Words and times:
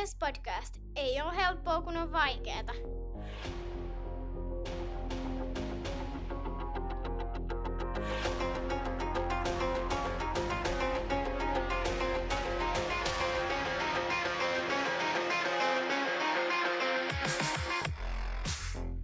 Ilves 0.00 0.14
Podcast. 0.14 0.76
Ei 0.96 1.20
ole 1.22 1.36
helppoa, 1.36 1.82
kun 1.82 1.96
on 1.96 2.12
vaikeeta. 2.12 2.72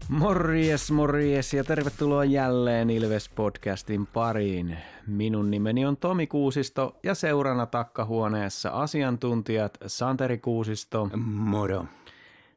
Morjes, 0.08 0.90
morjes 0.90 1.54
ja 1.54 1.64
tervetuloa 1.64 2.24
jälleen 2.24 2.90
Ilves-podcastin 2.90 4.06
pariin. 4.06 4.78
Minun 5.06 5.50
nimeni 5.50 5.86
on 5.86 5.96
Tomi 5.96 6.26
Kuusisto 6.26 6.98
ja 7.02 7.14
seurana 7.14 7.66
takkahuoneessa 7.66 8.70
asiantuntijat 8.70 9.78
Santeri 9.86 10.38
Kuusisto 10.38 11.10
Moro. 11.26 11.84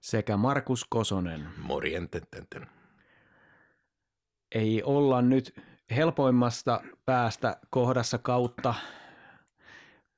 sekä 0.01 0.37
Markus 0.37 0.85
Kosonen. 0.89 1.47
Morjententen. 1.57 2.67
Ei 4.55 4.83
olla 4.83 5.21
nyt 5.21 5.55
helpoimmasta 5.95 6.81
päästä 7.05 7.57
kohdassa 7.69 8.17
kautta. 8.17 8.73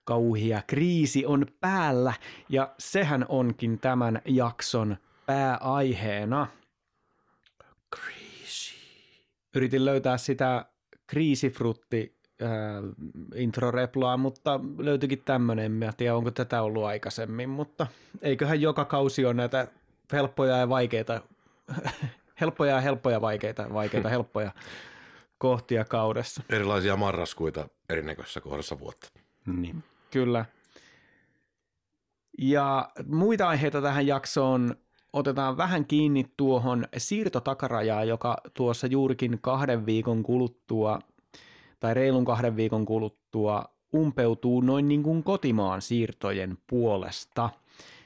Kauhia 0.04 0.62
kriisi 0.68 1.26
on 1.26 1.46
päällä 1.60 2.14
ja 2.50 2.76
sehän 2.80 3.26
onkin 3.30 3.80
tämän 3.80 4.22
jakson 4.26 4.98
pääaiheena– 5.26 6.48
Crazy. 7.96 8.76
yritin 9.56 9.86
löytää 9.86 10.18
sitä 10.18 10.66
kriisifrutti 11.08 12.21
äh, 12.42 12.50
introreplaa, 13.36 14.18
mutta 14.18 14.60
löytyikin 14.78 15.22
tämmöinen. 15.26 15.84
En 15.84 15.94
tiedä, 15.98 16.16
onko 16.16 16.32
tätä 16.32 16.62
ollut 16.62 16.84
aikaisemmin, 16.84 17.50
mutta 17.50 17.88
eiköhän 18.22 18.62
joka 18.62 18.86
kausi 18.86 19.26
ole 19.26 19.34
näitä 19.34 19.68
helppoja 20.12 20.58
ja 20.58 20.70
vaikeita, 20.70 21.22
helppoja 22.42 22.76
ja 22.76 22.82
helppoja 22.82 23.22
vaikeita, 23.22 23.74
vaikeita 23.74 24.10
helppoja 24.10 24.52
kohtia 25.38 25.86
kaudessa. 25.86 26.44
erilaisia 26.50 26.96
marraskuita 26.96 27.68
erinäköisessä 27.90 28.42
kohdassa 28.42 28.80
vuotta. 28.80 29.10
Niin. 29.46 29.84
Kyllä. 30.12 30.46
Ja 32.38 32.90
muita 33.08 33.48
aiheita 33.48 33.82
tähän 33.82 34.08
jaksoon 34.08 34.76
otetaan 35.14 35.58
vähän 35.58 35.86
kiinni 35.86 36.26
tuohon 36.38 36.86
siirtotakarajaan, 36.98 38.08
joka 38.08 38.38
tuossa 38.54 38.88
juurikin 38.88 39.40
kahden 39.42 39.86
viikon 39.86 40.24
kuluttua 40.24 41.00
tai 41.82 41.94
reilun 41.94 42.26
kahden 42.26 42.56
viikon 42.56 42.86
kuluttua 42.86 43.66
umpeutuu 43.96 44.62
noin 44.62 44.88
niin 44.88 45.04
kuin 45.04 45.24
kotimaan 45.24 45.82
siirtojen 45.82 46.58
puolesta. 46.68 47.50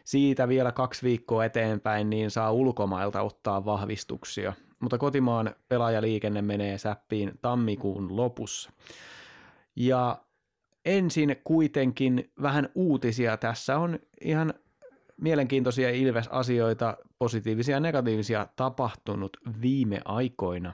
Siitä 0.03 0.47
vielä 0.47 0.71
kaksi 0.71 1.03
viikkoa 1.03 1.45
eteenpäin 1.45 2.09
niin 2.09 2.31
saa 2.31 2.51
ulkomailta 2.51 3.21
ottaa 3.21 3.65
vahvistuksia, 3.65 4.53
mutta 4.79 4.97
kotimaan 4.97 5.55
pelaajaliikenne 5.69 6.41
menee 6.41 6.77
säppiin 6.77 7.31
tammikuun 7.41 8.15
lopussa. 8.15 8.71
Ja 9.75 10.17
ensin 10.85 11.35
kuitenkin 11.43 12.31
vähän 12.41 12.69
uutisia. 12.75 13.37
Tässä 13.37 13.77
on 13.77 13.99
ihan 14.21 14.53
mielenkiintoisia 15.21 15.89
Ilves-asioita, 15.89 16.97
positiivisia 17.19 17.75
ja 17.75 17.79
negatiivisia, 17.79 18.47
tapahtunut 18.55 19.37
viime 19.61 20.01
aikoina. 20.05 20.73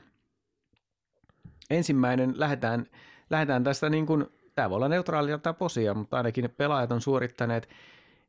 Ensimmäinen, 1.71 2.33
lähdetään, 2.39 2.85
lähdetään 3.29 3.63
tästä 3.63 3.89
niin 3.89 4.05
kuin, 4.05 4.25
tämä 4.55 4.69
voi 4.69 4.75
olla 4.75 4.89
neutraalia 4.89 5.37
tai 5.37 5.53
posia, 5.53 5.93
mutta 5.93 6.17
ainakin 6.17 6.53
pelaajat 6.57 6.91
on 6.91 7.01
suorittaneet 7.01 7.69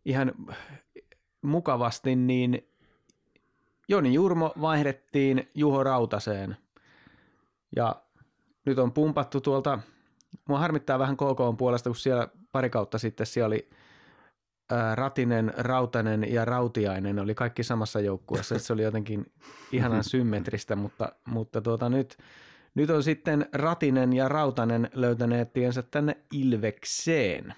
ihan 0.04 0.32
mukavasti, 1.42 2.16
niin 2.16 2.68
Joni 3.88 4.14
Jurmo 4.14 4.52
vaihdettiin 4.60 5.48
Juho 5.54 5.84
Rautaseen. 5.84 6.56
Ja 7.76 8.02
nyt 8.64 8.78
on 8.78 8.92
pumpattu 8.92 9.40
tuolta, 9.40 9.78
mua 10.48 10.58
harmittaa 10.58 10.98
vähän 10.98 11.16
KK 11.16 11.58
puolesta, 11.58 11.90
kun 11.90 11.96
siellä 11.96 12.28
pari 12.52 12.70
kautta 12.70 12.98
sitten 12.98 13.26
siellä 13.26 13.46
oli 13.46 13.70
Ratinen, 14.94 15.52
Rautanen 15.56 16.32
ja 16.32 16.44
Rautiainen 16.44 17.18
oli 17.18 17.34
kaikki 17.34 17.62
samassa 17.62 18.00
joukkueessa. 18.00 18.58
Se 18.58 18.72
oli 18.72 18.82
jotenkin 18.82 19.32
ihanan 19.72 20.04
symmetristä, 20.04 20.76
mutta, 20.76 21.12
mutta 21.26 21.60
tuota, 21.60 21.88
nyt, 21.88 22.18
nyt 22.74 22.90
on 22.90 23.02
sitten 23.02 23.46
Ratinen 23.52 24.12
ja 24.12 24.28
Rautanen 24.28 24.90
löytäneet 24.94 25.52
tiensä 25.52 25.82
tänne 25.82 26.16
Ilvekseen. 26.32 27.54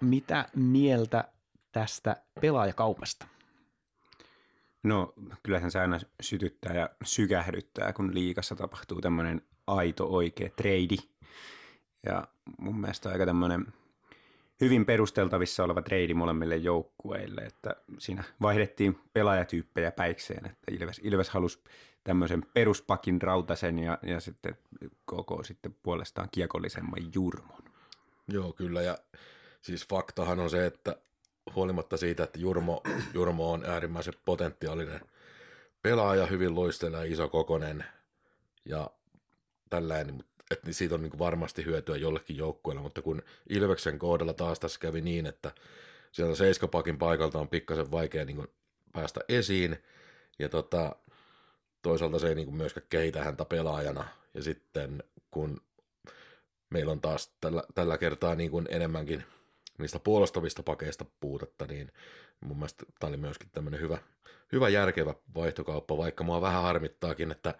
Mitä 0.00 0.46
mieltä 0.56 1.24
tästä 1.72 2.16
pelaajakaupasta? 2.40 3.26
No 4.82 5.14
kyllähän 5.42 5.70
se 5.70 5.80
aina 5.80 6.00
sytyttää 6.22 6.74
ja 6.74 6.90
sykähdyttää, 7.04 7.92
kun 7.92 8.14
liikassa 8.14 8.56
tapahtuu 8.56 9.00
tämmöinen 9.00 9.42
aito 9.66 10.06
oikea 10.06 10.48
trade. 10.56 10.96
Ja 12.06 12.28
mun 12.58 12.80
mielestä 12.80 13.08
aika 13.08 13.26
tämmöinen 13.26 13.66
hyvin 14.60 14.86
perusteltavissa 14.86 15.64
oleva 15.64 15.82
trade 15.82 16.14
molemmille 16.14 16.56
joukkueille, 16.56 17.40
että 17.40 17.76
siinä 17.98 18.24
vaihdettiin 18.42 18.98
pelaajatyyppejä 19.12 19.90
päikseen, 19.90 20.46
että 20.46 20.72
Ilves, 20.72 21.00
Ilves 21.04 21.30
halusi 21.30 21.58
tämmöisen 22.04 22.46
peruspakin 22.54 23.22
rautasen 23.22 23.78
ja, 23.78 23.98
ja 24.02 24.20
sitten 24.20 24.58
koko 25.04 25.42
sitten 25.42 25.76
puolestaan 25.82 26.28
kiekollisemman 26.32 27.14
jurmon. 27.14 27.62
Joo, 28.28 28.52
kyllä. 28.52 28.82
Ja 28.82 28.98
siis 29.60 29.86
faktahan 29.88 30.40
on 30.40 30.50
se, 30.50 30.66
että 30.66 30.96
huolimatta 31.54 31.96
siitä, 31.96 32.24
että 32.24 32.38
Jurmo, 32.38 32.82
Jurmo 33.14 33.52
on 33.52 33.64
äärimmäisen 33.64 34.14
potentiaalinen 34.24 35.00
pelaaja, 35.82 36.26
hyvin 36.26 36.54
luisteleva, 36.54 37.02
iso 37.02 37.28
kokonen 37.28 37.84
ja 38.64 38.90
tällainen, 39.70 40.24
että 40.50 40.66
niin 40.66 40.74
siitä 40.74 40.94
on 40.94 41.02
niin 41.02 41.10
kuin 41.10 41.18
varmasti 41.18 41.64
hyötyä 41.64 41.96
jollekin 41.96 42.36
joukkueelle, 42.36 42.82
mutta 42.82 43.02
kun 43.02 43.22
Ilveksen 43.48 43.98
kohdalla 43.98 44.32
taas 44.32 44.60
tässä 44.60 44.80
kävi 44.80 45.00
niin, 45.00 45.26
että 45.26 45.52
sieltä 46.12 46.34
seiskapakin 46.34 46.98
paikalta 46.98 47.38
on 47.38 47.48
pikkasen 47.48 47.90
vaikea 47.90 48.24
niin 48.24 48.36
kuin 48.36 48.48
päästä 48.92 49.20
esiin, 49.28 49.82
ja 50.38 50.48
tota, 50.48 50.96
toisaalta 51.82 52.18
se 52.18 52.28
ei 52.28 52.34
niin 52.34 52.46
kuin 52.46 52.56
myöskään 52.56 52.86
kehitä 52.90 53.24
häntä 53.24 53.44
pelaajana, 53.44 54.04
ja 54.34 54.42
sitten 54.42 55.02
kun 55.30 55.60
meillä 56.70 56.92
on 56.92 57.00
taas 57.00 57.32
tällä, 57.40 57.62
tällä 57.74 57.98
kertaa 57.98 58.34
niin 58.34 58.50
kuin 58.50 58.66
enemmänkin 58.70 59.24
niistä 59.78 59.98
puolustavista 59.98 60.62
pakeista 60.62 61.04
puutetta, 61.20 61.66
niin 61.66 61.92
mun 62.40 62.56
mielestä 62.56 62.84
tämä 63.00 63.08
oli 63.08 63.16
myöskin 63.16 63.48
tämmöinen 63.52 63.80
hyvä, 63.80 63.98
hyvä 64.52 64.68
järkevä 64.68 65.14
vaihtokauppa, 65.34 65.96
vaikka 65.96 66.24
mua 66.24 66.40
vähän 66.40 66.62
harmittaakin, 66.62 67.30
että 67.30 67.54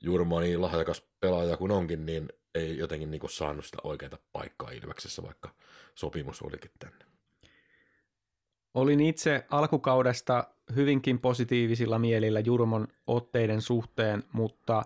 Jurmo 0.00 0.40
niin 0.40 0.60
lahjakas 0.60 1.02
pelaaja 1.20 1.56
kuin 1.56 1.72
onkin, 1.72 2.06
niin 2.06 2.28
ei 2.54 2.78
jotenkin 2.78 3.10
niin 3.10 3.20
kuin 3.20 3.30
saanut 3.30 3.64
sitä 3.64 3.78
oikeaa 3.84 4.18
paikkaa 4.32 4.70
Ilveksessä, 4.70 5.22
vaikka 5.22 5.50
sopimus 5.94 6.42
olikin 6.42 6.70
tänne. 6.78 7.04
Olin 8.74 9.00
itse 9.00 9.44
alkukaudesta 9.50 10.44
hyvinkin 10.76 11.18
positiivisilla 11.18 11.98
mielillä 11.98 12.40
Jurmon 12.40 12.88
otteiden 13.06 13.60
suhteen, 13.60 14.24
mutta 14.32 14.82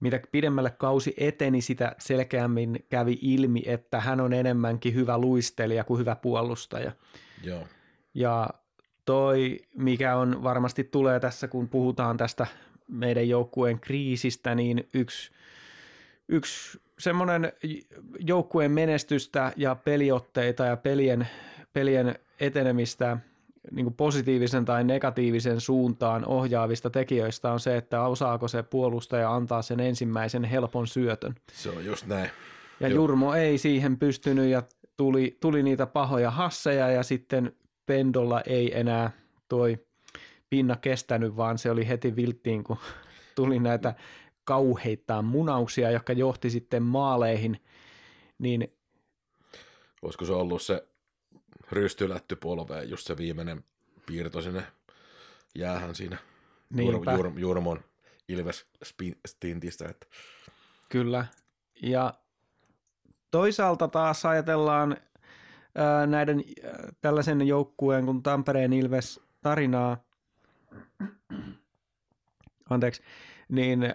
mitä 0.00 0.20
pidemmälle 0.32 0.70
kausi 0.70 1.14
eteni, 1.16 1.60
sitä 1.60 1.96
selkeämmin 1.98 2.86
kävi 2.88 3.18
ilmi, 3.20 3.62
että 3.66 4.00
hän 4.00 4.20
on 4.20 4.32
enemmänkin 4.32 4.94
hyvä 4.94 5.18
luistelija 5.18 5.84
kuin 5.84 6.00
hyvä 6.00 6.16
puolustaja. 6.16 6.92
Joo. 7.44 7.66
Ja 8.14 8.50
toi, 9.04 9.58
mikä 9.76 10.16
on 10.16 10.42
varmasti 10.42 10.84
tulee 10.84 11.20
tässä, 11.20 11.48
kun 11.48 11.68
puhutaan 11.68 12.16
tästä 12.16 12.46
meidän 12.88 13.28
joukkueen 13.28 13.80
kriisistä, 13.80 14.54
niin 14.54 14.88
yksi, 14.94 15.30
yksi 16.28 16.80
semmoinen 16.98 17.52
joukkueen 18.18 18.70
menestystä 18.70 19.52
ja 19.56 19.74
peliotteita 19.74 20.64
ja 20.64 20.76
pelien, 20.76 21.28
pelien 21.72 22.18
etenemistä 22.40 23.18
niin 23.70 23.84
kuin 23.84 23.94
positiivisen 23.94 24.64
tai 24.64 24.84
negatiivisen 24.84 25.60
suuntaan 25.60 26.24
ohjaavista 26.26 26.90
tekijöistä 26.90 27.52
on 27.52 27.60
se, 27.60 27.76
että 27.76 28.02
osaako 28.06 28.48
se 28.48 28.62
puolustaja 28.62 29.34
antaa 29.34 29.62
sen 29.62 29.80
ensimmäisen 29.80 30.44
helpon 30.44 30.86
syötön. 30.86 31.34
Se 31.52 31.70
on 31.70 31.84
just 31.84 32.06
näin. 32.06 32.30
Ja 32.80 32.88
Joo. 32.88 32.94
Jurmo 32.94 33.34
ei 33.34 33.58
siihen 33.58 33.98
pystynyt 33.98 34.50
ja 34.50 34.62
tuli, 34.96 35.36
tuli 35.40 35.62
niitä 35.62 35.86
pahoja 35.86 36.30
hasseja 36.30 36.88
ja 36.88 37.02
sitten 37.02 37.52
Pendolla 37.86 38.40
ei 38.40 38.78
enää 38.78 39.10
toi 39.48 39.78
pinna 40.54 40.76
kestänyt, 40.76 41.36
vaan 41.36 41.58
se 41.58 41.70
oli 41.70 41.88
heti 41.88 42.16
vilttiin, 42.16 42.64
kun 42.64 42.76
tuli 43.36 43.58
näitä 43.58 43.94
kauheita 44.44 45.22
munauksia, 45.22 45.90
jotka 45.90 46.12
johti 46.12 46.50
sitten 46.50 46.82
maaleihin, 46.82 47.60
niin 48.38 48.72
Olisiko 50.02 50.24
se 50.24 50.32
ollut 50.32 50.62
se 50.62 50.88
rystylätty 51.70 52.36
polveen, 52.36 52.90
just 52.90 53.06
se 53.06 53.16
viimeinen 53.16 53.64
piirto 54.06 54.40
sinne 54.40 54.62
jäähän 55.54 55.94
siinä 55.94 56.16
Niinpä. 56.70 57.12
Jur, 57.12 57.32
Jurmon 57.36 57.80
Ilves 58.28 58.66
spin- 58.84 59.18
stintistä, 59.26 59.88
että 59.88 60.06
Kyllä. 60.88 61.26
Ja 61.82 62.14
toisaalta 63.30 63.88
taas 63.88 64.26
ajatellaan 64.26 64.96
ää, 65.74 66.06
näiden 66.06 66.44
ää, 66.64 66.88
tällaisen 67.00 67.46
joukkueen 67.46 68.04
kuin 68.04 68.22
Tampereen 68.22 68.72
Ilves 68.72 69.20
tarinaa, 69.40 70.04
anteeksi, 72.70 73.02
niin 73.48 73.94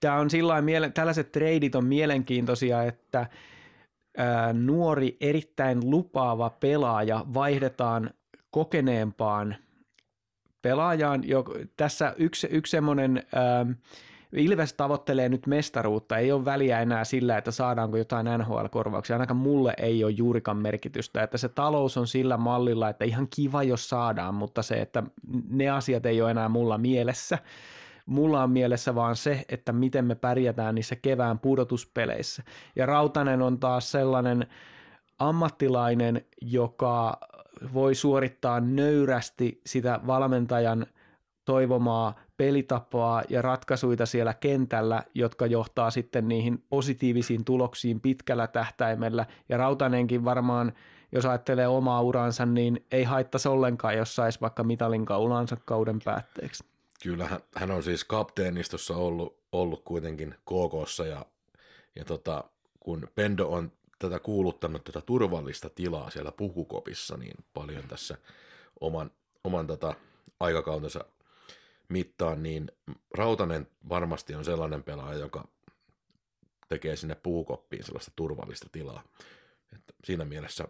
tämä 0.00 0.16
on 0.18 0.30
sillä 0.30 0.60
miele- 0.60 0.90
tällaiset 0.90 1.32
treidit 1.32 1.74
on 1.74 1.84
mielenkiintoisia, 1.84 2.82
että 2.82 3.26
ää, 4.16 4.52
nuori 4.52 5.16
erittäin 5.20 5.90
lupaava 5.90 6.50
pelaaja 6.50 7.24
vaihdetaan 7.34 8.10
kokeneempaan 8.50 9.56
pelaajaan. 10.62 11.28
Jo, 11.28 11.44
tässä 11.76 12.14
yksi, 12.18 12.46
yksi 12.50 12.70
semmoinen, 12.70 13.22
ää, 13.34 13.66
Ilves 14.34 14.72
tavoittelee 14.72 15.28
nyt 15.28 15.46
mestaruutta, 15.46 16.18
ei 16.18 16.32
ole 16.32 16.44
väliä 16.44 16.80
enää 16.80 17.04
sillä, 17.04 17.38
että 17.38 17.50
saadaanko 17.50 17.96
jotain 17.96 18.26
NHL-korvauksia, 18.38 19.14
ainakaan 19.14 19.36
mulle 19.36 19.74
ei 19.78 20.04
ole 20.04 20.12
juurikaan 20.12 20.56
merkitystä, 20.56 21.22
että 21.22 21.38
se 21.38 21.48
talous 21.48 21.96
on 21.96 22.06
sillä 22.06 22.36
mallilla, 22.36 22.88
että 22.88 23.04
ihan 23.04 23.28
kiva 23.36 23.62
jos 23.62 23.88
saadaan, 23.88 24.34
mutta 24.34 24.62
se, 24.62 24.74
että 24.74 25.02
ne 25.48 25.70
asiat 25.70 26.06
ei 26.06 26.22
ole 26.22 26.30
enää 26.30 26.48
mulla 26.48 26.78
mielessä. 26.78 27.38
Mulla 28.06 28.42
on 28.42 28.50
mielessä 28.50 28.94
vaan 28.94 29.16
se, 29.16 29.44
että 29.48 29.72
miten 29.72 30.04
me 30.04 30.14
pärjätään 30.14 30.74
niissä 30.74 30.96
kevään 30.96 31.38
pudotuspeleissä. 31.38 32.42
Ja 32.76 32.86
Rautanen 32.86 33.42
on 33.42 33.58
taas 33.58 33.90
sellainen 33.90 34.46
ammattilainen, 35.18 36.24
joka 36.42 37.18
voi 37.74 37.94
suorittaa 37.94 38.60
nöyrästi 38.60 39.60
sitä 39.66 40.00
valmentajan 40.06 40.86
toivomaa 41.44 42.14
pelitapaa 42.36 43.22
ja 43.28 43.42
ratkaisuita 43.42 44.06
siellä 44.06 44.34
kentällä, 44.34 45.02
jotka 45.14 45.46
johtaa 45.46 45.90
sitten 45.90 46.28
niihin 46.28 46.64
positiivisiin 46.68 47.44
tuloksiin 47.44 48.00
pitkällä 48.00 48.46
tähtäimellä. 48.46 49.26
Ja 49.48 49.56
Rautanenkin 49.56 50.24
varmaan, 50.24 50.72
jos 51.12 51.26
ajattelee 51.26 51.68
omaa 51.68 52.02
uransa, 52.02 52.46
niin 52.46 52.86
ei 52.90 53.04
haittaisi 53.04 53.48
ollenkaan, 53.48 53.96
jos 53.96 54.16
saisi 54.16 54.40
vaikka 54.40 54.64
mitalin 54.64 55.04
kaulansa 55.04 55.56
kauden 55.64 55.98
päätteeksi. 56.04 56.64
Kyllä, 57.02 57.28
hän, 57.54 57.70
on 57.70 57.82
siis 57.82 58.04
kapteenistossa 58.04 58.96
ollut, 58.96 59.36
ollut 59.52 59.82
kuitenkin 59.84 60.34
KKssa 60.44 61.06
ja, 61.06 61.26
ja 61.96 62.04
tota, 62.04 62.44
kun 62.80 63.08
Pendo 63.14 63.46
on 63.46 63.72
tätä 63.98 64.18
kuuluttanut 64.18 64.84
tätä 64.84 65.00
turvallista 65.00 65.70
tilaa 65.70 66.10
siellä 66.10 66.32
pukukopissa 66.32 67.16
niin 67.16 67.44
paljon 67.54 67.84
tässä 67.88 68.18
oman, 68.80 69.10
oman 69.44 69.66
tota 69.66 69.94
aikakautensa 70.40 71.04
mittaan, 71.88 72.42
niin 72.42 72.70
Rautanen 73.14 73.66
varmasti 73.88 74.34
on 74.34 74.44
sellainen 74.44 74.82
pelaaja, 74.82 75.18
joka 75.18 75.48
tekee 76.68 76.96
sinne 76.96 77.14
puukoppiin 77.14 77.84
sellaista 77.84 78.12
turvallista 78.16 78.68
tilaa. 78.72 79.02
Että 79.72 79.94
siinä 80.04 80.24
mielessä 80.24 80.68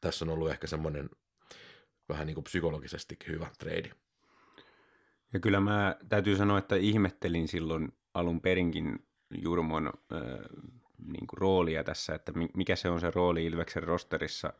tässä 0.00 0.24
on 0.24 0.28
ollut 0.28 0.50
ehkä 0.50 0.66
semmoinen 0.66 1.10
vähän 2.08 2.26
niin 2.26 2.34
kuin 2.34 2.44
psykologisestikin 2.44 3.34
hyvä 3.34 3.50
trade. 3.58 3.90
Ja 5.32 5.40
kyllä 5.40 5.60
mä 5.60 5.96
täytyy 6.08 6.36
sanoa, 6.36 6.58
että 6.58 6.76
ihmettelin 6.76 7.48
silloin 7.48 7.92
alun 8.14 8.40
perinkin 8.40 9.06
Jurmon 9.42 9.86
äh, 9.86 10.20
niin 11.06 11.26
kuin 11.26 11.38
roolia 11.38 11.84
tässä, 11.84 12.14
että 12.14 12.32
mikä 12.54 12.76
se 12.76 12.88
on 12.88 13.00
se 13.00 13.10
rooli 13.10 13.46
Ilveksen 13.46 13.82
rosterissa 13.82 14.52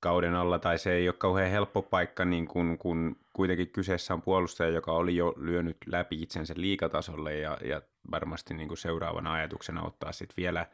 kauden 0.00 0.34
alla, 0.34 0.58
tai 0.58 0.78
se 0.78 0.92
ei 0.92 1.08
ole 1.08 1.14
kauhean 1.18 1.50
helppo 1.50 1.82
paikka, 1.82 2.24
niin 2.24 2.48
kun, 2.48 2.78
kun 2.78 3.16
kuitenkin 3.32 3.68
kyseessä 3.68 4.14
on 4.14 4.22
puolustaja, 4.22 4.70
joka 4.70 4.92
oli 4.92 5.16
jo 5.16 5.34
lyönyt 5.36 5.76
läpi 5.86 6.22
itsensä 6.22 6.54
liikatasolle 6.56 7.36
ja, 7.38 7.58
ja 7.64 7.82
varmasti 8.10 8.54
niin 8.54 8.68
kuin 8.68 8.78
seuraavana 8.78 9.32
ajatuksena 9.32 9.82
ottaa 9.82 10.12
sitten 10.12 10.36
vielä 10.36 10.66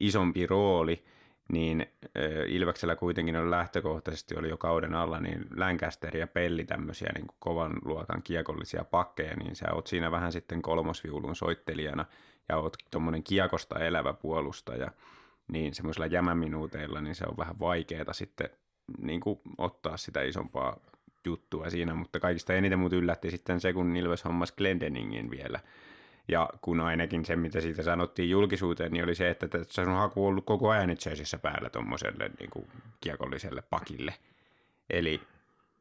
isompi 0.00 0.46
rooli– 0.46 1.02
niin 1.52 1.86
Ilveksellä 2.46 2.96
kuitenkin 2.96 3.36
on 3.36 3.50
lähtökohtaisesti 3.50 4.36
oli 4.36 4.48
jo 4.48 4.56
kauden 4.56 4.94
alla 4.94 5.20
niin 5.20 5.46
Lancaster 5.56 6.16
ja 6.16 6.26
Pelli 6.26 6.64
tämmöisiä 6.64 7.10
niin 7.14 7.26
kovan 7.38 7.72
luokan 7.84 8.22
kiekollisia 8.22 8.84
pakkeja, 8.84 9.36
niin 9.36 9.56
sä 9.56 9.74
oot 9.74 9.86
siinä 9.86 10.10
vähän 10.10 10.32
sitten 10.32 10.62
kolmosviulun 10.62 11.36
soittelijana 11.36 12.04
ja 12.48 12.56
oot 12.56 12.76
tuommoinen 12.90 13.22
kiekosta 13.22 13.78
elävä 13.78 14.12
puolustaja, 14.12 14.90
niin 15.48 15.74
semmoisilla 15.74 16.06
jämäminuuteilla 16.06 17.00
niin 17.00 17.14
se 17.14 17.24
on 17.28 17.36
vähän 17.36 17.58
vaikeaa 17.60 18.12
sitten 18.12 18.50
niin 18.98 19.20
kuin 19.20 19.40
ottaa 19.58 19.96
sitä 19.96 20.22
isompaa 20.22 20.76
juttua 21.24 21.70
siinä, 21.70 21.94
mutta 21.94 22.20
kaikista 22.20 22.54
eniten 22.54 22.78
mut 22.78 22.92
yllätti 22.92 23.30
sitten 23.30 23.60
se, 23.60 23.72
kun 23.72 23.96
Ilves 23.96 24.24
hommas 24.24 24.52
Glendeningin 24.52 25.30
vielä– 25.30 25.60
ja 26.30 26.50
kun 26.60 26.80
ainakin 26.80 27.24
se, 27.24 27.36
mitä 27.36 27.60
siitä 27.60 27.82
sanottiin 27.82 28.30
julkisuuteen, 28.30 28.92
niin 28.92 29.04
oli 29.04 29.14
se, 29.14 29.30
että 29.30 29.48
se 29.68 29.80
on 29.80 29.96
haku 29.96 30.26
ollut 30.26 30.44
koko 30.44 30.70
ajan 30.70 30.90
itse 30.90 31.12
asiassa 31.12 31.38
päällä 31.38 31.70
tuommoiselle 31.70 32.30
niin 32.40 32.68
kiekolliselle 33.00 33.62
pakille. 33.70 34.14
Eli, 34.90 35.20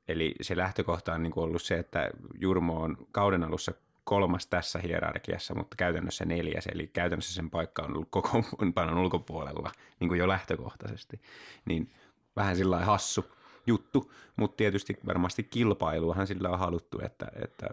eli 0.08 0.36
se 0.42 0.58
lähtökohta 0.58 1.14
on 1.14 1.24
niin 1.24 1.32
kuin 1.32 1.44
ollut 1.44 1.62
se, 1.62 1.78
että 1.78 2.10
Jurmo 2.40 2.82
on 2.82 2.98
kauden 3.12 3.44
alussa 3.44 3.74
kolmas 4.04 4.48
tässä 4.48 4.80
hierarkiassa, 4.80 5.56
mutta 5.56 5.76
käytännössä 5.76 6.26
neljäs, 6.26 6.68
eli 6.68 6.88
käytännössä 6.88 7.34
sen 7.34 7.50
paikka 7.50 7.82
on 7.82 7.94
ollut 7.94 8.08
koko 8.10 8.44
panon 8.74 8.98
ulkopuolella 8.98 9.72
niin 10.00 10.08
kuin 10.08 10.20
jo 10.20 10.28
lähtökohtaisesti. 10.28 11.22
Niin 11.66 11.92
vähän 12.36 12.56
sillä 12.56 12.80
hassu 12.80 13.26
juttu, 13.68 14.12
mutta 14.36 14.58
tietysti 14.58 14.98
varmasti 15.06 15.44
kilpailuahan 15.44 16.28
sillä 16.28 16.50
on 16.50 16.60
haluttu, 16.60 17.00
että, 17.04 17.28
että 17.44 17.68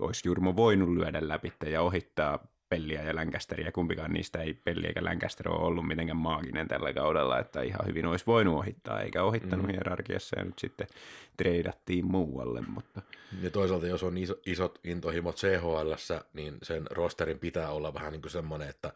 olisi 0.00 0.28
Jurmo 0.28 0.56
voinut 0.56 0.88
lyödä 0.88 1.28
läpi 1.28 1.52
ja 1.66 1.82
ohittaa 1.82 2.38
Pelliä 2.72 3.02
ja 3.02 3.14
Länkästeriä. 3.14 3.72
Kumpikaan 3.72 4.12
niistä 4.12 4.42
ei 4.42 4.54
Pelli 4.54 4.86
eikä 4.86 5.04
Länkäster 5.04 5.48
ole 5.48 5.66
ollut 5.66 5.86
mitenkään 5.86 6.16
maaginen 6.16 6.68
tällä 6.68 6.92
kaudella, 6.92 7.38
että 7.38 7.62
ihan 7.62 7.86
hyvin 7.86 8.06
olisi 8.06 8.26
voinut 8.26 8.54
ohittaa, 8.54 9.00
eikä 9.00 9.22
ohittanut 9.22 9.66
mm. 9.66 9.72
hierarkiassa 9.72 10.38
ja 10.38 10.44
nyt 10.44 10.58
sitten 10.58 10.86
treidattiin 11.36 12.06
muualle. 12.06 12.60
Mutta... 12.60 13.02
Ja 13.42 13.50
toisaalta 13.50 13.86
jos 13.86 14.02
on 14.02 14.18
iso, 14.18 14.34
isot 14.46 14.78
intohimot 14.84 15.36
CHL, 15.36 15.92
niin 16.32 16.58
sen 16.62 16.86
rosterin 16.90 17.38
pitää 17.38 17.70
olla 17.70 17.94
vähän 17.94 18.12
niin 18.12 18.22
kuin 18.22 18.32
semmoinen, 18.32 18.68
että 18.68 18.92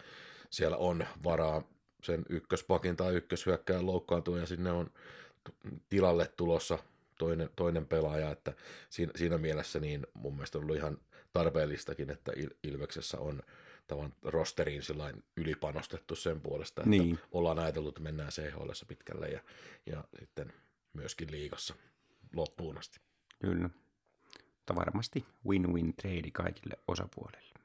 siellä 0.50 0.76
on 0.76 1.04
varaa 1.24 1.62
sen 2.06 2.24
ykköspakin 2.28 2.96
tai 2.96 3.14
ykköshyökkäjän 3.14 3.86
loukkaantua 3.86 4.38
ja 4.38 4.46
sinne 4.46 4.70
on 4.70 4.90
tilalle 5.88 6.32
tulossa 6.36 6.78
toinen, 7.18 7.50
toinen 7.56 7.86
pelaaja, 7.86 8.30
että 8.30 8.52
siinä, 8.90 9.12
siinä 9.16 9.38
mielessä 9.38 9.80
niin 9.80 10.06
mun 10.14 10.34
mielestä 10.34 10.58
on 10.58 10.64
ollut 10.64 10.76
ihan 10.76 10.98
tarpeellistakin, 11.32 12.10
että 12.10 12.32
Ilveksessä 12.62 13.18
on 13.18 13.42
tavan 13.86 14.12
rosteriin 14.22 14.82
ylipanostettu 15.36 16.16
sen 16.16 16.40
puolesta, 16.40 16.80
että 16.80 16.90
niin. 16.90 17.18
ollaan 17.32 17.58
ajatellut, 17.58 17.88
että 17.88 18.02
mennään 18.02 18.30
CHL 18.30 18.70
pitkälle 18.88 19.28
ja, 19.28 19.40
ja 19.86 20.04
sitten 20.18 20.52
myöskin 20.92 21.30
liigassa 21.30 21.74
loppuun 22.36 22.78
asti. 22.78 23.00
Kyllä. 23.40 23.70
Mutta 24.56 24.74
varmasti 24.74 25.24
win-win 25.48 25.94
trade 26.02 26.30
kaikille 26.32 26.74
osapuolille. 26.88 27.55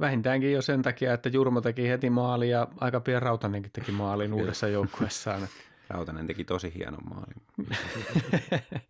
Vähintäänkin 0.00 0.52
jo 0.52 0.62
sen 0.62 0.82
takia, 0.82 1.14
että 1.14 1.28
Jurmo 1.28 1.60
teki 1.60 1.88
heti 1.88 2.10
maali 2.10 2.50
ja 2.50 2.68
aika 2.80 3.00
pian 3.00 3.22
Rautanenkin 3.22 3.72
teki 3.72 3.92
maalin 3.92 4.34
uudessa 4.34 4.68
joukkueessaan. 4.68 5.48
Rautanen 5.88 6.26
teki 6.26 6.44
tosi 6.44 6.74
hienon 6.74 7.08
maalin. 7.08 7.42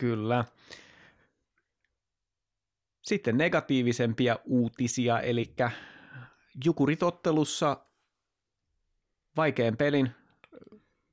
Kyllä. 0.00 0.44
Sitten 3.02 3.38
negatiivisempia 3.38 4.38
uutisia, 4.44 5.20
eli 5.20 5.54
Jukuritottelussa 6.64 7.76
vaikean 9.36 9.76
pelin 9.76 10.10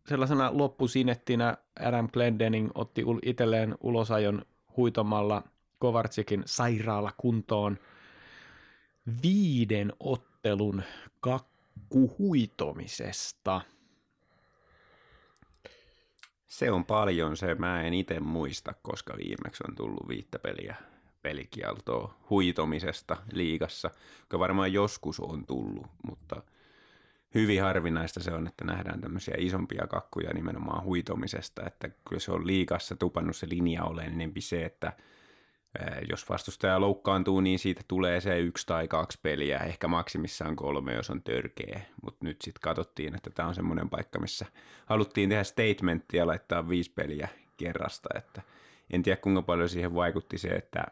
sellaisena 0.08 0.50
loppusinettinä 0.54 1.58
Adam 1.80 2.10
Glendening 2.14 2.70
otti 2.76 3.04
itselleen 3.24 3.76
ulosajon 3.82 4.46
huitomalla 4.78 5.44
Kovartsikin 5.80 6.44
sairaala 6.46 7.12
kuntoon 7.18 7.78
viiden 9.24 9.94
ottelun 10.00 10.84
kak- 11.28 11.60
kuhuitomisesta. 11.90 13.62
Se 16.48 16.72
on 16.72 16.86
paljon, 16.86 17.38
se 17.38 17.56
mä 17.56 17.82
en 17.82 17.94
itse 17.94 18.20
muista, 18.20 18.74
koska 18.82 19.14
viimeksi 19.18 19.64
on 19.70 19.76
tullut 19.76 20.08
viittä 20.08 20.40
peliä 20.40 20.76
pelikieltoa 21.22 22.14
huitomisesta 22.30 23.18
liigassa, 23.32 23.92
joka 24.22 24.40
varmaan 24.40 24.74
joskus 24.74 25.20
on 25.20 25.46
tullut, 25.46 25.88
mutta 26.04 26.42
hyvin 27.36 27.62
harvinaista 27.62 28.24
se 28.24 28.32
on, 28.32 28.48
että 28.48 28.66
nähdään 28.66 29.02
tämmöisiä 29.02 29.36
isompia 29.38 29.88
kakkuja 29.88 30.34
nimenomaan 30.34 30.84
huitomisesta, 30.84 31.66
että 31.68 31.90
kyllä 31.90 32.20
se 32.20 32.32
on 32.32 32.48
liigassa 32.48 32.96
tupannut 32.96 33.36
se 33.36 33.50
linja 33.50 33.84
ole 33.84 34.04
enempi 34.04 34.42
se, 34.42 34.66
että 34.66 34.94
jos 36.10 36.30
vastustaja 36.30 36.82
loukkaantuu, 36.82 37.40
niin 37.42 37.60
siitä 37.60 37.82
tulee 37.88 38.22
se 38.22 38.40
yksi 38.40 38.68
tai 38.68 38.88
kaksi 38.88 39.20
peliä, 39.22 39.58
ehkä 39.58 39.88
maksimissaan 39.88 40.56
kolme, 40.56 40.94
jos 40.94 41.10
on 41.10 41.24
törkeä. 41.24 41.82
Mutta 42.04 42.26
nyt 42.26 42.42
sitten 42.42 42.62
katsottiin, 42.62 43.16
että 43.16 43.30
tämä 43.30 43.50
on 43.50 43.56
semmoinen 43.56 43.90
paikka, 43.90 44.20
missä 44.20 44.46
haluttiin 44.86 45.30
tehdä 45.30 45.44
statementtia 45.44 46.22
ja 46.22 46.28
laittaa 46.28 46.70
viisi 46.70 46.92
peliä 46.92 47.28
kerrasta. 47.58 48.10
Että 48.16 48.42
en 48.90 49.04
tiedä, 49.04 49.22
kuinka 49.22 49.42
paljon 49.42 49.70
siihen 49.70 49.96
vaikutti 49.96 50.38
se, 50.38 50.48
että 50.48 50.84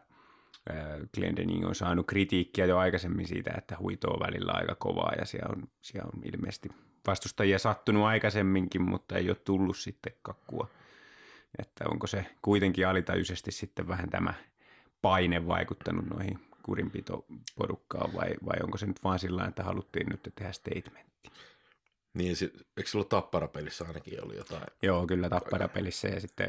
Glendening 1.14 1.66
on 1.66 1.74
saanut 1.74 2.06
kritiikkiä 2.06 2.66
jo 2.66 2.78
aikaisemmin 2.78 3.26
siitä, 3.26 3.50
että 3.58 3.76
huito 3.78 4.10
on 4.10 4.20
välillä 4.20 4.52
aika 4.52 4.74
kovaa 4.74 5.12
ja 5.18 5.26
siellä 5.26 5.54
on, 5.56 5.68
siellä 5.80 6.10
on 6.14 6.22
ilmeisesti 6.24 6.68
vastustajia 7.06 7.58
sattunut 7.58 8.04
aikaisemminkin, 8.04 8.82
mutta 8.82 9.16
ei 9.16 9.28
ole 9.28 9.36
tullut 9.44 9.76
sitten 9.76 10.12
kakkua. 10.22 10.68
Että 11.58 11.84
onko 11.88 12.06
se 12.06 12.26
kuitenkin 12.42 12.88
alitajuisesti 12.88 13.52
sitten 13.52 13.88
vähän 13.88 14.10
tämä 14.10 14.34
paine 15.02 15.46
vaikuttanut 15.46 16.06
noihin 16.06 16.38
kurinpitoporukkaan 16.62 18.12
vai, 18.14 18.28
vai 18.46 18.56
onko 18.62 18.78
se 18.78 18.86
nyt 18.86 19.04
vaan 19.04 19.18
sillä 19.18 19.44
että 19.44 19.62
haluttiin 19.62 20.06
nyt 20.06 20.32
tehdä 20.34 20.52
statementti? 20.52 21.30
Niin, 22.14 22.36
eikö 22.76 22.90
sulla 22.90 23.04
tapparapelissä 23.04 23.84
ainakin 23.84 24.22
ollut 24.22 24.36
jotain? 24.36 24.66
Joo, 24.82 25.06
kyllä 25.06 25.28
tapparapelissä 25.28 26.08
ja 26.08 26.20
sitten 26.20 26.48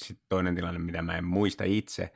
sit 0.00 0.18
toinen 0.28 0.54
tilanne, 0.54 0.80
mitä 0.80 1.02
mä 1.02 1.16
en 1.18 1.24
muista 1.24 1.64
itse, 1.64 2.12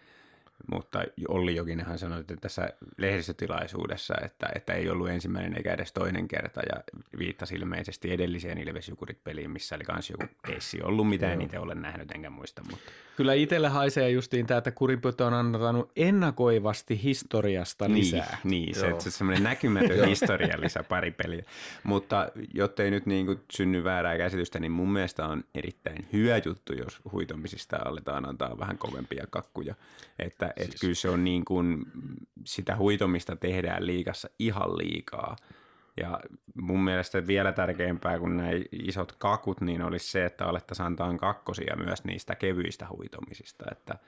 mutta 0.71 1.05
Olli 1.29 1.57
Jokinenhan 1.57 1.99
sanoi 1.99 2.21
että 2.21 2.37
tässä 2.37 2.71
lehdistötilaisuudessa, 2.97 4.15
että, 4.25 4.49
että 4.55 4.73
ei 4.73 4.91
ollut 4.91 5.09
ensimmäinen 5.09 5.57
eikä 5.57 5.73
edes 5.73 5.93
toinen 5.93 6.29
kerta 6.29 6.61
ja 6.61 6.83
viittasi 7.19 7.55
ilmeisesti 7.55 8.13
edelliseen 8.13 8.59
Ilves-Jukurit-peliin, 8.59 9.51
missä 9.51 9.77
oli 9.77 9.85
myös 9.93 10.11
joku 10.11 10.27
keissi 10.47 10.83
ollut, 10.83 11.09
mitä 11.09 11.33
en 11.33 11.43
itse 11.43 11.59
ole 11.59 11.75
nähnyt 11.75 12.11
enkä 12.11 12.31
muista. 12.31 12.63
Mutta. 12.71 12.91
Kyllä 13.17 13.35
itselle 13.35 13.69
haisee 13.69 14.11
justiin 14.11 14.47
tämä, 14.47 14.59
että 14.59 14.71
Kurinpytö 14.71 15.27
on 15.27 15.35
antanut 15.35 15.91
ennakoivasti 15.97 17.03
historiasta 17.03 17.89
niin, 17.89 17.99
lisää. 17.99 18.39
Niin, 18.45 18.65
niin 18.65 18.75
se, 18.75 18.95
se 18.99 19.11
semmoinen 19.11 19.43
näkymätön 19.43 20.09
historia 20.09 20.61
lisää 20.61 20.83
pari 20.83 21.11
peliä. 21.11 21.43
Mutta 21.85 22.29
jottei 22.55 22.91
nyt 22.91 23.07
niin 23.07 23.27
kuin 23.27 23.41
synny 23.53 23.85
väärää 23.85 24.19
käsitystä, 24.19 24.61
niin 24.61 24.73
mun 24.73 24.93
mielestä 24.93 25.27
on 25.27 25.45
erittäin 25.55 26.09
hyvä 26.13 26.41
juttu, 26.45 26.73
jos 26.73 27.01
huitomisista 27.13 27.77
aletaan 27.85 28.29
antaa 28.29 28.59
vähän 28.59 28.79
kovempia 28.79 29.25
kakkuja. 29.31 29.75
Että 30.19 30.48
että 30.51 30.63
siis. 30.65 30.75
et 30.75 30.81
kyllä 30.81 30.95
se 30.95 31.09
on 31.09 31.25
niin 31.25 31.45
kuin, 31.45 31.85
sitä 32.45 32.77
huitomista 32.77 33.37
tehdään 33.37 33.87
liikassa 33.87 34.29
ihan 34.39 34.79
liikaa. 34.79 35.37
Ja 36.01 36.21
mun 36.55 36.85
mielestä 36.85 37.27
vielä 37.27 37.53
tärkeämpää 37.53 38.19
kuin 38.19 38.37
nämä 38.37 38.51
isot 38.73 39.13
kakut, 39.13 39.61
niin 39.61 39.83
olisi 39.83 40.11
se, 40.11 40.25
että 40.25 40.47
alettaisiin 40.47 40.87
antaa 40.87 41.19
kakkosia 41.19 41.77
myös 41.77 42.05
niistä 42.05 42.35
kevyistä 42.35 42.87
huitomisista. 42.91 43.65
Että 43.73 43.99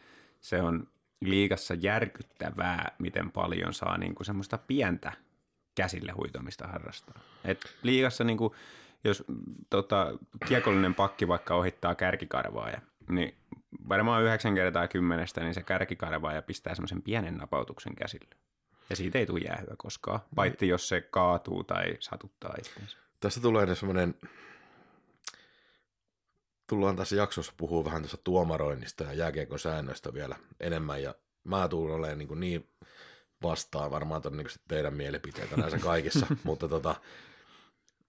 se 0.41 0.63
on 0.63 0.89
liikassa 1.21 1.75
järkyttävää, 1.75 2.93
miten 2.99 3.31
paljon 3.31 3.75
saa 3.75 3.99
niin 3.99 4.15
kuin 4.15 4.27
semmoista 4.27 4.59
pientä 4.59 5.13
käsille 5.75 6.13
huitomista 6.13 6.67
harrastaa. 6.67 7.21
Et 7.45 7.61
liigassa 7.83 8.25
niin 8.25 8.39
kuin, 8.39 8.55
jos 9.05 9.25
tota, 9.71 10.19
kiekollinen 10.49 10.95
pakki 10.95 11.29
vaikka 11.29 11.55
ohittaa 11.55 11.95
kärkikarvaa, 11.95 12.71
ja, 12.71 12.81
niin 13.11 13.35
varmaan 13.89 14.23
yhdeksän 14.23 14.55
kertaa 14.55 14.89
kymmenestä, 14.89 15.41
niin 15.41 15.55
se 15.55 15.63
kärkikarvaa 15.63 16.33
ja 16.33 16.43
pistää 16.43 16.75
semmoisen 16.75 17.03
pienen 17.03 17.37
napautuksen 17.37 17.97
käsille. 17.97 18.37
Ja 18.91 18.97
siitä 18.97 19.19
ei 19.19 19.27
tule 19.27 19.41
jäähyä 19.41 19.75
koskaan, 19.79 20.21
paitsi 20.35 20.69
jos 20.69 20.89
se 20.89 21.01
kaatuu 21.01 21.65
tai 21.65 21.97
satuttaa 22.01 22.55
itsensä. 22.59 22.97
Tässä 23.21 23.41
tulee 23.41 23.75
semmoinen, 23.75 24.15
tullaan 26.67 26.97
tässä 26.97 27.17
jaksossa 27.17 27.53
puhua 27.57 27.85
vähän 27.85 28.03
tuosta 28.03 28.17
tuomaroinnista 28.25 29.05
ja 29.05 29.13
jääkiekon 29.13 29.59
säännöistä 29.59 30.15
vielä 30.15 30.37
enemmän, 30.61 31.03
ja 31.03 31.15
mä 31.45 31.69
tulen 31.69 31.95
olemaan 31.95 32.19
niin, 32.19 32.41
niin 32.41 32.69
vastaan 33.43 33.91
varmaan 33.91 34.23
ton, 34.23 34.37
niin 34.37 34.47
teidän 34.69 34.95
mielipiteitä 34.95 35.57
näissä 35.57 35.79
kaikissa, 35.89 36.27
mutta 36.45 36.69
tota, 36.69 36.95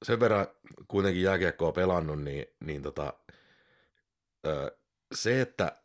sen 0.03 0.19
verran 0.19 0.47
kuitenkin 0.87 1.23
jääkiekkoa 1.23 1.71
pelannut, 1.71 2.21
niin, 2.21 2.45
niin 2.59 2.81
tota, 2.81 3.13
se, 5.11 5.41
että 5.41 5.75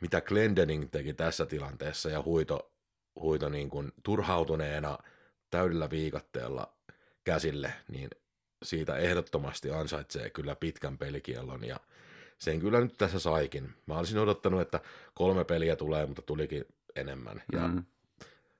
mitä 0.00 0.20
Glendening 0.20 0.90
teki 0.90 1.14
tässä 1.14 1.46
tilanteessa 1.46 2.10
ja 2.10 2.22
huito, 2.22 2.72
huito 3.20 3.48
niin 3.48 3.70
kuin 3.70 3.92
turhautuneena 4.02 4.98
täydellä 5.50 5.90
viikatteella 5.90 6.72
käsille, 7.24 7.72
niin 7.88 8.10
siitä 8.62 8.96
ehdottomasti 8.96 9.70
ansaitsee 9.70 10.30
kyllä 10.30 10.56
pitkän 10.56 10.98
pelikiellon 10.98 11.64
ja 11.64 11.80
sen 12.38 12.60
kyllä 12.60 12.80
nyt 12.80 12.94
tässä 12.98 13.18
saikin. 13.18 13.74
Mä 13.86 13.98
olisin 13.98 14.18
odottanut, 14.18 14.60
että 14.60 14.80
kolme 15.14 15.44
peliä 15.44 15.76
tulee, 15.76 16.06
mutta 16.06 16.22
tulikin 16.22 16.64
enemmän. 16.96 17.42
Ja 17.52 17.68
mm. 17.68 17.84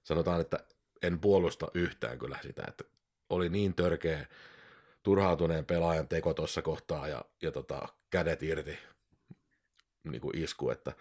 sanotaan, 0.05 0.41
että 0.41 0.65
en 1.03 1.19
puolusta 1.19 1.69
yhtään 1.75 2.19
kyllä 2.19 2.39
sitä, 2.43 2.63
että 2.69 2.85
oli 3.31 3.49
niin 3.49 3.75
törkeä 3.75 4.27
turhautuneen 5.03 5.65
pelaajan 5.65 6.09
teko 6.09 6.35
tuossa 6.35 6.63
kohtaa 6.63 7.09
ja, 7.09 7.25
ja 7.43 7.53
tota, 7.53 7.89
kädet 8.11 8.43
irti 8.43 8.79
niin 10.13 10.21
kuin 10.21 10.39
isku, 10.39 10.71
että 10.71 10.93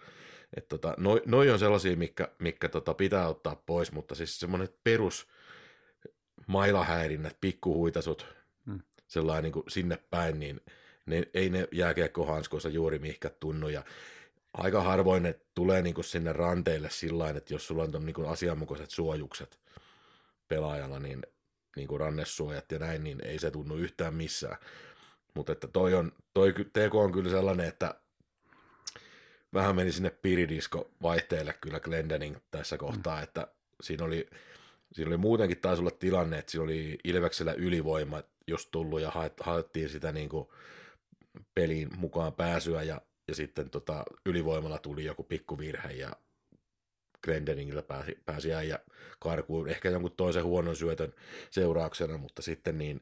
et 0.56 0.68
tota, 0.68 0.94
noi, 0.98 1.22
noi, 1.26 1.50
on 1.50 1.58
sellaisia, 1.58 1.96
mikä, 1.96 2.28
mikä 2.38 2.68
tota, 2.68 2.94
pitää 2.94 3.28
ottaa 3.28 3.62
pois, 3.66 3.92
mutta 3.92 4.14
siis 4.14 4.40
semmoinen 4.40 4.68
perus 4.84 5.28
mailahäirinnät, 6.46 7.36
pikkuhuitasut, 7.40 8.26
hmm. 8.66 8.80
sellainen 9.06 9.42
niin 9.42 9.52
kuin 9.52 9.64
sinne 9.68 9.98
päin, 10.10 10.40
niin 10.40 10.60
ne, 11.06 11.22
ei 11.34 11.50
ne 11.50 11.68
jääkiekkohanskoissa 11.72 12.68
juuri 12.68 12.98
mihkä 12.98 13.30
tunnu, 13.40 13.68
ja 13.68 13.82
aika 14.54 14.82
harvoin 14.82 15.22
ne 15.22 15.40
tulee 15.54 15.82
niin 15.82 15.94
kuin 15.94 16.04
sinne 16.04 16.32
ranteille 16.32 16.90
sillä 16.90 17.30
että 17.30 17.54
jos 17.54 17.66
sulla 17.66 17.82
on 17.82 17.92
ton, 17.92 18.06
niin 18.06 18.14
kuin 18.14 18.28
asianmukaiset 18.28 18.90
suojukset 18.90 19.60
pelaajalla, 20.48 20.98
niin, 20.98 21.22
niin 21.76 21.88
kuin 21.88 22.00
rannesuojat 22.00 22.72
ja 22.72 22.78
näin, 22.78 23.04
niin 23.04 23.24
ei 23.24 23.38
se 23.38 23.50
tunnu 23.50 23.76
yhtään 23.76 24.14
missään. 24.14 24.56
Mutta 25.34 25.52
että 25.52 25.68
toi, 25.68 25.94
on, 25.94 26.12
toi 26.34 26.54
teko 26.72 27.00
on 27.00 27.12
kyllä 27.12 27.30
sellainen, 27.30 27.68
että 27.68 27.94
vähän 29.54 29.76
meni 29.76 29.92
sinne 29.92 30.10
piridisko 30.10 30.90
vaihteelle 31.02 31.54
kyllä 31.60 31.80
Glendening 31.80 32.36
tässä 32.50 32.78
kohtaa, 32.78 33.16
mm. 33.16 33.22
että 33.22 33.48
siinä 33.82 34.04
oli, 34.04 34.28
siinä 34.92 35.08
oli 35.08 35.16
muutenkin 35.16 35.60
taisi 35.60 35.80
olla 35.82 35.90
tilanne, 35.90 36.38
että 36.38 36.50
siinä 36.52 36.64
oli 36.64 36.98
Ilveksellä 37.04 37.52
ylivoima 37.52 38.22
just 38.46 38.68
tullut 38.70 39.00
ja 39.00 39.12
haettiin 39.40 39.88
sitä 39.88 40.12
niin 40.12 40.28
kuin 40.28 40.48
peliin 41.54 41.88
mukaan 41.96 42.32
pääsyä 42.32 42.82
ja, 42.82 43.00
ja 43.28 43.34
sitten 43.34 43.70
tota, 43.70 44.04
ylivoimalla 44.26 44.78
tuli 44.78 45.04
joku 45.04 45.22
pikkuvirhe 45.22 45.92
ja 45.92 46.12
Glendeningillä 47.24 47.82
pääsi, 47.82 48.18
pääsi 48.26 48.54
äijä 48.54 48.78
karkuun 49.18 49.68
ehkä 49.68 49.90
jonkun 49.90 50.12
toisen 50.16 50.44
huonon 50.44 50.76
syötön 50.76 51.14
seurauksena, 51.50 52.18
mutta 52.18 52.42
sitten 52.42 52.78
niin, 52.78 53.00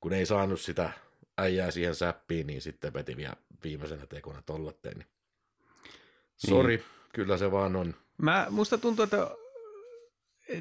kun 0.00 0.12
ei 0.12 0.26
saanut 0.26 0.60
sitä 0.60 0.90
äijää 1.38 1.70
siihen 1.70 1.94
säppiin, 1.94 2.46
niin 2.46 2.62
sitten 2.62 2.94
veti 2.94 3.16
vielä 3.16 3.36
viimeisenä 3.64 4.06
tekona 4.06 4.42
tollatteen. 4.42 4.98
Niin 4.98 5.08
Sori, 6.36 6.76
niin. 6.76 6.86
kyllä 7.12 7.36
se 7.36 7.50
vaan 7.50 7.76
on. 7.76 7.94
Mä, 8.18 8.46
musta 8.50 8.78
tuntuu, 8.78 9.02
että 9.02 9.30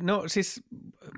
No 0.02 0.24
siis 0.28 0.64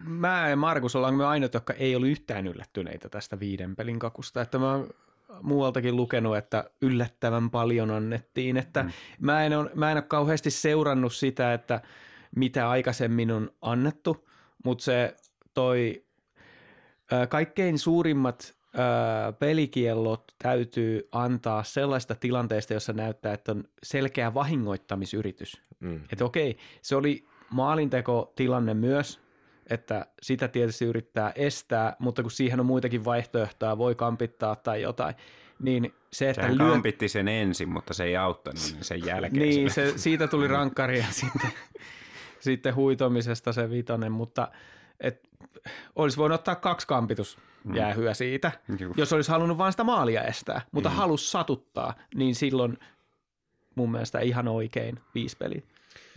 mä 0.04 0.50
ja 0.50 0.56
Markus 0.56 0.96
ollaan 0.96 1.16
me 1.16 1.26
ainoat, 1.26 1.54
jotka 1.54 1.74
ei 1.74 1.96
ollut 1.96 2.10
yhtään 2.10 2.48
yllättyneitä 2.48 3.10
tästä 3.10 3.40
viiden 3.40 3.76
pelin 3.76 4.00
kakusta. 4.00 4.42
Että 4.42 4.60
mä 4.60 4.72
oon 4.72 4.90
muualtakin 5.42 5.96
lukenut, 5.96 6.38
että 6.38 6.70
yllättävän 6.82 7.50
paljon 7.50 7.92
annettiin. 7.92 8.58
Että 8.58 8.84
mm. 8.84 8.92
mä, 9.20 9.46
en 9.46 9.58
ole, 9.58 9.72
mä 9.76 9.92
en 9.92 9.98
ole 9.98 10.02
kauheasti 10.02 10.52
seurannut 10.52 11.14
sitä, 11.14 11.54
että 11.54 11.82
mitä 12.36 12.70
aikaisemmin 12.70 13.32
on 13.32 13.52
annettu, 13.62 14.28
mutta 14.66 14.84
se 14.84 15.16
toi 15.54 16.06
kaikkein 17.30 17.80
suurimmat 17.80 18.56
pelikiellot 19.40 20.24
täytyy 20.44 21.08
antaa 21.12 21.64
sellaista 21.64 22.16
tilanteesta, 22.16 22.74
jossa 22.74 22.94
näyttää, 22.94 23.34
että 23.34 23.52
on 23.52 23.64
selkeä 23.84 24.34
vahingoittamisyritys. 24.34 25.62
Mm. 25.80 26.02
Että 26.12 26.26
okei, 26.26 26.58
se 26.82 26.96
oli 26.96 27.26
maalintekotilanne 27.50 28.74
myös, 28.74 29.20
että 29.70 30.06
sitä 30.22 30.48
tietysti 30.48 30.86
yrittää 30.86 31.32
estää, 31.36 31.96
mutta 32.00 32.22
kun 32.22 32.32
siihen 32.32 32.60
on 32.60 32.66
muitakin 32.66 33.06
vaihtoehtoja, 33.06 33.78
voi 33.78 33.96
kampittaa 33.96 34.56
tai 34.56 34.82
jotain, 34.82 35.16
niin 35.60 35.94
se, 36.14 36.30
että 36.30 36.42
Sehän 36.42 36.58
lyö... 36.58 36.70
kampitti 36.70 37.10
sen 37.10 37.28
ensin, 37.28 37.70
mutta 37.70 37.94
se 37.94 38.04
ei 38.04 38.18
auttanut 38.18 38.62
niin 38.74 38.84
sen 38.84 39.06
jälkeen. 39.06 39.50
niin, 39.50 39.72
se, 39.72 39.94
siitä 39.98 40.28
tuli 40.28 40.48
rankkari 40.48 41.00
ja 41.00 41.06
sitten, 41.22 41.52
sitten 42.40 42.76
huitomisesta 42.76 43.54
se 43.54 43.70
vitonen, 43.70 44.12
mutta 44.12 44.48
et, 45.00 45.30
olisi 45.96 46.18
voinut 46.18 46.40
ottaa 46.40 46.56
kaksi 46.56 46.88
kampitus 46.88 47.38
mm. 47.64 47.76
jäähyä 47.76 48.14
siitä, 48.14 48.52
Just. 48.80 48.98
jos 48.98 49.14
olisi 49.14 49.32
halunnut 49.32 49.58
vain 49.58 49.74
sitä 49.74 49.84
maalia 49.84 50.24
estää, 50.24 50.62
mutta 50.72 50.90
mm. 50.90 50.96
halus 50.96 51.32
satuttaa, 51.32 51.94
niin 52.16 52.36
silloin 52.36 52.78
mun 53.76 53.92
mielestä 53.92 54.20
ihan 54.20 54.48
oikein 54.48 55.00
viisi 55.16 55.38
peliä. 55.38 55.62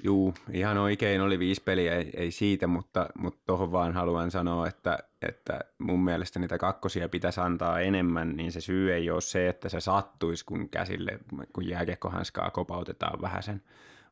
Juu, 0.03 0.35
ihan 0.53 0.79
oikein 0.79 1.21
oli 1.21 1.39
viisi 1.39 1.63
peliä, 1.63 1.95
ei, 1.95 2.11
ei 2.17 2.31
siitä, 2.31 2.67
mutta, 2.67 3.09
mutta 3.19 3.41
tuohon 3.47 3.73
vaan 3.73 3.95
haluan 3.95 4.31
sanoa, 4.31 4.69
että, 4.69 4.99
että 5.23 5.61
mun 5.79 6.05
mielestä 6.05 6.39
niitä 6.39 6.59
kakkosia 6.59 7.09
pitäisi 7.09 7.41
antaa 7.41 7.81
enemmän, 7.81 8.37
niin 8.37 8.53
se 8.53 8.61
syy 8.61 8.95
ei 8.95 9.11
ole 9.11 9.21
se, 9.21 9.49
että 9.49 9.69
se 9.69 9.81
sattuisi, 9.81 10.45
kun 10.45 10.69
käsille, 10.69 11.19
kun 11.53 11.69
jääkiekkohanskaa 11.69 12.51
kopautetaan 12.51 13.21
vähän 13.21 13.43
sen, 13.43 13.63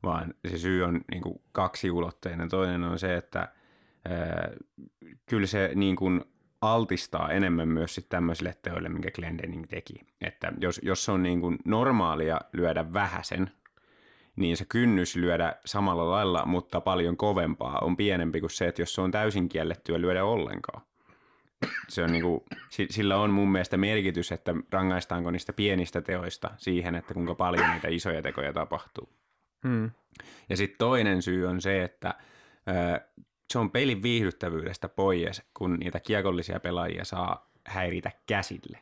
vaan 0.02 0.34
se 0.50 0.58
syy 0.58 0.82
on 0.82 1.00
niin 1.10 1.22
kuin 1.22 1.40
kaksiulotteinen. 1.52 2.48
Toinen 2.48 2.84
on 2.84 2.98
se, 2.98 3.16
että 3.16 3.48
kyllä 5.26 5.46
se 5.46 5.70
niin 5.74 5.96
kuin 5.96 6.24
altistaa 6.60 7.32
enemmän 7.32 7.68
myös 7.68 7.94
sitten 7.94 8.10
tämmöisille 8.10 8.54
teoille, 8.62 8.88
minkä 8.88 9.10
Glendening 9.10 9.64
teki. 9.68 9.94
Että 10.20 10.52
jos, 10.60 10.80
jos 10.82 11.04
se 11.04 11.12
on 11.12 11.22
niin 11.22 11.40
kuin 11.40 11.58
normaalia 11.64 12.40
lyödä 12.52 12.92
vähäsen, 12.92 13.50
niin 14.36 14.56
se 14.56 14.64
kynnys 14.64 15.16
lyödä 15.16 15.56
samalla 15.64 16.10
lailla, 16.10 16.46
mutta 16.46 16.80
paljon 16.80 17.16
kovempaa 17.16 17.78
on 17.78 17.96
pienempi 17.96 18.40
kuin 18.40 18.50
se, 18.50 18.66
että 18.66 18.82
jos 18.82 18.94
se 18.94 19.00
on 19.00 19.10
täysin 19.10 19.48
kiellettyä 19.48 20.00
lyödä 20.00 20.24
ollenkaan. 20.24 20.82
se 21.88 22.02
on 22.02 22.12
niinku, 22.12 22.44
sillä 22.90 23.16
on 23.16 23.30
mun 23.30 23.52
mielestä 23.52 23.76
merkitys, 23.76 24.32
että 24.32 24.54
rangaistaanko 24.70 25.30
niistä 25.30 25.52
pienistä 25.52 26.00
teoista 26.00 26.50
siihen, 26.56 26.94
että 26.94 27.14
kuinka 27.14 27.34
paljon 27.34 27.70
niitä 27.70 27.88
isoja 27.88 28.22
tekoja 28.22 28.52
tapahtuu. 28.52 29.08
Hmm. 29.68 29.90
Ja 30.48 30.56
sitten 30.56 30.78
toinen 30.78 31.22
syy 31.22 31.46
on 31.46 31.60
se, 31.60 31.82
että 31.82 32.14
se 33.52 33.58
on 33.58 33.70
pelin 33.70 34.02
viihdyttävyydestä 34.02 34.88
pois, 34.88 35.42
kun 35.54 35.76
niitä 35.76 36.00
kiekollisia 36.00 36.60
pelaajia 36.60 37.04
saa 37.04 37.50
häiritä 37.66 38.10
käsille. 38.26 38.78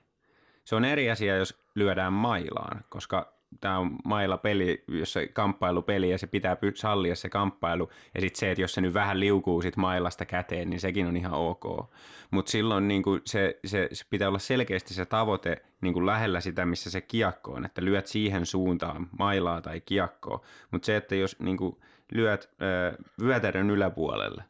Se 0.64 0.76
on 0.76 0.84
eri 0.84 1.10
asia, 1.10 1.36
jos 1.36 1.62
lyödään 1.74 2.12
mailaan, 2.12 2.84
koska 2.88 3.34
tämä 3.60 3.78
on 3.78 3.96
mailla 4.04 4.38
peli, 4.38 4.84
jos 4.88 5.12
se 5.12 5.26
kamppailupeli 5.26 6.10
ja 6.10 6.18
se 6.18 6.26
pitää 6.26 6.56
sallia 6.74 7.16
se 7.16 7.28
kamppailu. 7.28 7.90
Ja 8.14 8.20
sitten 8.20 8.40
se, 8.40 8.50
että 8.50 8.62
jos 8.62 8.74
se 8.74 8.80
nyt 8.80 8.94
vähän 8.94 9.20
liukuu 9.20 9.62
sit 9.62 9.76
mailasta 9.76 10.24
käteen, 10.24 10.70
niin 10.70 10.80
sekin 10.80 11.06
on 11.06 11.16
ihan 11.16 11.32
ok. 11.32 11.90
Mutta 12.30 12.50
silloin 12.50 12.88
niin 12.88 13.02
se, 13.24 13.58
se, 13.64 13.88
se, 13.92 14.04
pitää 14.10 14.28
olla 14.28 14.38
selkeästi 14.38 14.94
se 14.94 15.04
tavoite 15.04 15.62
niin 15.80 16.06
lähellä 16.06 16.40
sitä, 16.40 16.66
missä 16.66 16.90
se 16.90 17.00
kiekko 17.00 17.52
on, 17.52 17.64
että 17.64 17.84
lyöt 17.84 18.06
siihen 18.06 18.46
suuntaan 18.46 19.08
mailaa 19.18 19.60
tai 19.60 19.80
kiekkoa. 19.80 20.40
Mutta 20.70 20.86
se, 20.86 20.96
että 20.96 21.14
jos 21.14 21.40
niin 21.40 21.58
lyöt 22.12 22.50
äh, 22.62 22.98
vyötärön 23.20 23.70
yläpuolelle, 23.70 24.44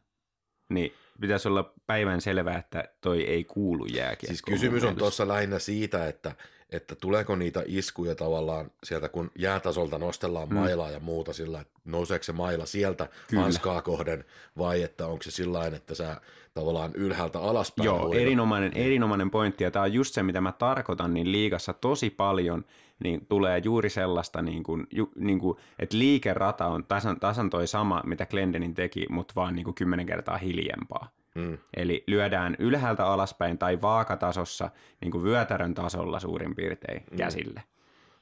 niin 0.69 0.93
pitäisi 1.21 1.47
olla 1.47 1.73
päivän 1.87 2.21
selvää, 2.21 2.57
että 2.57 2.83
toi 3.01 3.23
ei 3.23 3.43
kuulu 3.43 3.85
jääkiekkoon. 3.85 4.27
Siis 4.27 4.41
kysymys 4.41 4.83
on 4.83 4.95
tuossa 4.95 5.27
lähinnä 5.27 5.59
siitä, 5.59 6.07
että 6.07 6.35
että 6.71 6.95
tuleeko 6.95 7.35
niitä 7.35 7.63
iskuja 7.65 8.15
tavallaan 8.15 8.71
sieltä, 8.83 9.09
kun 9.09 9.31
jäätasolta 9.39 9.97
nostellaan 9.97 10.49
mm. 10.49 10.55
mailaa 10.55 10.91
ja 10.91 10.99
muuta 10.99 11.33
sillä, 11.33 11.61
että 11.61 11.79
nouseeko 11.85 12.23
se 12.23 12.31
maila 12.31 12.65
sieltä 12.65 13.09
Kyllä. 13.27 13.43
hanskaa 13.43 13.81
kohden, 13.81 14.25
vai 14.57 14.83
että 14.83 15.07
onko 15.07 15.23
se 15.23 15.31
sillä 15.31 15.65
että 15.65 15.95
sä 15.95 16.21
tavallaan 16.53 16.91
ylhäältä 16.95 17.39
alaspäin 17.39 17.85
Joo, 17.85 18.13
erinomainen, 18.13 18.71
niin. 18.71 18.85
erinomainen 18.85 19.31
pointti, 19.31 19.63
ja 19.63 19.71
tämä 19.71 19.83
on 19.83 19.93
just 19.93 20.13
se, 20.13 20.23
mitä 20.23 20.41
mä 20.41 20.51
tarkoitan, 20.51 21.13
niin 21.13 21.31
liigassa 21.31 21.73
tosi 21.73 22.09
paljon 22.09 22.65
niin 23.03 23.25
tulee 23.25 23.61
juuri 23.63 23.89
sellaista, 23.89 24.41
niin 24.41 24.63
kuin, 24.63 24.87
ju, 24.91 25.11
niin 25.15 25.39
kuin, 25.39 25.57
että 25.79 25.97
liikerata 25.97 26.65
on 26.65 26.85
tasan, 26.85 27.19
tasan 27.19 27.49
toi 27.49 27.67
sama, 27.67 28.01
mitä 28.05 28.25
Glendenin 28.25 28.73
teki, 28.73 29.05
mutta 29.09 29.33
vaan 29.35 29.55
niin 29.55 29.63
kuin 29.63 29.75
kymmenen 29.75 30.05
kertaa 30.05 30.37
hiljempaa. 30.37 31.09
Mm. 31.35 31.57
Eli 31.77 32.03
lyödään 32.07 32.55
ylhäältä 32.59 33.05
alaspäin 33.05 33.57
tai 33.57 33.81
vaakatasossa 33.81 34.69
niin 35.01 35.11
kuin 35.11 35.23
vyötärön 35.23 35.73
tasolla 35.73 36.19
suurin 36.19 36.55
piirtein 36.55 37.03
mm. 37.11 37.17
käsille. 37.17 37.63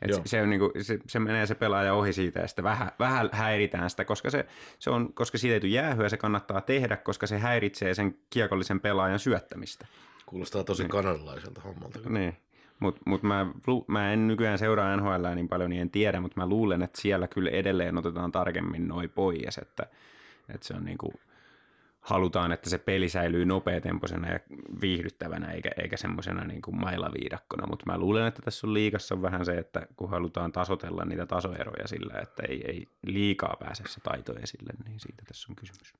Et 0.01 0.13
se, 0.13 0.21
se, 0.25 0.41
on 0.41 0.49
niin 0.49 0.59
kuin, 0.59 0.71
se, 0.81 0.99
se, 1.07 1.19
menee 1.19 1.45
se 1.45 1.55
pelaaja 1.55 1.93
ohi 1.93 2.13
siitä 2.13 2.39
ja 2.39 2.47
sitten 2.47 2.63
vähän, 2.63 2.91
vähän 2.99 3.29
häiritään 3.31 3.89
sitä, 3.89 4.05
koska, 4.05 4.29
se, 4.29 4.45
se 4.79 4.89
on, 4.89 5.13
koska 5.13 5.37
siitä 5.37 5.53
ei 5.53 5.59
tule 5.59 5.71
jäähyä, 5.71 6.09
se 6.09 6.17
kannattaa 6.17 6.61
tehdä, 6.61 6.97
koska 6.97 7.27
se 7.27 7.39
häiritsee 7.39 7.93
sen 7.93 8.17
kiekollisen 8.29 8.79
pelaajan 8.79 9.19
syöttämistä. 9.19 9.87
Kuulostaa 10.25 10.63
tosi 10.63 10.83
niin. 10.83 10.89
kanadalaiselta 10.89 11.61
hommalta. 11.61 11.99
Niin. 12.09 12.37
Mutta 12.79 13.01
mut 13.05 13.23
mä, 13.23 13.45
mä 13.87 14.13
en 14.13 14.27
nykyään 14.27 14.57
seuraa 14.59 14.97
NHL 14.97 15.35
niin 15.35 15.47
paljon, 15.47 15.69
niin 15.69 15.81
en 15.81 15.89
tiedä, 15.89 16.19
mutta 16.19 16.39
mä 16.39 16.47
luulen, 16.47 16.81
että 16.81 17.01
siellä 17.01 17.27
kyllä 17.27 17.49
edelleen 17.49 17.97
otetaan 17.97 18.31
tarkemmin 18.31 18.87
noin 18.87 19.09
pois, 19.09 19.57
että, 19.57 19.83
että 20.49 20.67
se 20.67 20.73
on 20.73 20.85
niin 20.85 20.97
kuin– 20.97 21.13
halutaan, 22.03 22.51
että 22.51 22.69
se 22.69 22.77
peli 22.77 23.09
säilyy 23.09 23.45
nopeatempoisena 23.45 24.27
ja 24.29 24.39
viihdyttävänä 24.81 25.51
eikä, 25.51 25.69
eikä 25.77 25.97
semmoisena 25.97 26.43
niin 26.43 26.61
kuin 26.61 26.79
mailaviidakkona, 26.79 27.67
mutta 27.67 27.85
mä 27.91 27.97
luulen, 27.97 28.27
että 28.27 28.41
tässä 28.41 28.67
on 28.67 28.73
liikassa 28.73 29.21
vähän 29.21 29.45
se, 29.45 29.57
että 29.57 29.87
kun 29.95 30.09
halutaan 30.09 30.51
tasotella 30.51 31.05
niitä 31.05 31.25
tasoeroja 31.25 31.87
sillä, 31.87 32.19
että 32.21 32.43
ei, 32.49 32.63
ei 32.67 32.87
liikaa 33.05 33.55
pääse 33.59 33.83
se 33.87 33.99
taito 34.01 34.33
esille, 34.39 34.73
niin 34.85 34.99
siitä 34.99 35.23
tässä 35.27 35.47
on 35.49 35.55
kysymys. 35.55 35.93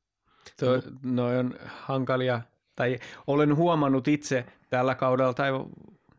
Tuo, 0.59 0.81
noi 1.03 1.37
on 1.37 1.55
hankalia, 1.65 2.41
tai 2.75 2.99
olen 3.27 3.55
huomannut 3.55 4.07
itse 4.07 4.45
tällä 4.69 4.95
kaudella, 4.95 5.33
tai 5.33 5.51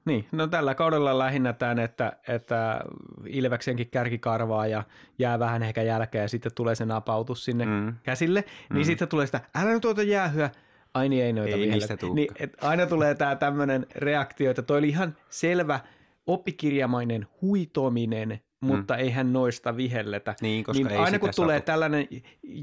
niin, 0.04 0.26
no 0.32 0.46
tällä 0.46 0.74
kaudella 0.74 1.18
lähinnä 1.18 1.52
tämän, 1.52 1.78
että, 1.78 2.12
että 2.28 2.80
Ilveksenkin 3.26 3.90
kärki 3.90 4.18
karvaa 4.18 4.66
ja 4.66 4.82
jää 5.18 5.38
vähän 5.38 5.62
ehkä 5.62 5.82
jälkeen 5.82 6.22
ja 6.22 6.28
sitten 6.28 6.52
tulee 6.54 6.74
se 6.74 6.84
napautus 6.84 7.44
sinne 7.44 7.66
mm. 7.66 7.94
käsille, 8.02 8.44
niin 8.70 8.82
mm. 8.82 8.84
sitten 8.84 9.08
tulee 9.08 9.26
sitä, 9.26 9.40
älä 9.54 9.70
nyt 9.70 9.82
tuota 9.82 10.02
jäähyä, 10.02 10.50
ai 10.94 11.08
niin 11.08 11.24
ei 11.24 11.32
noita 11.32 11.56
ei 11.56 11.60
vielä. 11.60 12.14
Niin, 12.14 12.28
et 12.36 12.56
aina 12.60 12.86
tulee 12.86 13.14
tämä 13.14 13.36
tämmöinen 13.36 13.86
reaktio, 13.96 14.50
että 14.50 14.62
toi 14.62 14.78
oli 14.78 14.88
ihan 14.88 15.16
selvä 15.28 15.80
oppikirjamainen 16.26 17.26
huitominen, 17.42 18.40
mutta 18.60 18.94
mm. 18.94 19.00
eihän 19.00 19.32
noista 19.32 19.76
vihelletä. 19.76 20.34
Niin, 20.40 20.64
koska 20.64 20.84
niin 20.84 20.92
ei 20.92 20.98
aina 20.98 21.18
kun 21.18 21.30
tulee 21.36 21.56
satu. 21.56 21.66
tällainen 21.66 22.08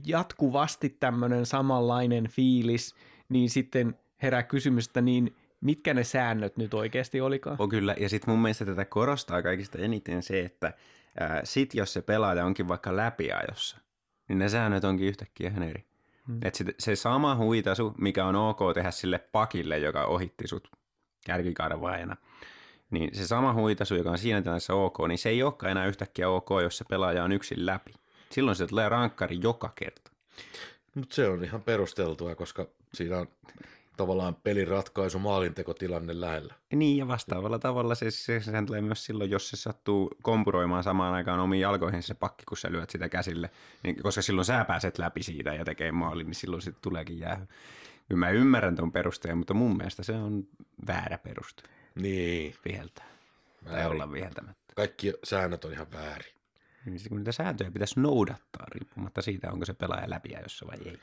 jatkuvasti 0.06 0.89
tämmöinen 0.89 1.46
samanlainen 1.46 2.28
fiilis, 2.28 2.96
niin 3.30 3.50
sitten 3.50 3.96
herää 4.22 4.44
kysymystä, 4.44 5.02
niin 5.02 5.36
mitkä 5.62 5.93
ne 5.93 6.04
säännöt 6.04 6.58
nyt 6.58 6.74
oikeasti 6.74 7.21
olikaan. 7.21 7.56
On 7.60 7.69
kyllä, 7.69 7.95
ja 8.00 8.10
sitten 8.10 8.30
mun 8.34 8.41
mielestä 8.41 8.65
tätä 8.65 8.86
korostaa 8.86 9.41
kaikista 9.41 9.78
eniten 9.78 10.24
se, 10.24 10.39
että 10.39 10.74
ää, 11.19 11.41
sit 11.43 11.74
jos 11.74 11.93
se 11.93 12.02
pelaaja 12.02 12.45
onkin 12.45 12.67
vaikka 12.67 12.95
läpiajossa, 12.95 13.78
niin 14.28 14.39
ne 14.39 14.50
säännöt 14.50 14.84
onkin 14.84 15.08
yhtäkkiä 15.08 15.50
ihan 15.50 15.63
eri. 15.63 15.86
Hmm. 16.28 16.39
Et 16.41 16.56
sit, 16.56 16.67
se 16.80 16.95
sama 16.95 17.36
huitasu, 17.36 17.93
mikä 17.97 18.26
on 18.26 18.36
ok 18.36 18.60
tehdä 18.74 18.91
sille 18.91 19.17
pakille, 19.17 19.78
joka 19.78 20.06
ohitti 20.06 20.47
sut 20.47 20.71
kärkikarvaajana, 21.26 22.17
niin 22.91 23.15
se 23.15 23.28
sama 23.28 23.54
huitasu, 23.54 23.95
joka 23.95 24.12
on 24.12 24.17
siinä 24.17 24.41
tilanteessa 24.41 24.74
ok, 24.74 24.97
niin 25.08 25.17
se 25.17 25.30
ei 25.30 25.43
olekaan 25.43 25.71
enää 25.71 25.86
yhtäkkiä 25.86 26.30
ok, 26.30 26.50
jos 26.63 26.78
se 26.78 26.86
pelaaja 26.89 27.24
on 27.24 27.32
yksin 27.32 27.65
läpi. 27.65 27.93
Silloin 28.30 28.56
se 28.56 28.67
tulee 28.67 28.89
rankkari 28.89 29.39
joka 29.41 29.71
kerta. 29.76 30.12
Mutta 30.95 31.15
se 31.15 31.28
on 31.28 31.43
ihan 31.43 31.62
perusteltua, 31.62 32.36
koska 32.36 32.67
siinä 32.93 33.17
on 33.17 33.28
tavallaan 34.02 34.36
pelin 34.36 34.68
ratkaisu 34.68 35.20
maalintekotilanne 35.20 36.22
lähellä. 36.22 36.54
Niin, 36.74 36.98
ja 36.98 37.08
vastaavalla 37.08 37.60
tavalla 37.60 37.96
se, 37.96 38.12
se, 38.12 38.40
sehän 38.40 38.66
tulee 38.66 38.82
myös 38.82 39.06
silloin, 39.06 39.32
jos 39.32 39.50
se 39.50 39.58
sattuu 39.58 40.12
kompuroimaan 40.22 40.84
samaan 40.84 41.14
aikaan 41.14 41.40
omiin 41.40 41.62
jalkoihin 41.62 42.04
se 42.04 42.14
pakki, 42.14 42.44
kun 42.46 42.58
sä 42.58 42.72
lyöt 42.72 42.90
sitä 42.90 43.10
käsille, 43.10 43.50
niin, 43.84 44.04
koska 44.04 44.22
silloin 44.22 44.46
sä 44.46 44.66
pääset 44.66 44.98
läpi 44.98 45.24
siitä 45.24 45.54
ja 45.54 45.66
tekee 45.66 45.92
maalin, 45.92 46.28
niin 46.28 46.36
silloin 46.36 46.62
sitten 46.62 46.82
tuleekin 46.82 47.20
jäähy. 47.20 47.46
Kyllä 48.08 48.20
mä 48.20 48.30
ymmärrän 48.30 48.76
tuon 48.76 48.92
perusteen, 48.92 49.38
mutta 49.38 49.54
mun 49.54 49.78
mielestä 49.78 50.04
se 50.04 50.14
on 50.14 50.48
väärä 50.88 51.18
peruste. 51.18 51.64
Niin. 51.96 52.56
Viheltää. 52.66 53.06
Väärin. 53.66 53.82
Tai 53.82 53.92
olla 53.92 54.12
viheltämättä. 54.12 54.74
Kaikki 54.76 55.14
säännöt 55.24 55.66
on 55.66 55.72
ihan 55.72 55.92
väärin. 55.92 56.34
Niin, 56.86 57.00
kun 57.10 57.18
niitä 57.18 57.32
sääntöjä 57.32 57.72
pitäisi 57.72 58.00
noudattaa, 58.00 58.66
riippumatta 58.72 59.22
siitä, 59.22 59.52
onko 59.52 59.66
se 59.66 59.74
pelaaja 59.74 60.10
läpi 60.10 60.30
jossa 60.44 60.68
vai 60.68 60.78
ei 60.86 61.00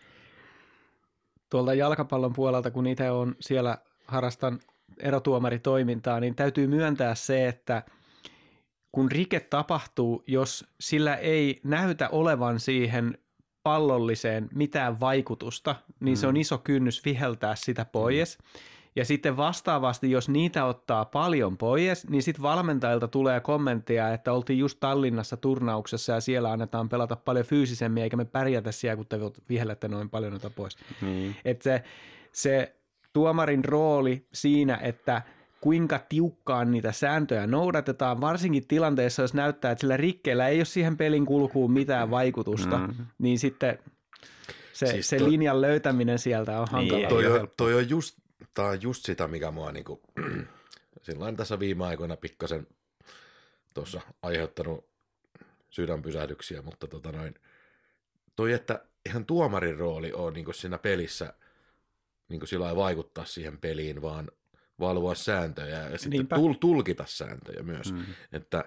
tuolta 1.50 1.74
jalkapallon 1.74 2.32
puolelta, 2.32 2.70
kun 2.70 2.86
itse 2.86 3.10
on 3.10 3.34
siellä 3.40 3.78
harrastan 4.06 4.60
erotuomaritoimintaa, 4.98 6.20
niin 6.20 6.34
täytyy 6.34 6.66
myöntää 6.66 7.14
se, 7.14 7.48
että 7.48 7.82
kun 8.92 9.12
rike 9.12 9.40
tapahtuu, 9.40 10.22
jos 10.26 10.66
sillä 10.80 11.16
ei 11.16 11.60
näytä 11.64 12.08
olevan 12.08 12.60
siihen 12.60 13.18
pallolliseen 13.62 14.48
mitään 14.54 15.00
vaikutusta, 15.00 15.76
niin 16.00 16.18
mm. 16.18 16.20
se 16.20 16.26
on 16.26 16.34
mm. 16.34 16.40
iso 16.40 16.58
kynnys 16.58 17.04
viheltää 17.04 17.54
sitä 17.56 17.84
pois. 17.84 18.38
Mm. 18.38 18.60
Ja 18.96 19.04
sitten 19.04 19.36
vastaavasti, 19.36 20.10
jos 20.10 20.28
niitä 20.28 20.64
ottaa 20.64 21.04
paljon 21.04 21.58
pois, 21.58 22.08
niin 22.08 22.22
sitten 22.22 22.42
valmentajilta 22.42 23.08
tulee 23.08 23.40
kommentteja, 23.40 24.12
että 24.12 24.32
oltiin 24.32 24.58
just 24.58 24.80
Tallinnassa 24.80 25.36
turnauksessa 25.36 26.12
ja 26.12 26.20
siellä 26.20 26.52
annetaan 26.52 26.88
pelata 26.88 27.16
paljon 27.16 27.46
fyysisemmin, 27.46 28.02
eikä 28.02 28.16
me 28.16 28.24
pärjätä 28.24 28.72
siellä, 28.72 28.96
kun 28.96 29.06
te 29.06 29.18
vihellette 29.48 29.88
noin 29.88 30.10
paljon 30.10 30.32
noita 30.32 30.50
pois. 30.50 30.76
Mm. 31.00 31.34
Että 31.44 31.64
se, 31.64 31.82
se 32.32 32.76
tuomarin 33.12 33.64
rooli 33.64 34.26
siinä, 34.32 34.78
että 34.82 35.22
kuinka 35.60 36.00
tiukkaan 36.08 36.70
niitä 36.70 36.92
sääntöjä 36.92 37.46
noudatetaan, 37.46 38.20
varsinkin 38.20 38.66
tilanteessa, 38.68 39.22
jos 39.22 39.34
näyttää, 39.34 39.70
että 39.70 39.80
sillä 39.80 39.96
rikkeellä 39.96 40.48
ei 40.48 40.58
ole 40.58 40.64
siihen 40.64 40.96
pelin 40.96 41.26
kulkuun 41.26 41.72
mitään 41.72 42.10
vaikutusta, 42.10 42.78
mm. 42.78 42.94
niin 43.18 43.38
sitten 43.38 43.78
se, 44.72 44.86
siis 44.86 45.08
se 45.08 45.16
to... 45.16 45.30
linjan 45.30 45.60
löytäminen 45.60 46.18
sieltä 46.18 46.60
on 46.60 46.66
hankala. 46.70 46.98
Niin, 46.98 47.08
toi, 47.08 47.26
on, 47.26 47.48
toi 47.56 47.74
on 47.74 47.88
just 47.88 48.18
tämä 48.58 48.68
on 48.68 48.82
just 48.82 49.04
sitä, 49.04 49.28
mikä 49.28 49.50
mua 49.50 49.72
niinku, 49.72 50.00
silloin 51.06 51.36
tässä 51.36 51.58
viime 51.58 51.86
aikoina 51.86 52.16
pikkasen 52.16 52.66
tuossa 53.74 54.00
aiheuttanut 54.22 54.88
sydänpysähdyksiä, 55.70 56.62
mutta 56.62 56.86
tota 56.86 57.12
noin, 57.12 57.34
toi, 58.36 58.52
että 58.52 58.84
ihan 59.06 59.26
tuomarin 59.26 59.78
rooli 59.78 60.12
on 60.12 60.32
niinku 60.32 60.52
siinä 60.52 60.78
pelissä 60.78 61.34
niinku 62.28 62.46
sillä 62.46 62.76
vaikuttaa 62.76 63.24
siihen 63.24 63.58
peliin, 63.58 64.02
vaan 64.02 64.30
valvoa 64.80 65.14
sääntöjä 65.14 65.88
ja 65.88 65.98
sitten 65.98 66.28
tul- 66.28 66.58
tulkita 66.60 67.04
sääntöjä 67.06 67.62
myös. 67.62 67.92
Mm. 67.92 68.04
Että, 68.32 68.64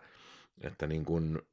että 0.62 0.88
niin 0.88 1.06
kun, 1.06 1.46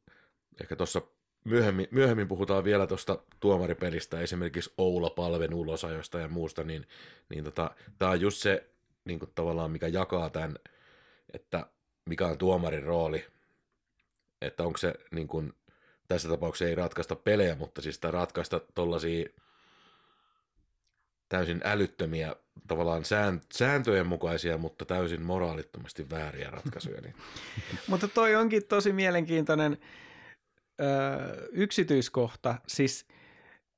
ehkä 0.60 0.76
tuossa 0.76 1.02
myöhemmin, 1.44 1.88
myöhemmin 1.90 2.28
puhutaan 2.28 2.64
vielä 2.64 2.86
tuosta 2.86 3.18
tuomaripelistä, 3.40 4.20
esimerkiksi 4.20 4.72
Oula-palven 4.78 5.54
ulosajosta 5.54 6.18
ja 6.18 6.28
muusta, 6.28 6.64
niin, 6.64 6.86
niin 7.28 7.44
tota, 7.44 7.70
tämä 7.98 8.10
on 8.10 8.20
just 8.20 8.38
se 8.38 8.70
niin 9.04 9.18
kuin 9.18 9.30
tavallaan, 9.34 9.70
mikä 9.70 9.88
jakaa 9.88 10.30
tämän, 10.30 10.58
että 11.34 11.66
mikä 12.04 12.26
on 12.26 12.38
tuomarin 12.38 12.82
rooli, 12.82 13.26
että 14.42 14.62
onko 14.62 14.78
se 14.78 14.94
niin 15.10 15.28
kuin, 15.28 15.52
tässä 16.08 16.28
tapauksessa 16.28 16.68
ei 16.68 16.74
ratkaista 16.74 17.16
pelejä, 17.16 17.54
mutta 17.54 17.82
siis 17.82 17.94
sitä 17.94 18.10
ratkaista 18.10 18.60
tuollaisia 18.74 19.28
täysin 21.28 21.60
älyttömiä, 21.64 22.36
tavallaan 22.68 23.04
sään, 23.04 23.40
sääntöjen 23.52 24.06
mukaisia, 24.06 24.58
mutta 24.58 24.84
täysin 24.84 25.22
moraalittomasti 25.22 26.10
vääriä 26.10 26.50
ratkaisuja. 26.50 27.00
Niin. 27.00 27.14
Mutta 27.88 28.08
toi 28.08 28.34
onkin 28.34 28.64
tosi 28.64 28.92
mielenkiintoinen 28.92 29.78
yksityiskohta. 31.52 32.54
Siis 32.66 33.06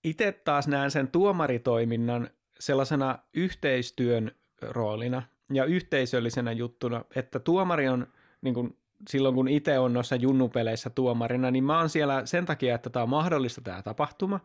itse 0.05 0.33
taas 0.33 0.69
näen 0.69 0.91
sen 0.91 1.09
tuomaritoiminnan 1.09 2.31
sellaisena 2.61 3.19
yhteistyön 3.35 4.33
roolina 4.63 5.23
ja 5.53 5.65
yhteisöllisenä 5.65 6.53
juttuna, 6.53 7.05
että 7.17 7.39
tuomari 7.39 7.89
on 7.89 8.07
niin 8.43 8.55
kuin 8.55 8.77
silloin 9.09 9.35
kun 9.35 9.49
itse 9.49 9.79
on 9.79 9.93
noissa 9.93 10.17
junnupeleissä 10.17 10.91
tuomarina, 10.91 11.51
niin 11.51 11.65
mä 11.65 11.79
oon 11.79 11.89
siellä 11.89 12.27
sen 12.27 12.47
takia, 12.47 12.75
että 12.75 12.91
tämä 12.91 13.03
on 13.03 13.09
mahdollista 13.09 13.61
tämä 13.61 13.83
tapahtuma. 13.83 14.41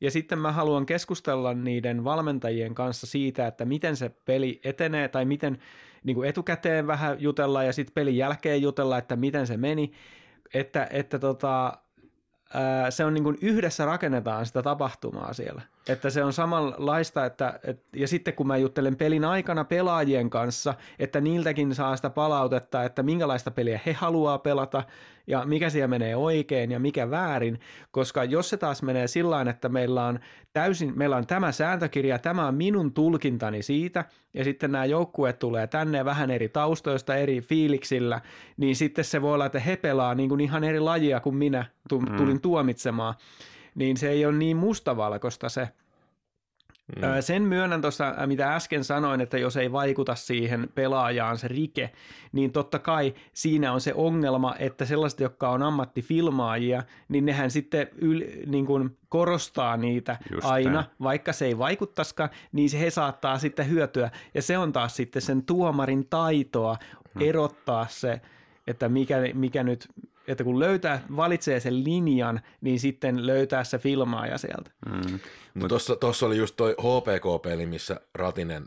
Ja 0.00 0.10
sitten 0.10 0.38
mä 0.38 0.52
haluan 0.52 0.86
keskustella 0.86 1.54
niiden 1.54 2.04
valmentajien 2.04 2.74
kanssa 2.74 3.06
siitä, 3.06 3.46
että 3.46 3.64
miten 3.64 3.96
se 3.96 4.08
peli 4.08 4.60
etenee 4.64 5.08
tai 5.08 5.24
miten 5.24 5.58
niin 6.04 6.14
kuin 6.14 6.28
etukäteen 6.28 6.86
vähän 6.86 7.16
jutella 7.20 7.62
ja 7.62 7.72
sitten 7.72 7.94
pelin 7.94 8.16
jälkeen 8.16 8.62
jutella, 8.62 8.98
että 8.98 9.16
miten 9.16 9.46
se 9.46 9.56
meni. 9.56 9.92
Että, 10.54 10.88
että 10.90 11.18
tota, 11.18 11.78
se 12.90 13.04
on 13.04 13.14
niin 13.14 13.24
kuin 13.24 13.38
yhdessä 13.40 13.84
rakennetaan 13.84 14.46
sitä 14.46 14.62
tapahtumaa 14.62 15.32
siellä. 15.32 15.62
Että 15.88 16.10
se 16.10 16.24
on 16.24 16.32
samanlaista, 16.32 17.24
että, 17.24 17.60
et, 17.64 17.82
ja 17.96 18.08
sitten 18.08 18.34
kun 18.34 18.46
mä 18.46 18.56
juttelen 18.56 18.96
pelin 18.96 19.24
aikana 19.24 19.64
pelaajien 19.64 20.30
kanssa, 20.30 20.74
että 20.98 21.20
niiltäkin 21.20 21.74
saa 21.74 21.96
sitä 21.96 22.10
palautetta, 22.10 22.84
että 22.84 23.02
minkälaista 23.02 23.50
peliä 23.50 23.80
he 23.86 23.92
haluaa 23.92 24.38
pelata 24.38 24.84
ja 25.26 25.44
mikä 25.44 25.70
siellä 25.70 25.88
menee 25.88 26.16
oikein 26.16 26.70
ja 26.70 26.78
mikä 26.78 27.10
väärin, 27.10 27.60
koska 27.90 28.24
jos 28.24 28.50
se 28.50 28.56
taas 28.56 28.82
menee 28.82 29.06
sillä 29.06 29.44
että 29.50 29.68
meillä 29.68 30.04
on 30.06 30.18
täysin, 30.52 30.92
meillä 30.96 31.16
on 31.16 31.26
tämä 31.26 31.52
sääntökirja, 31.52 32.18
tämä 32.18 32.46
on 32.46 32.54
minun 32.54 32.92
tulkintani 32.92 33.62
siitä, 33.62 34.04
ja 34.34 34.44
sitten 34.44 34.72
nämä 34.72 34.84
joukkueet 34.84 35.38
tulee 35.38 35.66
tänne 35.66 36.04
vähän 36.04 36.30
eri 36.30 36.48
taustoista, 36.48 37.16
eri 37.16 37.40
fiiliksillä, 37.40 38.20
niin 38.56 38.76
sitten 38.76 39.04
se 39.04 39.22
voi 39.22 39.34
olla, 39.34 39.46
että 39.46 39.60
he 39.60 39.76
pelaa 39.76 40.14
niin 40.14 40.28
kuin 40.28 40.40
ihan 40.40 40.64
eri 40.64 40.80
lajia 40.80 41.20
kuin 41.20 41.36
minä 41.36 41.64
mm. 41.92 42.16
tulin 42.16 42.36
mm. 42.36 42.40
tuomitsemaan 42.40 43.14
niin 43.74 43.96
se 43.96 44.10
ei 44.10 44.26
ole 44.26 44.34
niin 44.36 44.56
mustavalkoista 44.56 45.48
se. 45.48 45.68
Mm. 46.96 47.02
Sen 47.20 47.42
myönnän 47.42 47.80
tuossa, 47.80 48.14
mitä 48.26 48.54
äsken 48.54 48.84
sanoin, 48.84 49.20
että 49.20 49.38
jos 49.38 49.56
ei 49.56 49.72
vaikuta 49.72 50.14
siihen 50.14 50.68
pelaajaan 50.74 51.38
se 51.38 51.48
rike, 51.48 51.90
niin 52.32 52.52
totta 52.52 52.78
kai 52.78 53.14
siinä 53.32 53.72
on 53.72 53.80
se 53.80 53.94
ongelma, 53.94 54.54
että 54.58 54.84
sellaiset, 54.84 55.20
jotka 55.20 55.48
on 55.48 55.62
ammattifilmaajia, 55.62 56.82
niin 57.08 57.26
nehän 57.26 57.50
sitten 57.50 57.88
yl, 57.96 58.20
niin 58.46 58.66
kuin 58.66 58.96
korostaa 59.08 59.76
niitä 59.76 60.16
Just 60.32 60.46
aina, 60.46 60.70
tämän. 60.70 60.84
vaikka 61.02 61.32
se 61.32 61.44
ei 61.44 61.58
vaikuttaisikaan, 61.58 62.30
niin 62.52 62.70
se 62.70 62.80
he 62.80 62.90
saattaa 62.90 63.38
sitten 63.38 63.70
hyötyä. 63.70 64.10
Ja 64.34 64.42
se 64.42 64.58
on 64.58 64.72
taas 64.72 64.96
sitten 64.96 65.22
sen 65.22 65.44
tuomarin 65.44 66.06
taitoa 66.10 66.76
mm. 67.14 67.22
erottaa 67.22 67.86
se, 67.88 68.20
että 68.66 68.88
mikä, 68.88 69.16
mikä 69.34 69.62
nyt 69.62 69.88
että 70.28 70.44
kun 70.44 70.60
löytää, 70.60 71.02
valitsee 71.16 71.60
sen 71.60 71.84
linjan, 71.84 72.40
niin 72.60 72.80
sitten 72.80 73.26
löytää 73.26 73.64
se 73.64 73.78
filmaaja 73.78 74.38
sieltä. 74.38 74.70
Mm. 74.86 75.18
No 75.54 75.68
tuossa 76.00 76.26
oli 76.26 76.36
just 76.36 76.56
toi 76.56 76.76
HPK-peli, 76.80 77.66
missä 77.66 78.00
Ratinen 78.14 78.66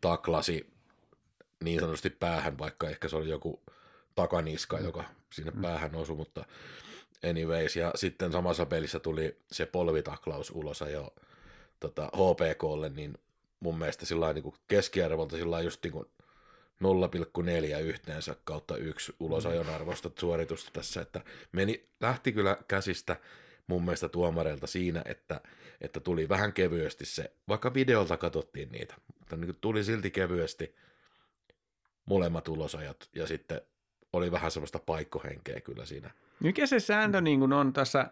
taklasi 0.00 0.66
niin 1.64 1.80
sanotusti 1.80 2.10
päähän, 2.10 2.58
vaikka 2.58 2.88
ehkä 2.88 3.08
se 3.08 3.16
oli 3.16 3.28
joku 3.28 3.62
takaniska, 4.14 4.78
joka 4.78 5.04
sinne 5.32 5.50
mm. 5.50 5.62
päähän 5.62 5.94
osui, 5.94 6.16
mutta 6.16 6.44
anyways. 7.30 7.76
Ja 7.76 7.92
sitten 7.94 8.32
samassa 8.32 8.66
pelissä 8.66 9.00
tuli 9.00 9.36
se 9.52 9.66
polvitaklaus 9.66 10.50
ulos 10.50 10.84
jo 10.92 11.14
tota, 11.80 12.10
HPKlle, 12.16 12.88
niin 12.88 13.14
mun 13.60 13.78
mielestä 13.78 14.06
sillä 14.06 14.32
niin 14.32 14.54
keskiarvolta 14.68 15.36
sillä 15.36 15.60
just 15.60 15.82
niin 15.82 15.92
kuin 15.92 16.06
0,4 16.82 17.80
yhteensä 17.80 18.36
kautta 18.44 18.76
yksi 18.76 19.14
ulosajon 19.20 19.68
arvosta 19.68 20.10
suoritusta 20.18 20.70
tässä, 20.72 21.00
että 21.00 21.20
meni, 21.52 21.88
lähti 22.00 22.32
kyllä 22.32 22.56
käsistä 22.68 23.16
mun 23.66 23.84
mielestä 23.84 24.08
tuomareilta 24.08 24.66
siinä, 24.66 25.02
että, 25.04 25.40
että 25.80 26.00
tuli 26.00 26.28
vähän 26.28 26.52
kevyesti 26.52 27.04
se, 27.04 27.32
vaikka 27.48 27.74
videolta 27.74 28.16
katsottiin 28.16 28.72
niitä, 28.72 28.94
mutta 29.18 29.36
niin 29.36 29.56
tuli 29.60 29.84
silti 29.84 30.10
kevyesti 30.10 30.74
molemmat 32.06 32.48
ulosajat 32.48 33.08
ja 33.14 33.26
sitten 33.26 33.60
oli 34.12 34.32
vähän 34.32 34.50
semmoista 34.50 34.78
paikkohenkeä 34.78 35.60
kyllä 35.60 35.86
siinä. 35.86 36.10
Mikä 36.40 36.66
se 36.66 36.80
sääntö 36.80 37.20
niin 37.20 37.38
kuin 37.38 37.52
on 37.52 37.72
tässä, 37.72 38.10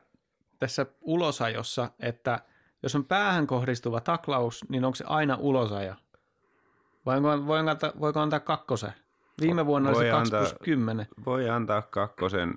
tässä 0.58 0.86
ulosajossa, 1.00 1.90
että 2.00 2.40
jos 2.82 2.94
on 2.94 3.04
päähän 3.04 3.46
kohdistuva 3.46 4.00
taklaus, 4.00 4.64
niin 4.68 4.84
onko 4.84 4.94
se 4.96 5.04
aina 5.06 5.36
ulosaja? 5.40 5.96
Vai 7.06 7.22
voiko 7.22 7.54
antaa, 7.54 7.92
voiko 8.00 8.20
antaa 8.20 8.40
kakkosen? 8.40 8.92
Viime 9.40 9.66
vuonna 9.66 9.92
voi 9.92 9.96
oli 9.98 10.06
se 10.06 10.10
2 10.10 10.34
antaa, 10.34 10.40
plus 10.40 10.54
10. 10.62 11.06
Voi 11.26 11.48
antaa 11.48 11.82
kakkosen 11.82 12.54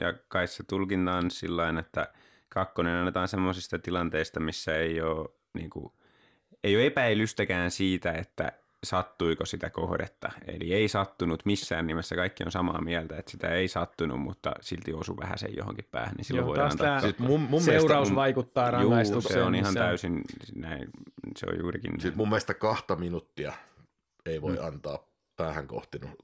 ja 0.00 0.14
kai 0.28 0.46
se 0.46 0.64
tulkintaan 0.68 1.30
sillä 1.30 1.68
että 1.78 2.08
kakkonen 2.48 2.96
annetaan 2.96 3.28
semmoisista 3.28 3.78
tilanteista, 3.78 4.40
missä 4.40 4.76
ei 4.76 5.00
ole, 5.02 5.28
niin 5.54 5.70
kuin, 5.70 5.92
ei 6.64 6.76
ole 6.76 6.86
epäilystäkään 6.86 7.70
siitä, 7.70 8.12
että 8.12 8.52
sattuiko 8.84 9.46
sitä 9.46 9.70
kohdetta. 9.70 10.30
Eli 10.46 10.74
ei 10.74 10.88
sattunut 10.88 11.44
missään 11.44 11.86
nimessä, 11.86 12.16
kaikki 12.16 12.44
on 12.44 12.52
samaa 12.52 12.80
mieltä, 12.80 13.16
että 13.16 13.30
sitä 13.30 13.48
ei 13.48 13.68
sattunut, 13.68 14.20
mutta 14.20 14.52
silti 14.60 14.92
osu 14.92 15.16
vähän 15.16 15.38
sen 15.38 15.56
johonkin 15.56 15.88
päähän, 15.90 16.14
niin 16.16 16.24
silloin 16.24 16.42
Joo, 16.42 16.48
voidaan 16.48 16.70
antaa. 16.70 17.00
Siis 17.00 17.18
mun, 17.18 17.40
mun 17.40 17.62
seuraus 17.62 17.88
mielestä, 17.88 18.16
vaikuttaa 18.16 18.70
rangaistukseen. 18.70 19.34
se 19.34 19.42
on 19.42 19.54
ihan 19.54 19.74
täysin, 19.74 20.22
näin, 20.54 20.88
se 21.36 21.46
on 21.46 21.58
juurikin. 21.58 21.92
Sitten 21.92 22.16
mun 22.16 22.28
mielestä 22.28 22.54
kahta 22.54 22.96
minuuttia 22.96 23.52
ei 24.26 24.42
voi 24.42 24.52
mm. 24.52 24.64
antaa 24.64 25.10
päähän 25.36 25.68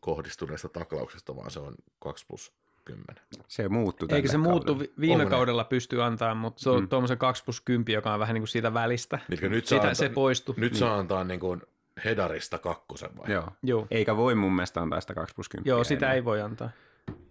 kohdistuneesta 0.00 0.68
taklauksesta, 0.68 1.36
vaan 1.36 1.50
se 1.50 1.60
on 1.60 1.74
2 1.98 2.26
plus 2.26 2.52
10. 2.84 3.06
Se 3.48 3.68
muuttuu 3.68 4.08
Eikä 4.12 4.28
se 4.28 4.38
muuttu 4.38 4.78
viime 5.00 5.22
Onko 5.22 5.30
kaudella 5.30 5.62
ne? 5.62 5.68
pystyy 5.68 6.04
antaa, 6.04 6.34
mutta 6.34 6.62
se 6.62 6.70
on 6.70 6.82
mm. 6.82 6.88
tuommoisen 6.88 7.18
2 7.18 7.44
plus 7.44 7.60
10, 7.60 7.94
joka 7.94 8.14
on 8.14 8.20
vähän 8.20 8.34
niin 8.34 8.40
kuin 8.40 8.48
siitä 8.48 8.74
välistä. 8.74 9.18
Mitkä 9.28 9.48
nyt 9.48 9.66
Sitä, 9.66 9.76
antaa, 9.80 9.94
se 9.94 10.08
poistui. 10.08 10.54
Nyt 10.58 10.72
niin. 10.72 10.78
saa 10.78 10.98
antaa 10.98 11.24
niin 11.24 11.40
kuin 11.40 11.62
Hedarista 12.04 12.58
kakkosen 12.58 13.10
vai? 13.16 13.32
Joo. 13.32 13.48
Joo. 13.62 13.86
Eikä 13.90 14.16
voi 14.16 14.34
mun 14.34 14.52
mielestä 14.52 14.80
antaa 14.80 15.00
sitä 15.00 15.14
2 15.14 15.34
plus 15.34 15.48
10. 15.48 15.68
Joo, 15.68 15.84
sitä 15.84 16.06
enää. 16.06 16.14
ei 16.14 16.24
voi 16.24 16.40
antaa. 16.40 16.70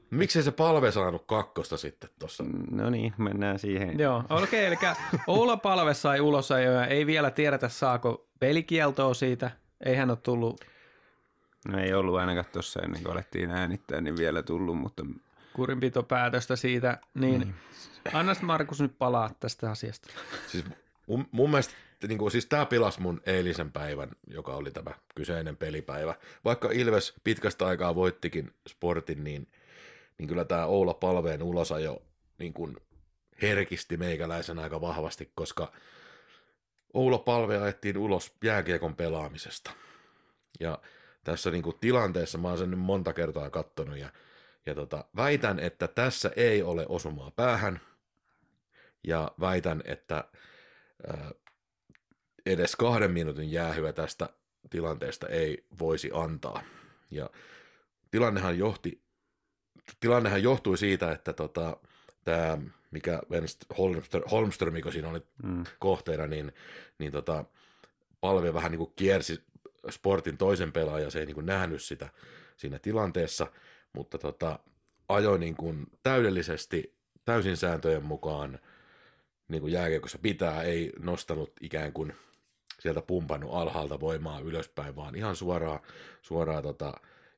Miksi 0.10 0.44
se 0.44 0.52
palve 0.52 0.92
saanut 0.92 1.24
kakkosta 1.26 1.78
sitten 1.78 2.10
tuossa? 2.20 2.44
No 2.72 2.90
niin, 2.90 3.14
mennään 3.18 3.60
siihen. 3.60 4.00
Joo, 4.00 4.24
okei, 4.30 4.74
okay, 4.74 4.88
eli 4.88 4.96
Oula 5.28 5.58
Palve 5.58 5.94
sai 5.94 6.20
ulos 6.20 6.50
ja 6.50 6.86
ei 6.86 7.06
vielä 7.06 7.32
tiedetä 7.32 7.70
saako 7.70 8.28
pelikieltoa 8.40 9.14
siitä– 9.14 9.52
ei 9.86 9.96
hän 9.96 10.10
ole 10.10 10.18
tullut. 10.24 10.66
No 11.68 11.80
ei 11.80 11.94
ollut 11.94 12.16
ainakaan 12.16 12.46
tuossa 12.54 12.82
ennen 12.82 13.04
kuin 13.04 13.12
alettiin 13.12 13.52
äänittää, 13.52 14.02
niin 14.02 14.18
vielä 14.18 14.44
tullut, 14.44 14.78
mutta... 14.78 15.06
Kurinpitopäätöstä 15.54 16.56
siitä, 16.56 16.98
niin, 17.14 17.40
niin. 17.40 17.56
anna 18.14 18.36
Markus 18.42 18.82
nyt 18.82 18.98
palaa 18.98 19.32
tästä 19.40 19.72
asiasta. 19.72 20.08
Siis 20.48 20.66
mun, 21.08 21.28
mun 21.32 21.50
mielestä 21.50 21.74
niin 22.08 22.18
kuin, 22.18 22.32
siis 22.32 22.46
tämä 22.46 22.66
pilasi 22.66 23.02
mun 23.02 23.22
eilisen 23.26 23.72
päivän, 23.72 24.10
joka 24.28 24.56
oli 24.56 24.72
tämä 24.72 24.92
kyseinen 25.16 25.58
pelipäivä. 25.58 26.16
Vaikka 26.46 26.70
Ilves 26.72 27.14
pitkästä 27.24 27.68
aikaa 27.68 27.96
voittikin 27.96 28.54
sportin, 28.68 29.24
niin, 29.24 29.48
niin 30.18 30.28
kyllä 30.28 30.46
tämä 30.46 30.66
Oula 30.66 30.94
Palveen 30.94 31.44
ulosajo 31.44 32.02
niin 32.40 32.54
kuin 32.54 32.78
herkisti 33.42 33.98
meikäläisen 33.98 34.60
aika 34.60 34.82
vahvasti, 34.82 35.32
koska– 35.36 35.72
Oula 36.96 37.18
Palve 37.18 37.58
ajettiin 37.58 37.98
ulos 37.98 38.34
jääkiekon 38.44 38.96
pelaamisesta. 38.96 39.72
Ja 40.60 40.80
tässä 41.24 41.52
niin 41.52 41.64
kuin 41.64 41.76
tilanteessa 41.80 42.38
mä 42.38 42.48
oon 42.48 42.58
sen 42.58 42.72
nyt 42.72 42.80
monta 42.80 43.14
kertaa 43.14 43.50
kattonut 43.50 43.98
ja, 43.98 44.10
ja 44.66 44.76
tota, 44.76 45.06
väitän, 45.16 45.60
että 45.60 45.88
tässä 45.88 46.32
ei 46.36 46.64
ole 46.64 46.86
osumaa 46.90 47.32
päähän 47.32 47.82
ja 49.04 49.32
väitän, 49.40 49.82
että 49.86 50.24
ää, 51.08 51.32
edes 52.46 52.76
kahden 52.76 53.12
minuutin 53.12 53.52
jäähyä 53.52 53.94
tästä 53.94 54.30
tilanteesta 54.70 55.28
ei 55.28 55.66
voisi 55.80 56.12
antaa. 56.14 56.62
Ja 57.12 57.30
tilannehan, 58.12 58.58
johti, 58.58 59.02
tilannehan 60.00 60.44
johtui 60.44 60.78
siitä, 60.78 61.12
että 61.12 61.34
tota, 61.34 61.78
tämä 62.24 62.58
mikä 62.96 63.22
Holmström, 63.78 64.24
Holmström 64.32 64.74
mikä 64.74 64.92
siinä 64.92 65.10
oli 65.10 65.22
mm. 65.44 65.64
kohteena, 65.80 66.28
niin, 66.28 66.54
niin 67.00 67.12
tota, 67.12 67.46
palve 68.22 68.54
vähän 68.54 68.72
niin 68.72 68.80
kuin 68.80 68.94
kiersi 68.96 69.44
sportin 69.90 70.38
toisen 70.38 70.72
pelaajan, 70.72 71.12
se 71.12 71.20
ei 71.20 71.26
niin 71.26 71.36
kuin 71.36 71.46
nähnyt 71.46 71.84
sitä 71.84 72.10
siinä 72.58 72.80
tilanteessa, 72.80 73.48
mutta 73.94 74.18
tota, 74.18 74.60
ajoi 75.10 75.40
niin 75.40 75.56
kuin 75.56 75.86
täydellisesti 76.04 76.96
täysin 77.26 77.58
sääntöjen 77.58 78.04
mukaan 78.06 78.60
niin 79.48 79.62
kuin 79.62 79.74
jääkiekossa 79.74 80.18
pitää, 80.18 80.64
ei 80.64 80.94
nostanut 81.00 81.52
ikään 81.62 81.94
kuin 81.94 82.14
sieltä 82.80 83.02
pumpannut 83.02 83.54
alhaalta 83.54 84.00
voimaa 84.00 84.40
ylöspäin, 84.40 84.96
vaan 84.96 85.16
ihan 85.16 85.36
suoraan, 85.36 85.80
suoraan 86.22 86.64
tota, 86.64 86.94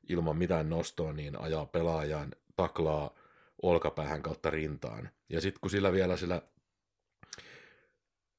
ilman 0.08 0.36
mitään 0.36 0.70
nostoa, 0.70 1.12
niin 1.12 1.40
ajaa 1.40 1.66
pelaajan, 1.66 2.30
taklaa 2.56 3.17
olkapäähän 3.62 4.22
kautta 4.22 4.50
rintaan. 4.50 5.10
Ja 5.28 5.40
sitten 5.40 5.60
kun 5.60 5.70
sillä 5.70 5.92
vielä 5.92 6.16
sillä 6.16 6.42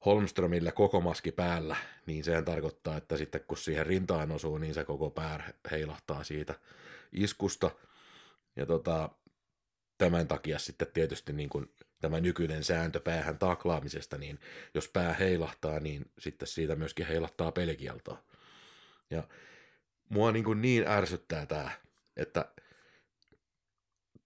Holmströmillä 0.04 0.72
koko 0.72 1.00
maski 1.00 1.32
päällä, 1.32 1.76
niin 2.06 2.24
sehän 2.24 2.44
tarkoittaa, 2.44 2.96
että 2.96 3.16
sitten 3.16 3.40
kun 3.48 3.58
siihen 3.58 3.86
rintaan 3.86 4.32
osuu, 4.32 4.58
niin 4.58 4.74
se 4.74 4.84
koko 4.84 5.10
pää 5.10 5.52
heilahtaa 5.70 6.24
siitä 6.24 6.54
iskusta. 7.12 7.70
Ja 8.56 8.66
tota, 8.66 9.10
tämän 9.98 10.28
takia 10.28 10.58
sitten 10.58 10.88
tietysti 10.94 11.32
niin 11.32 11.48
kuin 11.48 11.74
tämä 12.00 12.20
nykyinen 12.20 12.64
sääntö 12.64 13.00
päähän 13.00 13.38
taklaamisesta, 13.38 14.18
niin 14.18 14.38
jos 14.74 14.88
pää 14.88 15.14
heilahtaa, 15.14 15.80
niin 15.80 16.10
sitten 16.18 16.48
siitä 16.48 16.76
myöskin 16.76 17.06
heilahtaa 17.06 17.52
pelikieltoa. 17.52 18.22
Ja 19.10 19.22
mua 20.08 20.32
niin, 20.32 20.44
kuin 20.44 20.62
niin 20.62 20.88
ärsyttää 20.88 21.46
tämä, 21.46 21.70
että 22.16 22.44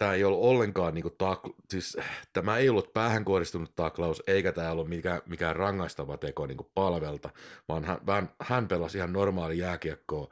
tämä 0.05 0.15
ei 0.15 0.25
ollut 0.25 0.45
ollenkaan, 0.45 0.95
niin 0.95 1.03
kuin 1.03 1.15
tak- 1.15 1.55
siis 1.71 1.97
tämä 2.33 2.57
ei 2.57 2.69
ollut 2.69 2.93
päähän 2.93 3.25
kohdistunut 3.25 3.75
taklaus, 3.77 4.23
eikä 4.27 4.53
tämä 4.53 4.71
ollut 4.71 4.89
mikään, 4.89 5.21
mikään 5.27 5.57
rangaistava 5.57 6.17
teko 6.17 6.47
niin 6.47 6.57
kuin 6.57 6.71
palvelta, 6.75 7.31
vaan 7.69 7.85
hän, 7.85 7.99
hän, 8.09 8.31
hän 8.41 8.69
pelasi 8.69 8.99
ihan 8.99 9.13
normaali 9.13 9.59
jääkiekkoa. 9.59 10.29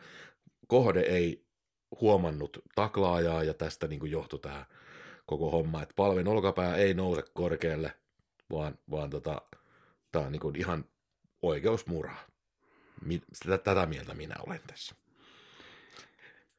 Kohde 0.66 1.00
ei 1.00 1.44
huomannut 2.00 2.58
taklaajaa 2.74 3.44
ja 3.44 3.54
tästä 3.54 3.88
niin 3.88 4.00
kuin 4.00 4.12
johtui 4.12 4.38
tämä 4.38 4.66
koko 5.26 5.50
homma, 5.50 5.82
että 5.82 5.94
palven 5.96 6.28
olkapää 6.28 6.76
ei 6.76 6.94
nouse 6.94 7.22
korkealle, 7.34 7.92
vaan, 8.50 8.78
vaan 8.90 9.10
tota, 9.10 9.42
tämä 10.12 10.26
on 10.26 10.32
niin 10.32 10.40
kuin 10.40 10.56
ihan 10.56 10.84
oikeusmurha. 11.42 12.20
Tätä 13.64 13.86
mieltä 13.86 14.14
minä 14.14 14.34
olen 14.46 14.60
tässä. 14.66 14.94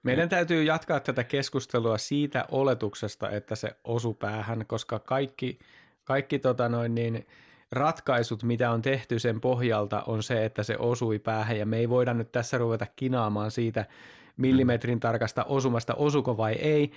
Meidän 0.03 0.29
täytyy 0.29 0.63
jatkaa 0.63 0.99
tätä 0.99 1.23
keskustelua 1.23 1.97
siitä 1.97 2.45
oletuksesta, 2.51 3.29
että 3.29 3.55
se 3.55 3.75
osu 3.83 4.13
päähän, 4.13 4.65
koska 4.67 4.99
kaikki, 4.99 5.59
kaikki 6.03 6.39
tota 6.39 6.69
noin 6.69 6.95
niin, 6.95 7.27
ratkaisut, 7.71 8.43
mitä 8.43 8.71
on 8.71 8.81
tehty 8.81 9.19
sen 9.19 9.41
pohjalta, 9.41 10.03
on 10.07 10.23
se, 10.23 10.45
että 10.45 10.63
se 10.63 10.77
osui 10.77 11.19
päähän, 11.19 11.57
ja 11.57 11.65
me 11.65 11.77
ei 11.77 11.89
voida 11.89 12.13
nyt 12.13 12.31
tässä 12.31 12.57
ruveta 12.57 12.85
kinaamaan 12.95 13.51
siitä 13.51 13.85
millimetrin 14.37 14.99
tarkasta 14.99 15.43
osumasta, 15.43 15.93
osuko 15.93 16.37
vai 16.37 16.53
ei. 16.53 16.91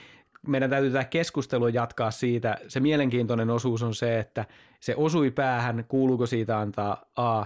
Meidän 0.47 0.71
täytyy 0.71 0.91
tämä 0.91 1.05
keskustelu 1.05 1.69
jatkaa 1.69 2.11
siitä. 2.11 2.57
Se 2.69 2.81
mielenkiintoinen 2.81 3.51
osuus 3.51 3.83
on 3.83 3.95
se, 3.95 4.19
että 4.19 4.45
se 4.81 4.95
osui 4.97 5.31
päähän, 5.31 5.85
kuuluuko 5.89 6.27
siitä 6.27 6.59
antaa 6.59 7.05
A, 7.17 7.45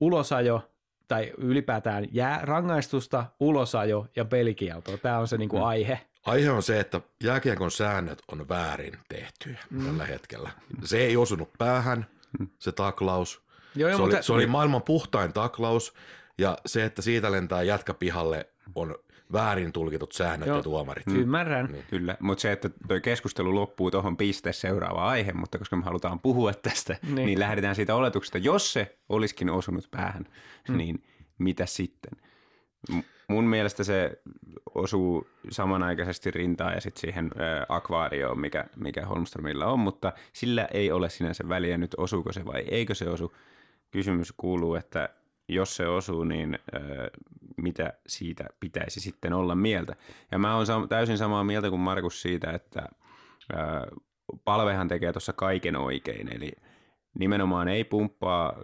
ulosajo, 0.00 0.70
tai 1.10 1.32
ylipäätään 1.38 2.06
jää 2.12 2.40
rangaistusta, 2.42 3.24
ulosajo 3.40 4.06
ja 4.16 4.24
pelikielto. 4.24 4.96
Tämä 4.96 5.18
on 5.18 5.28
se 5.28 5.38
niin 5.38 5.48
kuin 5.48 5.62
mm. 5.62 5.66
aihe. 5.66 6.00
Aihe 6.26 6.50
on 6.50 6.62
se, 6.62 6.80
että 6.80 7.00
jääkiekon 7.24 7.70
säännöt 7.70 8.22
on 8.32 8.48
väärin 8.48 8.98
tehtyjä 9.08 9.58
mm. 9.70 9.86
tällä 9.86 10.06
hetkellä. 10.06 10.50
Se 10.84 10.98
ei 10.98 11.16
osunut 11.16 11.50
päähän, 11.58 12.06
mm. 12.38 12.48
se 12.58 12.72
taklaus. 12.72 13.42
Joo, 13.74 13.90
se, 13.90 13.96
oli, 13.96 14.02
mutta... 14.02 14.22
se 14.22 14.32
oli 14.32 14.46
maailman 14.46 14.82
puhtain 14.82 15.32
taklaus, 15.32 15.94
ja 16.38 16.58
se, 16.66 16.84
että 16.84 17.02
siitä 17.02 17.32
lentää 17.32 17.62
jätkä 17.62 17.94
pihalle, 17.94 18.46
on 18.74 18.94
väärin 19.32 19.72
tulkitut 19.72 20.12
säännöt 20.12 20.48
Joo, 20.48 20.56
ja 20.56 20.62
tuomarit. 20.62 21.06
Mm. 21.06 21.20
Ymmärrän. 21.20 21.66
Niin. 21.66 21.84
Kyllä, 21.90 22.16
mutta 22.20 22.42
se, 22.42 22.52
että 22.52 22.68
tuo 22.88 23.00
keskustelu 23.02 23.54
loppuu 23.54 23.90
tuohon 23.90 24.16
piste 24.16 24.52
seuraava 24.52 25.08
aihe, 25.08 25.32
mutta 25.32 25.58
koska 25.58 25.76
me 25.76 25.84
halutaan 25.84 26.20
puhua 26.20 26.52
tästä, 26.54 26.96
niin, 27.02 27.14
niin 27.14 27.38
lähdetään 27.38 27.74
siitä 27.74 27.94
oletuksesta, 27.94 28.38
jos 28.38 28.72
se 28.72 28.96
olisikin 29.08 29.50
osunut 29.50 29.88
päähän, 29.90 30.24
mm. 30.68 30.76
niin 30.76 31.02
mitä 31.38 31.66
sitten? 31.66 32.12
Mun 33.28 33.44
mielestä 33.44 33.84
se 33.84 34.20
osuu 34.74 35.28
samanaikaisesti 35.50 36.30
rintaan 36.30 36.74
ja 36.74 36.80
sitten 36.80 37.00
siihen 37.00 37.30
akvaarioon, 37.68 38.40
mikä, 38.40 38.64
mikä 38.76 39.06
Holmströmillä 39.06 39.66
on, 39.66 39.78
mutta 39.78 40.12
sillä 40.32 40.64
ei 40.64 40.92
ole 40.92 41.10
sinänsä 41.10 41.48
väliä 41.48 41.78
nyt 41.78 41.94
osuuko 41.96 42.32
se 42.32 42.44
vai 42.44 42.60
eikö 42.60 42.94
se 42.94 43.08
osu. 43.08 43.34
Kysymys 43.90 44.34
kuuluu, 44.36 44.74
että 44.74 45.08
jos 45.48 45.76
se 45.76 45.86
osuu, 45.88 46.24
niin 46.24 46.58
äh, 46.74 46.80
mitä 47.62 47.92
siitä 48.06 48.44
pitäisi 48.60 49.00
sitten 49.00 49.32
olla 49.32 49.54
mieltä. 49.54 49.96
Ja 50.30 50.38
mä 50.38 50.56
oon 50.56 50.66
täysin 50.88 51.18
samaa 51.18 51.44
mieltä 51.44 51.70
kuin 51.70 51.80
Markus 51.80 52.22
siitä, 52.22 52.50
että 52.50 52.88
palvehan 54.44 54.88
tekee 54.88 55.12
tuossa 55.12 55.32
kaiken 55.32 55.76
oikein, 55.76 56.36
eli 56.36 56.52
nimenomaan 57.18 57.68
ei 57.68 57.84
pumppaa 57.84 58.56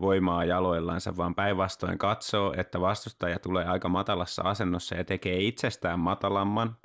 voimaa 0.00 0.44
jaloillansa, 0.44 1.16
vaan 1.16 1.34
päinvastoin 1.34 1.98
katsoo, 1.98 2.54
että 2.56 2.80
vastustaja 2.80 3.38
tulee 3.38 3.64
aika 3.64 3.88
matalassa 3.88 4.42
asennossa 4.42 4.94
ja 4.94 5.04
tekee 5.04 5.40
itsestään 5.40 6.00
matalamman, 6.00 6.76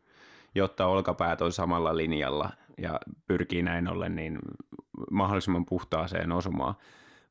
jotta 0.56 0.86
olkapäät 0.86 1.42
on 1.42 1.52
samalla 1.52 1.98
linjalla 1.98 2.50
ja 2.78 3.00
pyrkii 3.28 3.64
näin 3.64 3.88
ollen 3.88 4.16
niin 4.16 4.40
mahdollisimman 5.12 5.66
puhtaaseen 5.66 6.32
osumaan. 6.32 6.76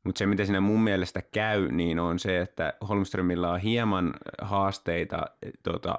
Mutta 0.05 0.19
se, 0.19 0.27
mitä 0.27 0.45
siinä 0.45 0.61
mun 0.61 0.81
mielestä 0.81 1.23
käy, 1.33 1.69
niin 1.69 1.99
on 1.99 2.19
se, 2.19 2.41
että 2.41 2.75
Holmströmillä 2.89 3.51
on 3.51 3.61
hieman 3.61 4.15
haasteita 4.43 5.27
tota, 5.63 5.99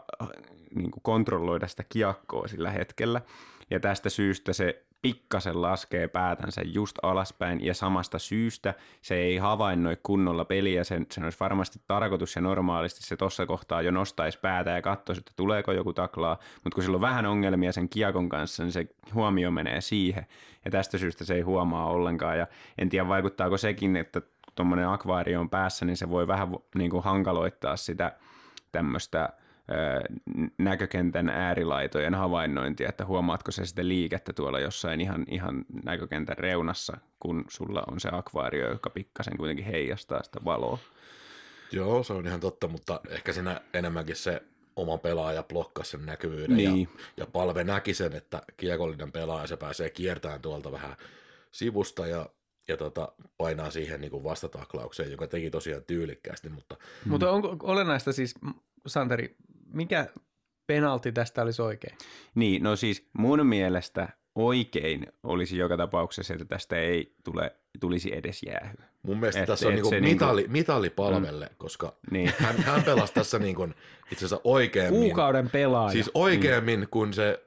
niin 0.76 0.92
kuin 0.92 1.04
kontrolloida 1.04 1.68
sitä 1.68 1.84
kiekkoa 1.90 2.48
sillä 2.48 2.72
hetkellä. 2.72 3.22
Ja 3.70 3.80
tästä 3.80 4.10
syystä 4.10 4.54
se 4.54 4.84
pikkasen 5.02 5.62
laskee 5.62 6.08
päätänsä 6.08 6.62
just 6.66 6.96
alaspäin 7.02 7.66
ja 7.66 7.74
samasta 7.74 8.20
syystä 8.20 8.74
se 9.02 9.16
ei 9.16 9.38
havainnoi 9.38 9.98
kunnolla 10.04 10.46
peliä. 10.46 10.84
Sen, 10.84 11.06
sen 11.12 11.24
olisi 11.24 11.40
varmasti 11.40 11.80
tarkoitus 11.88 12.36
ja 12.36 12.42
normaalisti 12.42 13.04
se 13.04 13.18
tuossa 13.18 13.46
kohtaa 13.46 13.82
jo 13.82 13.92
nostaisi 13.92 14.40
päätä 14.40 14.72
ja 14.72 14.82
katsoisi, 14.82 15.20
että 15.20 15.32
tuleeko 15.36 15.72
joku 15.72 15.94
taklaa. 15.94 16.40
Mutta 16.64 16.76
kun 16.76 16.84
sillä 16.84 16.96
on 16.96 17.02
vähän 17.02 17.26
ongelmia 17.26 17.72
sen 17.72 17.90
kiekon 17.90 18.30
kanssa, 18.30 18.64
niin 18.64 18.72
se 18.72 18.88
huomio 19.14 19.52
menee 19.52 19.82
siihen. 19.82 20.26
Ja 20.66 20.72
tästä 20.72 20.98
syystä 20.98 21.26
se 21.26 21.34
ei 21.34 21.42
huomaa 21.42 21.88
ollenkaan. 21.88 22.38
Ja 22.38 22.48
en 22.78 22.90
tiedä 22.90 23.08
vaikuttaako 23.08 23.58
sekin, 23.58 23.96
että 23.96 24.22
tuommoinen 24.56 24.90
akvaario 24.90 25.40
on 25.40 25.50
päässä, 25.50 25.86
niin 25.86 25.98
se 25.98 26.10
voi 26.10 26.28
vähän 26.28 26.48
niin 26.76 26.92
kuin 26.92 27.04
hankaloittaa 27.04 27.78
sitä 27.78 28.12
tämmöistä– 28.72 29.30
näkökentän 30.58 31.30
äärilaitojen 31.30 32.16
havainnointia, 32.16 32.90
että 32.90 33.06
huomaatko 33.06 33.52
se 33.52 33.66
sitten 33.66 33.90
liikettä 33.90 34.34
tuolla 34.34 34.60
jossain 34.60 35.02
ihan, 35.02 35.26
ihan 35.28 35.66
näkökentän 35.84 36.38
reunassa, 36.38 36.98
kun 37.20 37.46
sulla 37.50 37.84
on 37.92 38.00
se 38.00 38.10
akvaario, 38.12 38.70
joka 38.70 38.90
pikkasen 38.90 39.38
kuitenkin 39.38 39.66
heijastaa 39.66 40.24
sitä 40.24 40.40
valoa. 40.46 40.80
Joo, 41.72 42.04
se 42.04 42.14
on 42.14 42.28
ihan 42.28 42.40
totta, 42.40 42.68
mutta 42.68 43.02
ehkä 43.10 43.34
siinä 43.34 43.62
enemmänkin 43.74 44.16
se 44.16 44.42
oma 44.76 44.98
pelaaja 44.98 45.44
blokkasi 45.44 45.92
sen 45.92 46.06
näkyvyyden 46.06 46.58
niin. 46.58 46.82
ja, 46.82 47.04
ja 47.18 47.26
palve 47.26 47.64
näki 47.64 47.94
sen, 47.94 48.14
että 48.14 48.42
kiekollinen 48.58 49.12
pelaaja 49.12 49.48
se 49.48 49.58
pääsee 49.58 49.90
kiertämään 49.90 50.42
tuolta 50.42 50.72
vähän 50.72 50.96
sivusta 51.52 52.08
ja, 52.08 52.30
ja 52.68 52.78
tota, 52.78 53.12
painaa 53.38 53.72
siihen 53.72 54.02
niin 54.02 54.12
kuin 54.12 54.24
vastataklaukseen, 54.24 55.12
joka 55.12 55.28
teki 55.28 55.50
tosiaan 55.50 55.84
tyylikkäästi. 55.84 56.50
Mutta, 56.50 56.78
mutta 57.06 57.32
onko 57.32 57.58
olennaista 57.64 58.14
siis, 58.14 58.36
Santeri, 58.88 59.36
mikä 59.76 60.08
penalti 60.68 61.12
tästä 61.12 61.42
olisi 61.42 61.62
oikein? 61.62 61.98
Niin, 62.36 62.64
no 62.64 62.76
siis 62.76 63.08
mun 63.18 63.48
mielestä 63.48 64.10
oikein 64.36 65.08
olisi 65.24 65.58
joka 65.58 65.78
tapauksessa, 65.78 66.34
että 66.34 66.46
tästä 66.46 66.76
ei 66.76 67.16
tule, 67.24 67.56
tulisi 67.80 68.16
edes 68.16 68.44
jäähy. 68.44 68.76
Mun 69.04 69.20
mielestä 69.20 69.42
et, 69.42 69.48
tässä 69.48 69.68
on 69.68 69.74
niinku 69.74 69.92
mitali, 69.92 70.42
niinku... 70.42 70.52
mitali 70.52 70.90
palvelle, 70.90 71.46
mm, 71.46 71.56
koska 71.58 71.96
niin. 72.12 72.34
hän, 72.40 72.58
hän 72.58 72.84
pelasi 72.84 73.14
tässä 73.14 73.40
niinku 73.40 73.64
itse 74.12 74.26
asiassa 74.26 74.42
oikeammin. 74.44 75.02
Kuukauden 75.02 75.50
pelaaja. 75.50 75.92
Siis 75.92 76.12
oikeammin 76.14 76.80
mm. 76.80 76.88
kuin 76.92 77.14
se 77.14 77.46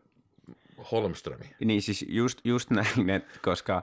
Holmströmi. 0.93 1.45
Niin 1.65 1.83
siis 1.83 2.05
just, 2.09 2.41
just 2.45 2.71
näin, 2.71 3.23
koska 3.43 3.83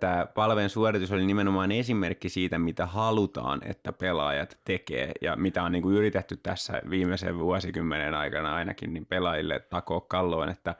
tämä 0.00 0.26
palven 0.34 0.70
suoritus 0.70 1.12
oli 1.12 1.26
nimenomaan 1.26 1.72
esimerkki 1.72 2.28
siitä, 2.28 2.58
mitä 2.58 2.86
halutaan, 2.86 3.60
että 3.64 3.92
pelaajat 3.92 4.58
tekee 4.64 5.12
ja 5.20 5.36
mitä 5.36 5.62
on 5.62 5.72
niin 5.72 5.82
kuin 5.82 5.96
yritetty 5.96 6.36
tässä 6.36 6.82
viimeisen 6.90 7.38
vuosikymmenen 7.38 8.14
aikana 8.14 8.54
ainakin 8.54 8.94
niin 8.94 9.06
pelaajille 9.06 9.60
takoa 9.60 10.00
kalloon, 10.00 10.48
että 10.48 10.74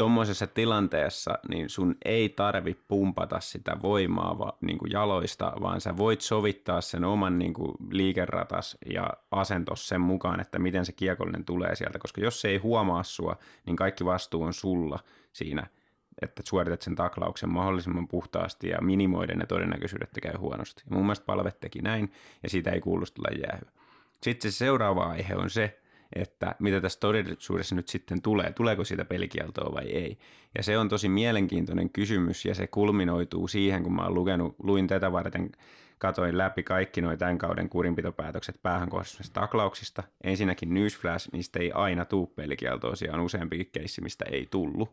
tuommoisessa 0.00 0.46
tilanteessa 0.46 1.38
niin 1.48 1.70
sun 1.70 1.94
ei 2.04 2.28
tarvi 2.28 2.76
pumpata 2.88 3.40
sitä 3.40 3.76
voimaa 3.82 4.38
va, 4.38 4.58
niin 4.60 4.78
kuin 4.78 4.92
jaloista, 4.92 5.52
vaan 5.60 5.80
sä 5.80 5.96
voit 5.96 6.20
sovittaa 6.20 6.80
sen 6.80 7.04
oman 7.04 7.38
niin 7.38 7.54
kuin 7.54 7.72
liikeratas 7.90 8.78
ja 8.92 9.10
asentos 9.30 9.88
sen 9.88 10.00
mukaan, 10.00 10.40
että 10.40 10.58
miten 10.58 10.86
se 10.86 10.92
kiekollinen 10.92 11.44
tulee 11.44 11.76
sieltä, 11.76 11.98
koska 11.98 12.20
jos 12.20 12.40
se 12.40 12.48
ei 12.48 12.56
huomaa 12.56 13.02
sua, 13.02 13.36
niin 13.66 13.76
kaikki 13.76 14.04
vastuu 14.04 14.42
on 14.42 14.54
sulla 14.54 14.98
siinä– 15.32 15.66
että 16.22 16.42
suoritat 16.44 16.82
sen 16.82 16.94
taklauksen 16.94 17.52
mahdollisimman 17.52 18.08
puhtaasti 18.08 18.68
ja 18.68 18.78
minimoiden 18.80 19.38
ne 19.38 19.46
todennäköisyydet, 19.46 20.08
että 20.08 20.20
käy 20.20 20.36
huonosti. 20.36 20.82
Ja 20.90 20.96
mun 20.96 21.04
mielestä 21.04 21.26
palvet 21.26 21.60
teki 21.60 21.82
näin, 21.82 22.12
ja 22.42 22.50
siitä 22.50 22.70
ei 22.70 22.80
kuulu 22.80 23.04
tulla 23.14 23.38
jäähy. 23.38 23.66
Sitten 24.22 24.52
se 24.52 24.56
seuraava 24.56 25.04
aihe 25.04 25.34
on 25.34 25.50
se, 25.50 25.80
että 26.16 26.54
mitä 26.58 26.80
tässä 26.80 27.00
todellisuudessa 27.00 27.74
nyt 27.74 27.88
sitten 27.88 28.22
tulee, 28.22 28.52
tuleeko 28.52 28.84
siitä 28.84 29.04
pelikieltoa 29.04 29.74
vai 29.74 29.84
ei. 29.84 30.18
Ja 30.56 30.62
se 30.62 30.78
on 30.78 30.88
tosi 30.88 31.08
mielenkiintoinen 31.08 31.90
kysymys, 31.90 32.44
ja 32.44 32.54
se 32.54 32.66
kulminoituu 32.66 33.48
siihen, 33.48 33.82
kun 33.82 33.94
mä 33.94 34.02
oon 34.02 34.14
lukenut, 34.14 34.54
luin 34.62 34.86
tätä 34.86 35.12
varten, 35.12 35.50
katoin 35.98 36.38
läpi 36.38 36.62
kaikki 36.62 37.00
noin 37.00 37.18
tämän 37.18 37.38
kauden 37.38 37.68
kurinpitopäätökset 37.68 38.62
päähän 38.62 38.88
kohdistuvista 38.88 39.40
taklauksista. 39.40 40.02
Ensinnäkin 40.24 40.74
newsflash, 40.74 41.28
niistä 41.32 41.58
ei 41.60 41.72
aina 41.72 42.04
tuu 42.04 42.26
pelikieltoa, 42.26 42.96
siellä 42.96 43.18
on 43.18 43.24
useampikin 43.24 43.70
keissi, 43.72 44.00
mistä 44.00 44.24
ei 44.32 44.48
tullut. 44.50 44.90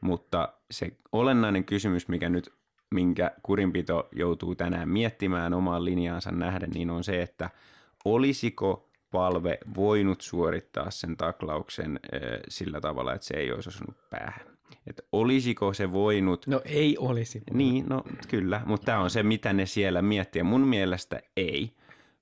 Mutta 0.00 0.52
se 0.70 0.92
olennainen 1.12 1.64
kysymys, 1.64 2.08
mikä 2.08 2.28
nyt 2.28 2.52
minkä 2.92 3.30
kurinpito 3.42 4.08
joutuu 4.12 4.54
tänään 4.54 4.88
miettimään 4.88 5.54
omaan 5.54 5.84
linjaansa 5.84 6.30
nähden, 6.30 6.70
niin 6.70 6.90
on 6.90 7.04
se, 7.04 7.22
että 7.22 7.50
olisiko 8.04 8.91
palve 9.12 9.58
voinut 9.76 10.20
suorittaa 10.20 10.90
sen 10.90 11.16
taklauksen 11.16 12.00
sillä 12.48 12.80
tavalla, 12.80 13.14
että 13.14 13.26
se 13.26 13.34
ei 13.34 13.52
olisi 13.52 13.68
osunut 13.68 13.96
päähän. 14.10 14.46
Että 14.86 15.02
olisiko 15.12 15.74
se 15.74 15.92
voinut... 15.92 16.46
No 16.46 16.60
ei 16.64 16.98
olisi. 16.98 17.42
Niin, 17.52 17.86
no 17.88 18.04
kyllä, 18.28 18.62
mutta 18.66 18.84
tämä 18.84 19.00
on 19.00 19.10
se, 19.10 19.22
mitä 19.22 19.52
ne 19.52 19.66
siellä 19.66 20.02
miettii. 20.02 20.42
Mun 20.42 20.60
mielestä 20.60 21.20
ei, 21.36 21.72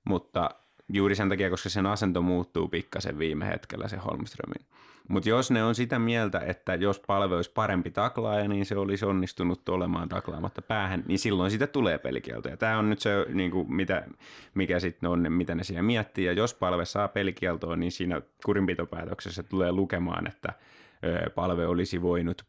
mutta 0.03 0.49
juuri 0.89 1.15
sen 1.15 1.29
takia, 1.29 1.49
koska 1.49 1.69
sen 1.69 1.85
asento 1.85 2.21
muuttuu 2.21 2.67
pikkasen 2.67 3.19
viime 3.19 3.47
hetkellä 3.47 3.87
se 3.87 3.97
Holmströmin. 3.97 4.65
Mutta 5.07 5.29
jos 5.29 5.51
ne 5.51 5.63
on 5.63 5.75
sitä 5.75 5.99
mieltä, 5.99 6.39
että 6.39 6.75
jos 6.75 6.99
palve 6.99 7.35
olisi 7.35 7.51
parempi 7.51 7.91
taklaaja, 7.91 8.47
niin 8.47 8.65
se 8.65 8.77
olisi 8.77 9.05
onnistunut 9.05 9.69
olemaan 9.69 10.09
taklaamatta 10.09 10.61
päähän, 10.61 11.03
niin 11.07 11.19
silloin 11.19 11.51
siitä 11.51 11.67
tulee 11.67 11.97
pelikielto. 11.97 12.49
Ja 12.49 12.57
tämä 12.57 12.77
on 12.77 12.89
nyt 12.89 12.99
se, 12.99 13.25
niin 13.33 13.51
kuin 13.51 13.73
mitä, 13.73 14.07
mikä 14.53 14.79
sitten 14.79 15.09
on, 15.09 15.31
mitä 15.31 15.55
ne 15.55 15.63
siellä 15.63 15.83
miettii. 15.83 16.25
Ja 16.25 16.33
jos 16.33 16.53
palve 16.53 16.85
saa 16.85 17.07
pelikieltoa, 17.07 17.75
niin 17.75 17.91
siinä 17.91 18.21
kurinpitopäätöksessä 18.45 19.43
tulee 19.43 19.71
lukemaan, 19.71 20.27
että 20.27 20.53
palve 21.35 21.67
olisi 21.67 22.01
voinut 22.01 22.45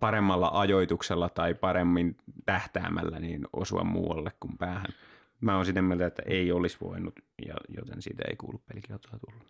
paremmalla 0.00 0.50
ajoituksella 0.54 1.28
tai 1.28 1.54
paremmin 1.54 2.16
tähtäämällä 2.46 3.20
niin 3.20 3.46
osua 3.52 3.84
muualle 3.84 4.30
kuin 4.40 4.58
päähän. 4.58 4.92
Mä 5.40 5.56
oon 5.56 5.66
sitä 5.66 5.82
mieltä, 5.82 6.06
että 6.06 6.22
ei 6.26 6.52
olisi 6.52 6.76
voinut, 6.80 7.14
ja 7.46 7.54
joten 7.76 8.02
siitä 8.02 8.22
ei 8.30 8.36
kuulu 8.36 8.62
pelikieltoa 8.68 9.18
tulla. 9.26 9.44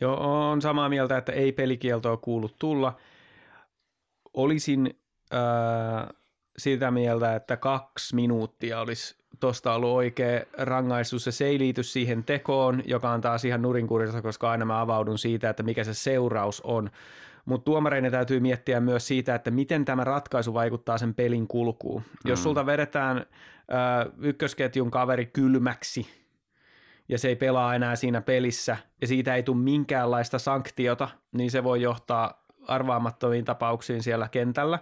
Joo, 0.00 0.50
on 0.50 0.62
samaa 0.62 0.88
mieltä, 0.88 1.18
että 1.18 1.32
ei 1.32 1.52
pelikieltoa 1.52 2.16
kuulu 2.16 2.50
tulla. 2.58 2.96
Olisin 4.34 4.98
äh, 5.34 6.08
sitä 6.58 6.90
mieltä, 6.90 7.34
että 7.34 7.56
kaksi 7.56 8.14
minuuttia 8.14 8.80
olisi 8.80 9.16
tuosta 9.40 9.74
ollut 9.74 9.90
oikea 9.90 10.40
rangaistus, 10.58 11.26
ja 11.26 11.32
se 11.32 11.46
ei 11.46 11.58
liity 11.58 11.82
siihen 11.82 12.24
tekoon, 12.24 12.82
joka 12.84 13.10
on 13.10 13.20
taas 13.20 13.44
ihan 13.44 13.62
nurinkurista, 13.62 14.22
koska 14.22 14.50
aina 14.50 14.64
mä 14.64 14.80
avaudun 14.80 15.18
siitä, 15.18 15.50
että 15.50 15.62
mikä 15.62 15.84
se 15.84 15.94
seuraus 15.94 16.60
on. 16.60 16.90
Mutta 17.44 17.64
tuomareiden 17.64 18.12
täytyy 18.12 18.40
miettiä 18.40 18.80
myös 18.80 19.06
siitä, 19.06 19.34
että 19.34 19.50
miten 19.50 19.84
tämä 19.84 20.04
ratkaisu 20.04 20.54
vaikuttaa 20.54 20.98
sen 20.98 21.14
pelin 21.14 21.48
kulkuun. 21.48 22.02
Mm. 22.02 22.30
Jos 22.30 22.42
sulta 22.42 22.66
vedetään 22.66 23.18
ö, 23.18 23.22
ykkösketjun 24.18 24.90
kaveri 24.90 25.26
kylmäksi 25.26 26.23
ja 27.08 27.18
se 27.18 27.28
ei 27.28 27.36
pelaa 27.36 27.74
enää 27.74 27.96
siinä 27.96 28.20
pelissä 28.20 28.76
ja 29.00 29.06
siitä 29.06 29.34
ei 29.34 29.42
tule 29.42 29.56
minkäänlaista 29.56 30.38
sanktiota, 30.38 31.08
niin 31.32 31.50
se 31.50 31.64
voi 31.64 31.82
johtaa 31.82 32.44
arvaamattomiin 32.68 33.44
tapauksiin 33.44 34.02
siellä 34.02 34.28
kentällä. 34.28 34.78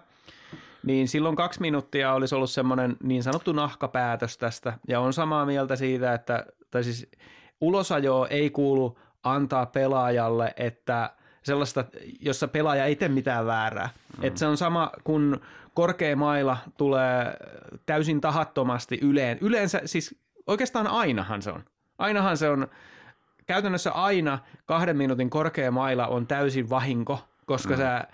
Niin 0.86 1.08
silloin 1.08 1.36
kaksi 1.36 1.60
minuuttia 1.60 2.12
olisi 2.12 2.34
ollut 2.34 2.50
semmoinen 2.50 2.96
niin 3.02 3.22
sanottu 3.22 3.52
nahkapäätös 3.52 4.38
tästä 4.38 4.72
ja 4.88 5.00
on 5.00 5.12
samaa 5.12 5.46
mieltä 5.46 5.76
siitä, 5.76 6.14
että 6.14 6.46
tai 6.70 6.84
siis 6.84 7.10
ulosajoa 7.60 8.28
ei 8.28 8.50
kuulu 8.50 8.98
antaa 9.22 9.66
pelaajalle, 9.66 10.54
että– 10.56 11.10
sellaista, 11.42 11.84
jossa 12.20 12.48
pelaaja 12.48 12.84
ei 12.84 12.96
tee 12.96 13.08
mitään 13.08 13.46
väärää. 13.46 13.88
Mm. 14.18 14.24
Et 14.24 14.36
se 14.36 14.46
on 14.46 14.56
sama, 14.56 14.90
kun 15.04 15.40
korkea 15.74 16.16
maila 16.16 16.56
tulee 16.76 17.36
täysin 17.86 18.20
tahattomasti 18.20 18.98
yleen. 19.02 19.38
Yleensä, 19.40 19.80
siis 19.84 20.20
oikeastaan 20.46 20.86
ainahan 20.86 21.42
se 21.42 21.50
on. 21.50 21.64
Ainahan 22.02 22.36
se 22.36 22.48
on, 22.48 22.68
käytännössä 23.46 23.92
aina 23.92 24.38
kahden 24.66 24.96
minuutin 24.96 25.30
korkea 25.30 25.70
maila 25.70 26.06
on 26.06 26.26
täysin 26.26 26.70
vahinko, 26.70 27.20
koska 27.46 27.74
mm. 27.74 27.78
sä 27.78 28.04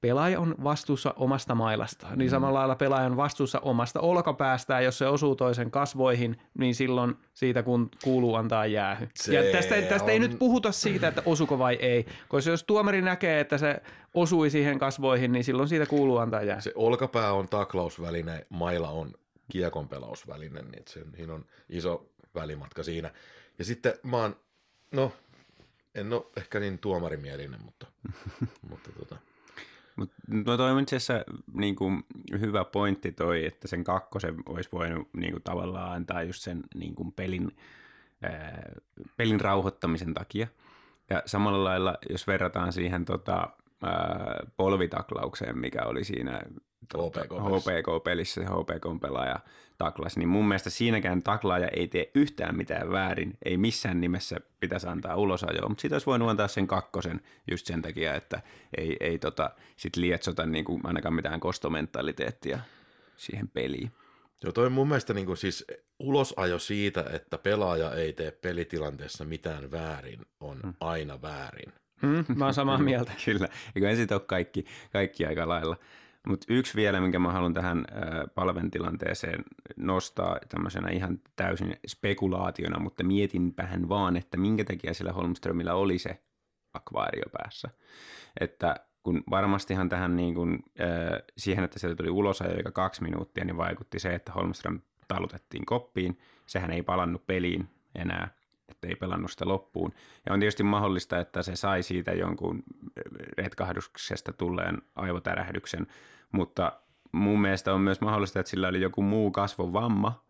pelaaja 0.00 0.40
on 0.40 0.54
vastuussa 0.64 1.14
omasta 1.16 1.54
mailastaan. 1.54 2.18
Niin 2.18 2.28
mm. 2.28 2.30
samalla 2.30 2.58
lailla 2.58 2.74
pelaaja 2.74 3.06
on 3.06 3.16
vastuussa 3.16 3.60
omasta 3.60 4.00
olkapäästään, 4.00 4.84
jos 4.84 4.98
se 4.98 5.06
osuu 5.06 5.36
toisen 5.36 5.70
kasvoihin, 5.70 6.36
niin 6.58 6.74
silloin 6.74 7.14
siitä 7.34 7.62
kun 7.62 7.90
kuuluu 8.04 8.34
antaa 8.34 8.66
jäähy. 8.66 9.08
Se 9.14 9.34
ja 9.34 9.52
tästä, 9.52 9.82
tästä 9.82 10.04
on... 10.04 10.10
ei 10.10 10.18
nyt 10.18 10.38
puhuta 10.38 10.72
siitä, 10.72 11.08
että 11.08 11.22
osuko 11.26 11.58
vai 11.58 11.74
ei, 11.74 12.06
koska 12.28 12.50
jos 12.50 12.64
tuomari 12.64 13.02
näkee, 13.02 13.40
että 13.40 13.58
se 13.58 13.82
osui 14.14 14.50
siihen 14.50 14.78
kasvoihin, 14.78 15.32
niin 15.32 15.44
silloin 15.44 15.68
siitä 15.68 15.86
kuuluu 15.86 16.18
antaa 16.18 16.42
jäähy. 16.42 16.60
Se 16.60 16.72
olkapää 16.74 17.32
on 17.32 17.48
taklausväline, 17.48 18.46
maila 18.48 18.88
on 18.88 19.12
kiekonpelausväline, 19.50 20.62
niin 20.62 20.82
se, 20.86 21.32
on 21.32 21.44
iso 21.68 22.09
välimatka 22.34 22.82
siinä. 22.82 23.10
Ja 23.58 23.64
sitten 23.64 23.94
mä 24.02 24.16
oon, 24.16 24.36
no, 24.90 25.12
en 25.94 26.12
ole 26.12 26.26
ehkä 26.36 26.60
niin 26.60 26.78
tuomarimielinen, 26.78 27.64
mutta, 27.64 27.86
mutta 28.70 28.92
tota, 28.92 29.16
mutta 29.96 30.14
no 30.28 30.56
toi 30.56 30.70
on 30.70 30.80
itse 30.80 30.96
asiassa 30.96 31.24
niin 31.54 31.76
kuin, 31.76 32.04
hyvä 32.40 32.64
pointti 32.64 33.12
toi, 33.12 33.46
että 33.46 33.68
sen 33.68 33.84
kakkosen 33.84 34.36
olisi 34.46 34.68
voinut 34.72 35.08
niin 35.16 35.32
kuin, 35.32 35.42
tavallaan 35.42 35.92
antaa 35.92 36.22
just 36.22 36.42
sen 36.42 36.62
niin 36.74 36.94
kuin, 36.94 37.12
pelin, 37.12 37.56
ää, 38.22 38.72
pelin 39.16 39.40
rauhoittamisen 39.40 40.14
takia. 40.14 40.46
Ja 41.10 41.22
samalla 41.26 41.64
lailla, 41.64 41.98
jos 42.10 42.26
verrataan 42.26 42.72
siihen 42.72 43.04
tota, 43.04 43.48
ää, 43.82 44.46
polvitaklaukseen, 44.56 45.58
mikä 45.58 45.82
oli 45.82 46.04
siinä 46.04 46.42
HPK-pelissä, 46.94 48.40
se 48.40 48.46
HPK-pelaaja 48.46 49.40
taklasi, 49.78 50.18
niin 50.18 50.28
mun 50.28 50.48
mielestä 50.48 50.70
siinäkään 50.70 51.22
taklaaja 51.22 51.68
ei 51.68 51.88
tee 51.88 52.10
yhtään 52.14 52.56
mitään 52.56 52.90
väärin, 52.90 53.38
ei 53.44 53.56
missään 53.56 54.00
nimessä 54.00 54.36
pitäisi 54.60 54.86
antaa 54.86 55.16
ulosajoa, 55.16 55.68
mutta 55.68 55.80
siitä 55.80 55.94
olisi 55.94 56.06
voinut 56.06 56.28
antaa 56.28 56.48
sen 56.48 56.66
kakkosen 56.66 57.20
just 57.50 57.66
sen 57.66 57.82
takia, 57.82 58.14
että 58.14 58.42
ei, 58.76 58.96
ei 59.00 59.18
tota, 59.18 59.50
sit 59.76 59.96
lietsota 59.96 60.46
niin 60.46 60.64
kuin 60.64 60.80
ainakaan 60.84 61.14
mitään 61.14 61.40
kostomentaliteettia 61.40 62.58
siihen 63.16 63.48
peliin. 63.48 63.92
Joo, 64.44 64.52
toi 64.52 64.70
mun 64.70 64.88
mielestä 64.88 65.14
niin 65.14 65.26
kuin 65.26 65.36
siis 65.36 65.64
ulosajo 65.98 66.58
siitä, 66.58 67.04
että 67.12 67.38
pelaaja 67.38 67.94
ei 67.94 68.12
tee 68.12 68.30
pelitilanteessa 68.30 69.24
mitään 69.24 69.70
väärin, 69.70 70.20
on 70.40 70.60
hmm. 70.62 70.74
aina 70.80 71.22
väärin. 71.22 71.72
Hmm, 72.02 72.24
mä 72.38 72.44
oon 72.44 72.54
samaa 72.54 72.78
mieltä. 72.78 73.12
Kyllä, 73.24 73.48
eikö 73.76 73.90
ensin 73.90 74.12
ole 74.12 74.20
kaikki, 74.20 74.64
kaikki 74.92 75.26
aika 75.26 75.48
lailla. 75.48 75.76
Mutta 76.26 76.46
yksi 76.48 76.76
vielä, 76.76 77.00
minkä 77.00 77.18
mä 77.18 77.32
haluan 77.32 77.54
tähän 77.54 77.84
palventilanteeseen 78.34 79.44
nostaa 79.76 80.38
tämmöisenä 80.48 80.88
ihan 80.88 81.18
täysin 81.36 81.76
spekulaationa, 81.86 82.80
mutta 82.80 83.04
mietinpähän 83.04 83.88
vaan, 83.88 84.16
että 84.16 84.36
minkä 84.36 84.64
takia 84.64 84.94
sillä 84.94 85.12
Holmströmillä 85.12 85.74
oli 85.74 85.98
se 85.98 86.22
akvaario 86.74 87.24
päässä. 87.32 87.70
Että 88.40 88.76
kun 89.02 89.22
varmastihan 89.30 89.88
tähän 89.88 90.16
niin 90.16 90.34
kuin, 90.34 90.58
siihen, 91.36 91.64
että 91.64 91.78
sieltä 91.78 91.96
tuli 91.96 92.10
ulos 92.10 92.42
aika 92.42 92.70
kaksi 92.70 93.02
minuuttia, 93.02 93.44
niin 93.44 93.56
vaikutti 93.56 93.98
se, 93.98 94.14
että 94.14 94.32
Holmström 94.32 94.80
talutettiin 95.08 95.66
koppiin. 95.66 96.18
Sehän 96.46 96.70
ei 96.70 96.82
palannut 96.82 97.26
peliin 97.26 97.68
enää, 97.94 98.39
ei 98.88 98.94
pelannut 98.96 99.30
sitä 99.30 99.48
loppuun. 99.48 99.92
Ja 100.26 100.32
on 100.32 100.40
tietysti 100.40 100.62
mahdollista, 100.62 101.18
että 101.18 101.42
se 101.42 101.56
sai 101.56 101.82
siitä 101.82 102.12
jonkun 102.12 102.62
retkahduksesta 103.38 104.32
tulleen 104.32 104.82
aivotärähdyksen, 104.96 105.86
mutta 106.32 106.72
mun 107.12 107.40
mielestä 107.40 107.74
on 107.74 107.80
myös 107.80 108.00
mahdollista, 108.00 108.40
että 108.40 108.50
sillä 108.50 108.68
oli 108.68 108.80
joku 108.80 109.02
muu 109.02 109.30
kasvovamma, 109.30 110.24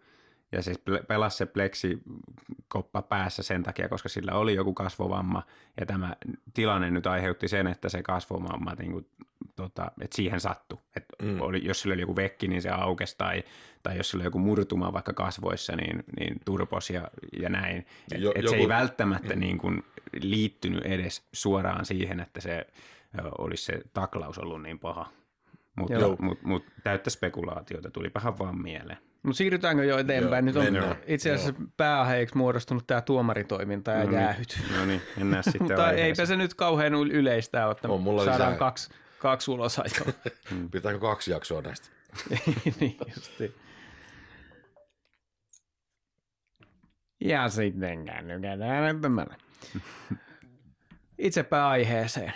ja 0.53 0.63
siis 0.63 0.83
pelasi 1.09 1.37
se 1.37 1.47
pleksikoppa 1.47 3.03
päässä 3.03 3.43
sen 3.43 3.63
takia, 3.63 3.89
koska 3.89 4.09
sillä 4.09 4.33
oli 4.33 4.55
joku 4.55 4.75
kasvovamma, 4.75 5.43
ja 5.81 5.87
tämä 5.87 6.17
tilanne 6.55 6.91
nyt 6.91 7.07
aiheutti 7.07 7.49
sen, 7.49 7.67
että 7.67 7.89
se 7.89 8.03
kasvovamma, 8.03 8.75
niin 8.79 8.93
kuin, 8.93 9.07
tota, 9.57 9.93
että 10.01 10.17
siihen 10.17 10.41
sattui. 10.41 10.79
Että 10.97 11.25
mm. 11.25 11.41
oli, 11.41 11.65
jos 11.65 11.81
sillä 11.81 11.93
oli 11.93 12.01
joku 12.01 12.17
vekki, 12.17 12.49
niin 12.49 12.63
se 12.63 12.71
aukesi, 12.71 13.15
tai, 13.19 13.45
tai 13.83 13.97
jos 13.97 14.11
sillä 14.11 14.23
oli 14.23 14.27
joku 14.27 14.39
murtuma 14.39 14.93
vaikka 14.93 15.13
kasvoissa, 15.13 15.77
niin, 15.77 16.05
niin 16.19 16.41
turpos 16.45 16.91
ja, 16.91 17.11
ja 17.43 17.49
näin. 17.49 17.87
Et, 18.15 18.21
jo, 18.21 18.33
et 18.35 18.43
joku... 18.43 18.51
se 18.51 18.57
ei 18.57 18.69
välttämättä 18.69 19.35
mm. 19.35 19.41
niin 19.41 19.59
kuin, 19.59 19.85
liittynyt 20.23 20.87
edes 20.87 21.29
suoraan 21.33 21.87
siihen, 21.87 22.21
että 22.21 22.41
se 22.41 22.67
olisi 23.39 23.65
se 23.65 23.81
taklaus 23.93 24.39
ollut 24.39 24.63
niin 24.63 24.79
paha. 24.79 25.07
Mutta 25.77 25.95
mut, 26.19 26.43
mut, 26.43 26.65
täyttä 26.85 27.11
spekulaatiota, 27.11 27.91
tulipahan 27.91 28.39
vaan 28.39 28.63
mieleen. 28.63 28.99
Mutta 29.23 29.37
siirrytäänkö 29.37 29.85
jo 29.85 29.99
eteenpäin? 29.99 30.47
Joo, 30.47 30.55
Nyt 30.55 30.57
on 30.57 30.73
mennään. 30.73 30.97
itse 31.07 31.33
asiassa 31.33 31.55
Joo. 31.59 31.69
pääaiheeksi 31.77 32.37
muodostunut 32.37 32.87
tämä 32.87 33.01
tuomaritoiminta 33.01 33.91
ja 33.91 34.05
no 34.05 34.11
niin, 34.11 34.21
jäähyt. 34.21 34.61
No 34.79 34.85
niin, 34.85 35.03
mennään 35.17 35.45
sitten 35.53 35.63
Mutta 35.63 35.93
eipä 35.93 36.27
se 36.27 36.37
nyt 36.37 36.55
kauhean 36.55 36.95
yleistä 36.95 37.67
ole, 37.67 37.73
että 37.73 37.89
on, 37.89 38.01
mulla 38.01 38.25
saadaan 38.25 38.51
lisää. 38.51 38.59
kaksi, 38.59 38.91
kaksi 39.21 39.51
ulosajoa. 39.51 40.13
Hmm. 40.51 40.71
Pitääkö 40.71 40.99
kaksi 40.99 41.31
jaksoa 41.31 41.63
näistä? 41.63 41.89
niin 42.81 42.97
justi. 43.17 43.55
Ja 47.21 47.49
sitten 47.49 48.05
kännykään 48.05 48.61
tämän. 49.01 49.27
Itsepä 51.19 51.69
aiheeseen. 51.69 52.33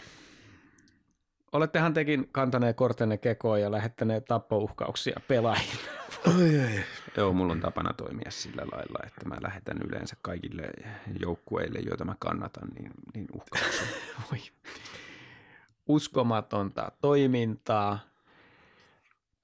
Olettehan 1.52 1.94
tekin 1.94 2.28
kantaneet 2.32 2.76
kortenne 2.76 3.18
kekoon 3.18 3.60
ja 3.60 3.70
lähettäneet 3.70 4.24
tappouhkauksia 4.24 5.20
pelaajille. 5.28 5.90
Ai, 6.26 6.60
ai. 6.60 6.84
Joo, 7.16 7.32
mulla 7.32 7.52
on 7.52 7.60
tapana 7.60 7.92
toimia 7.92 8.30
sillä 8.30 8.62
lailla, 8.72 9.06
että 9.06 9.28
mä 9.28 9.36
lähetän 9.42 9.76
yleensä 9.88 10.16
kaikille 10.22 10.62
joukkueille, 11.20 11.78
joita 11.78 12.04
mä 12.04 12.14
kannatan, 12.18 12.68
niin, 12.68 12.90
niin 13.14 13.26
uhkauksia. 13.32 13.86
Uskomatonta 15.88 16.92
toimintaa. 17.00 17.98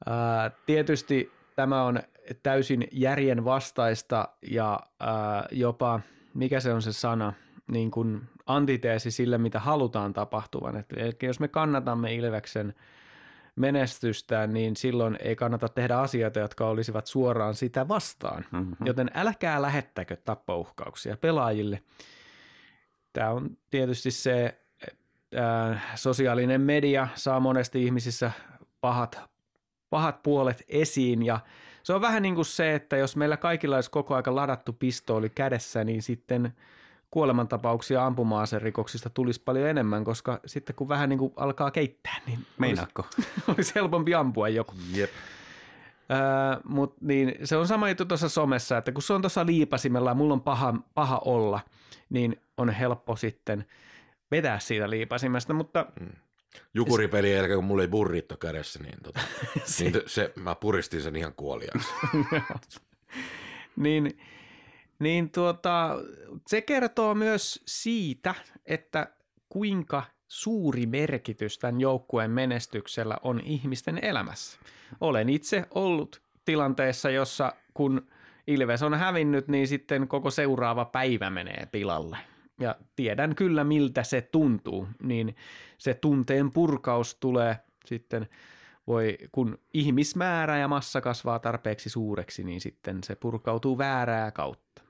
Ää, 0.06 0.50
tietysti 0.66 1.32
tämä 1.56 1.82
on 1.82 2.00
täysin 2.42 2.88
järjen 2.92 3.44
vastaista 3.44 4.28
ja 4.50 4.80
ää, 5.00 5.46
jopa, 5.50 6.00
mikä 6.34 6.60
se 6.60 6.72
on 6.72 6.82
se 6.82 6.92
sana, 6.92 7.32
niin 7.66 7.90
kuin 7.90 8.22
antiteesi 8.46 9.10
sille, 9.10 9.38
mitä 9.38 9.60
halutaan 9.60 10.12
tapahtuvan. 10.12 10.76
Et, 10.76 10.86
eli 10.96 11.16
jos 11.22 11.40
me 11.40 11.48
kannatamme 11.48 12.14
Ilveksen 12.14 12.74
menestystä, 13.56 14.46
niin 14.46 14.76
silloin 14.76 15.18
ei 15.20 15.36
kannata 15.36 15.68
tehdä 15.68 15.96
asioita, 15.96 16.40
jotka 16.40 16.66
olisivat 16.68 17.06
suoraan 17.06 17.54
sitä 17.54 17.88
vastaan. 17.88 18.44
Mm-hmm. 18.52 18.76
Joten 18.84 19.10
älkää 19.14 19.62
lähettäkö 19.62 20.16
tappouhkauksia 20.16 21.16
pelaajille. 21.16 21.82
Tämä 23.12 23.30
on 23.30 23.56
tietysti 23.70 24.10
se, 24.10 24.60
sosiaalinen 25.94 26.60
media 26.60 27.08
saa 27.14 27.40
monesti 27.40 27.84
ihmisissä 27.84 28.30
pahat, 28.80 29.20
pahat 29.90 30.22
puolet 30.22 30.64
esiin 30.68 31.22
ja 31.22 31.40
se 31.82 31.92
on 31.92 32.00
vähän 32.00 32.22
niin 32.22 32.34
kuin 32.34 32.44
se, 32.44 32.74
että 32.74 32.96
jos 32.96 33.16
meillä 33.16 33.36
kaikilla 33.36 33.76
olisi 33.76 33.90
koko 33.90 34.14
aika 34.14 34.34
ladattu 34.34 34.72
pistooli 34.72 35.30
kädessä, 35.30 35.84
niin 35.84 36.02
sitten 36.02 36.52
kuolemantapauksia 37.10 38.06
ampuma 38.06 38.44
rikoksista 38.58 39.10
tulisi 39.10 39.42
paljon 39.44 39.68
enemmän, 39.68 40.04
koska 40.04 40.40
sitten 40.46 40.76
kun 40.76 40.88
vähän 40.88 41.08
niin 41.08 41.18
kuin 41.18 41.32
alkaa 41.36 41.70
keittää, 41.70 42.16
niin 42.26 42.46
Meinaatko? 42.58 43.04
olisi, 43.16 43.32
olisi 43.56 43.74
helpompi 43.74 44.14
ampua 44.14 44.48
joku. 44.48 44.74
Jep. 44.92 45.10
Öö, 46.10 46.60
mut 46.64 46.96
niin, 47.00 47.34
se 47.44 47.56
on 47.56 47.66
sama 47.66 47.88
juttu 47.88 48.04
tuossa 48.04 48.28
somessa, 48.28 48.76
että 48.78 48.92
kun 48.92 49.02
se 49.02 49.12
on 49.12 49.22
tuossa 49.22 49.46
liipasimella 49.46 50.10
ja 50.10 50.14
mulla 50.14 50.34
on 50.34 50.40
paha, 50.40 50.74
paha 50.94 51.18
olla, 51.24 51.60
niin 52.10 52.40
on 52.56 52.70
helppo 52.70 53.16
sitten 53.16 53.64
vetää 54.30 54.58
siitä 54.58 54.90
liipasimesta, 54.90 55.54
mutta 55.54 55.86
Jukuripeli 56.74 57.32
jälkeen, 57.32 57.56
kun 57.56 57.64
mulla 57.64 57.82
ei 57.82 57.88
burritto 57.88 58.36
kädessä, 58.36 58.78
niin, 58.82 59.02
tota, 59.02 59.20
niin 59.78 59.92
se, 60.06 60.32
mä 60.36 60.54
puristin 60.54 61.02
sen 61.02 61.16
ihan 61.16 61.34
kuoliaksi. 61.34 61.88
niin, 63.76 64.18
niin 64.98 65.30
tuota, 65.30 65.96
se 66.46 66.60
kertoo 66.60 67.14
myös 67.14 67.62
siitä, 67.66 68.34
että 68.66 69.06
kuinka 69.48 70.02
suuri 70.28 70.86
merkitys 70.86 71.58
tämän 71.58 71.80
joukkueen 71.80 72.30
menestyksellä 72.30 73.16
on 73.22 73.40
ihmisten 73.44 74.04
elämässä. 74.04 74.58
Olen 75.00 75.28
itse 75.28 75.64
ollut 75.70 76.22
tilanteessa, 76.44 77.10
jossa 77.10 77.52
kun 77.74 78.06
Ilves 78.46 78.82
on 78.82 78.94
hävinnyt, 78.94 79.48
niin 79.48 79.68
sitten 79.68 80.08
koko 80.08 80.30
seuraava 80.30 80.84
päivä 80.84 81.30
menee 81.30 81.68
pilalle. 81.72 82.16
Ja 82.60 82.76
tiedän 82.96 83.34
kyllä, 83.34 83.64
miltä 83.64 84.02
se 84.02 84.22
tuntuu, 84.22 84.88
niin 85.02 85.36
se 85.78 85.94
tunteen 85.94 86.52
purkaus 86.52 87.14
tulee 87.14 87.56
sitten, 87.84 88.28
voi, 88.86 89.18
kun 89.32 89.58
ihmismäärä 89.74 90.58
ja 90.58 90.68
massa 90.68 91.00
kasvaa 91.00 91.38
tarpeeksi 91.38 91.90
suureksi, 91.90 92.44
niin 92.44 92.60
sitten 92.60 93.04
se 93.04 93.14
purkautuu 93.14 93.78
väärää 93.78 94.30
kautta. 94.30 94.82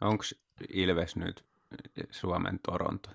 Onko 0.00 0.24
Ilves 0.68 1.16
nyt 1.16 1.44
Suomen 2.10 2.60
Toronto? 2.62 3.10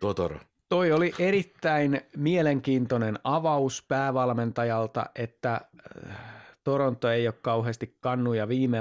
Totoro. 0.00 0.40
Toi 0.68 0.92
oli 0.92 1.12
erittäin 1.18 2.00
mielenkiintoinen 2.16 3.18
avaus 3.24 3.84
päävalmentajalta, 3.88 5.06
että 5.14 5.60
äh, 6.08 6.16
Toronto 6.64 7.10
ei 7.10 7.28
ole 7.28 7.34
kauheasti 7.42 7.96
kannuja 8.00 8.48
viime 8.48 8.78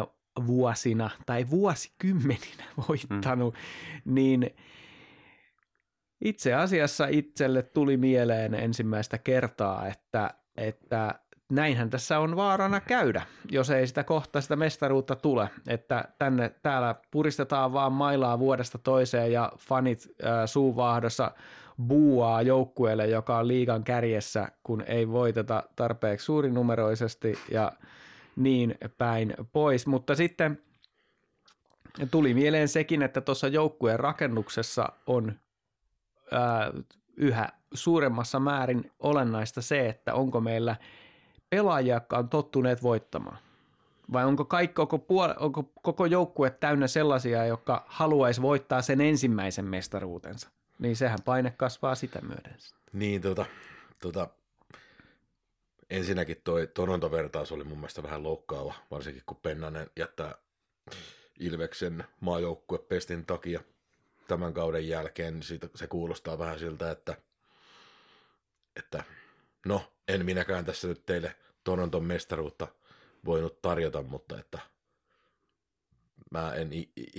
vuosina 0.48 1.10
tai 1.26 1.50
vuosikymmeninä 1.50 2.64
voittanut, 2.90 3.54
mm. 3.54 4.14
niin 4.14 4.56
itse 6.22 6.54
asiassa 6.54 7.08
itselle 7.08 7.64
tuli 7.64 7.98
mieleen 7.98 8.54
ensimmäistä 8.54 9.18
kertaa, 9.18 9.88
että, 9.88 10.34
että 10.58 11.20
näinhän 11.52 11.90
tässä 11.90 12.20
on 12.20 12.36
vaarana 12.36 12.80
käydä, 12.80 13.22
jos 13.52 13.70
ei 13.70 13.88
sitä 13.88 14.04
kohta 14.04 14.42
sitä 14.42 14.56
mestaruutta 14.56 15.16
tule, 15.16 15.50
että 15.68 16.04
tänne 16.20 16.52
täällä 16.64 16.96
puristetaan 17.12 17.74
vaan 17.74 17.92
mailaa 17.92 18.40
vuodesta 18.40 18.78
toiseen 18.78 19.32
ja 19.32 19.52
fanit 19.58 20.08
äh, 20.24 20.32
suuvaahdossa 20.46 21.32
buuaa 21.88 22.42
joukkueelle, 22.42 23.08
joka 23.08 23.38
on 23.38 23.48
liigan 23.48 23.84
kärjessä, 23.84 24.48
kun 24.64 24.84
ei 24.88 25.10
voiteta 25.10 25.64
tarpeeksi 25.76 26.26
suurinumeroisesti 26.26 27.40
ja 27.52 27.72
niin 28.36 28.76
päin 28.98 29.34
pois. 29.52 29.88
Mutta 29.88 30.16
sitten 30.16 30.62
tuli 32.12 32.34
mieleen 32.34 32.68
sekin, 32.68 33.02
että 33.02 33.22
tuossa 33.22 33.48
joukkueen 33.48 34.00
rakennuksessa 34.00 34.90
on 35.08 35.40
ää, 36.32 36.72
yhä 37.18 37.50
suuremmassa 37.74 38.40
määrin 38.40 38.92
olennaista 39.00 39.62
se, 39.62 39.90
että 39.90 40.14
onko 40.14 40.42
meillä 40.42 40.76
pelaajia, 41.50 41.94
jotka 41.96 42.18
on 42.18 42.30
tottuneet 42.30 42.84
voittamaan. 42.84 43.38
Vai 44.14 44.26
onko, 44.26 44.46
kaikki, 44.46 44.74
koko, 44.74 44.98
puol- 44.98 45.36
onko 45.40 45.72
koko 45.82 46.06
joukkue 46.06 46.50
täynnä 46.50 46.88
sellaisia, 46.88 47.46
jotka 47.46 47.86
haluaisi 47.88 48.42
voittaa 48.42 48.82
sen 48.82 49.02
ensimmäisen 49.02 49.66
mestaruutensa? 49.66 50.50
Niin 50.80 50.96
sehän 50.96 51.20
paine 51.26 51.52
kasvaa 51.52 51.96
sitä 51.96 52.22
myöden. 52.22 52.56
Niin, 52.94 53.22
tota, 53.22 53.46
tota, 54.00 54.28
ensinnäkin 55.90 56.42
toi 56.44 56.68
Toronto-vertaus 56.68 57.52
oli 57.52 57.64
mun 57.64 57.78
mielestä 57.78 58.04
vähän 58.04 58.24
loukkaava, 58.24 58.74
varsinkin 58.92 59.24
kun 59.26 59.38
Pennanen 59.38 59.90
jättää 59.96 60.36
Ilveksen 61.40 62.04
maajoukkuepestin 62.20 63.26
takia 63.26 63.60
tämän 64.28 64.54
kauden 64.54 64.88
jälkeen, 64.88 65.34
niin 65.34 65.44
siitä, 65.44 65.70
se 65.76 65.88
kuulostaa 65.88 66.40
vähän 66.40 66.60
siltä, 66.60 66.92
että, 66.92 67.16
että 68.76 69.04
no, 69.66 69.94
en 70.08 70.26
minäkään 70.26 70.66
tässä 70.66 70.88
nyt 70.88 71.06
teille 71.06 71.36
Toronton 71.64 72.04
mestaruutta 72.04 72.68
voinut 73.26 73.62
tarjota, 73.62 74.04
mutta 74.04 74.40
että 74.40 74.60
mä 76.32 76.54
en 76.54 76.70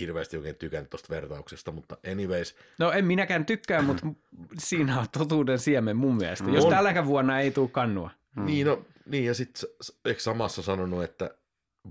hirveästi 0.01 0.37
oikein 0.37 0.55
tykännyt 0.55 0.91
tuosta 0.91 1.15
vertauksesta, 1.15 1.73
mutta 1.73 1.97
anyways. 2.13 2.57
No 2.79 2.93
en 2.93 3.05
minäkään 3.05 3.47
tykkää, 3.47 3.83
mutta 3.83 4.07
siinä 4.59 5.01
on 5.01 5.07
totuuden 5.19 5.59
siemen 5.59 5.97
mun 5.97 6.17
mielestä. 6.17 6.51
Jos 6.51 6.65
On. 6.65 6.71
tälläkään 6.71 7.07
vuonna 7.07 7.41
ei 7.41 7.51
tule 7.51 7.69
kannua. 7.69 8.11
Mm. 8.37 8.45
Niin, 8.47 8.67
no, 8.67 8.85
niin, 9.07 9.25
ja 9.25 9.35
sitten 9.35 9.71
eikö 10.05 10.21
samassa 10.21 10.63
sanonut, 10.63 11.03
että 11.05 11.31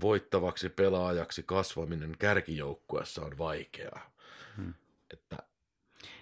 voittavaksi 0.00 0.68
pelaajaksi 0.68 1.42
kasvaminen 1.42 2.14
kärkijoukkuessa 2.18 3.22
on 3.22 3.38
vaikeaa. 3.38 4.10
Hmm. 4.56 4.74
Että, 5.12 5.36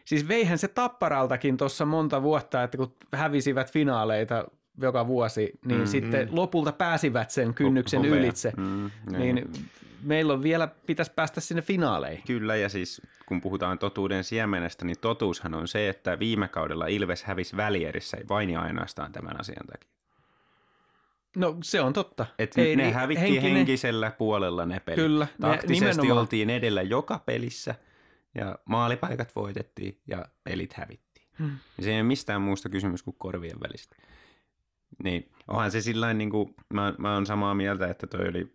Siis 0.05 0.29
veihän 0.29 0.59
se 0.59 0.69
tapparaltakin 0.69 1.57
tuossa 1.57 1.85
monta 1.85 2.23
vuotta, 2.23 2.63
että 2.63 2.77
kun 2.77 2.95
hävisivät 3.15 3.73
finaaleita 3.73 4.45
joka 4.81 5.07
vuosi, 5.07 5.53
niin 5.65 5.81
Mm. 5.81 5.87
sitten 5.87 6.29
lopulta 6.33 6.73
pääsivät 6.73 7.31
sen 7.31 7.55
kynnyksen 7.55 8.01
Hopea. 8.01 8.15
ylitse. 8.15 8.53
Mm, 8.57 8.91
Niin 9.19 9.53
meillä 10.03 10.33
on 10.33 10.43
vielä, 10.43 10.69
pitäisi 10.87 11.13
päästä 11.17 11.41
sinne 11.41 11.63
finaaleihin. 11.63 12.25
Kyllä, 12.27 12.57
ja 12.57 12.69
siis 12.69 13.03
kun 13.27 13.41
puhutaan 13.41 13.79
totuuden 13.79 14.25
siemenestä, 14.25 14.85
niin 14.85 14.99
totuushan 15.01 15.55
on 15.55 15.69
se, 15.69 15.89
että 15.89 16.19
viime 16.19 16.49
kaudella 16.49 16.87
Ilves 16.87 17.23
hävisi 17.25 17.57
välierissä 17.57 18.17
vain 18.29 18.51
ja 18.51 18.61
ainoastaan 18.61 19.13
tämän 19.13 19.41
asian 19.41 19.67
takia. 19.67 19.91
No 21.37 21.57
se 21.63 21.81
on 21.81 21.93
totta. 21.93 22.27
Et 22.39 22.59
Ei 22.59 22.77
ne 22.77 22.83
niin- 22.83 22.95
hävittiin 22.95 23.33
henkinen- 23.33 23.57
henkisellä 23.57 24.11
puolella 24.11 24.67
ne 24.67 24.81
pelit. 24.81 24.97
Kyllä, 25.01 25.25
ne 25.25 25.31
Taktisesti 25.49 25.73
nimenomaan. 25.85 26.19
oltiin 26.19 26.51
edellä 26.51 26.83
joka 26.83 27.19
pelissä 27.19 27.75
ja 28.35 28.59
maalipaikat 28.65 29.37
voitettiin 29.37 30.01
ja 30.07 30.25
pelit 30.45 30.73
hävittiin. 30.73 31.29
Hmm. 31.39 31.51
Ja 31.79 31.85
se 31.85 31.91
ei 31.91 31.97
ole 31.97 32.03
mistään 32.03 32.43
muusta 32.43 32.69
kysymys 32.69 33.03
kuin 33.03 33.17
korvien 33.19 33.61
välistä. 33.61 33.97
Niin 35.05 35.31
onhan 35.49 35.71
se 35.71 35.81
sillain, 35.81 36.19
niin 36.19 36.31
kuin, 36.31 36.55
mä, 36.75 36.95
mä 36.99 37.15
oon 37.15 37.27
samaa 37.27 37.55
mieltä, 37.55 37.87
että 37.87 38.07
toi 38.07 38.29
oli 38.29 38.53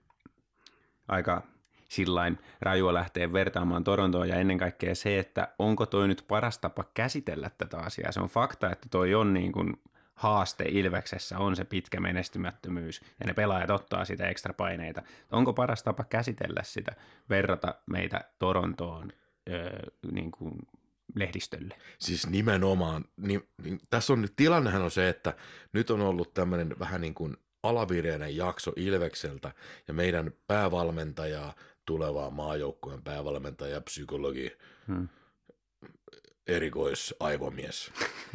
aika 1.08 1.44
sillain 1.90 2.38
rajua 2.62 2.94
lähteä 2.94 3.34
vertaamaan 3.34 3.84
Torontoon 3.84 4.30
ja 4.30 4.36
ennen 4.36 4.58
kaikkea 4.58 4.96
se, 4.96 5.20
että 5.20 5.48
onko 5.60 5.86
toi 5.86 6.08
nyt 6.08 6.26
paras 6.28 6.58
tapa 6.60 6.84
käsitellä 6.94 7.52
tätä 7.58 7.78
asiaa. 7.78 8.12
Se 8.12 8.20
on 8.20 8.30
fakta, 8.30 8.72
että 8.72 8.88
toi 8.92 9.14
on 9.16 9.34
niin 9.34 9.52
kuin 9.52 9.74
haaste 10.16 10.64
Ilveksessä, 10.68 11.38
on 11.38 11.56
se 11.56 11.66
pitkä 11.66 12.00
menestymättömyys 12.00 13.02
ja 13.20 13.26
ne 13.26 13.34
pelaajat 13.34 13.70
ottaa 13.70 14.06
sitä 14.06 14.28
ekstra 14.28 14.54
paineita. 14.54 15.02
Onko 15.32 15.54
paras 15.54 15.84
tapa 15.84 16.04
käsitellä 16.04 16.64
sitä, 16.64 16.96
verrata 17.30 17.76
meitä 17.86 18.22
Torontoon 18.40 19.12
öö, 19.50 19.80
niin 20.12 20.32
kuin 20.32 20.54
lehdistölle? 21.16 21.76
siis 22.00 22.30
nimenomaan, 22.30 23.06
niin, 23.18 23.48
niin, 23.64 23.80
tässä 23.90 24.14
on 24.14 24.22
nyt, 24.22 24.34
tilannehan 24.36 24.82
on 24.82 24.92
se, 24.92 25.10
että 25.10 25.34
nyt 25.74 25.90
on 25.90 26.02
ollut 26.02 26.34
tämmöinen 26.34 26.76
vähän 26.80 27.02
niin 27.02 27.14
kuin 27.14 27.38
alavireinen 27.64 28.38
jakso 28.38 28.74
Ilvekseltä 28.76 29.52
ja 29.88 29.94
meidän 29.94 30.32
päävalmentaja, 30.48 31.54
tulevaa 31.86 32.30
maajoukkueen 32.30 33.02
päävalmentaja, 33.02 33.82
psykologi, 33.82 34.58
Hmm. 34.88 35.08
Erikoisaivomies 36.48 37.92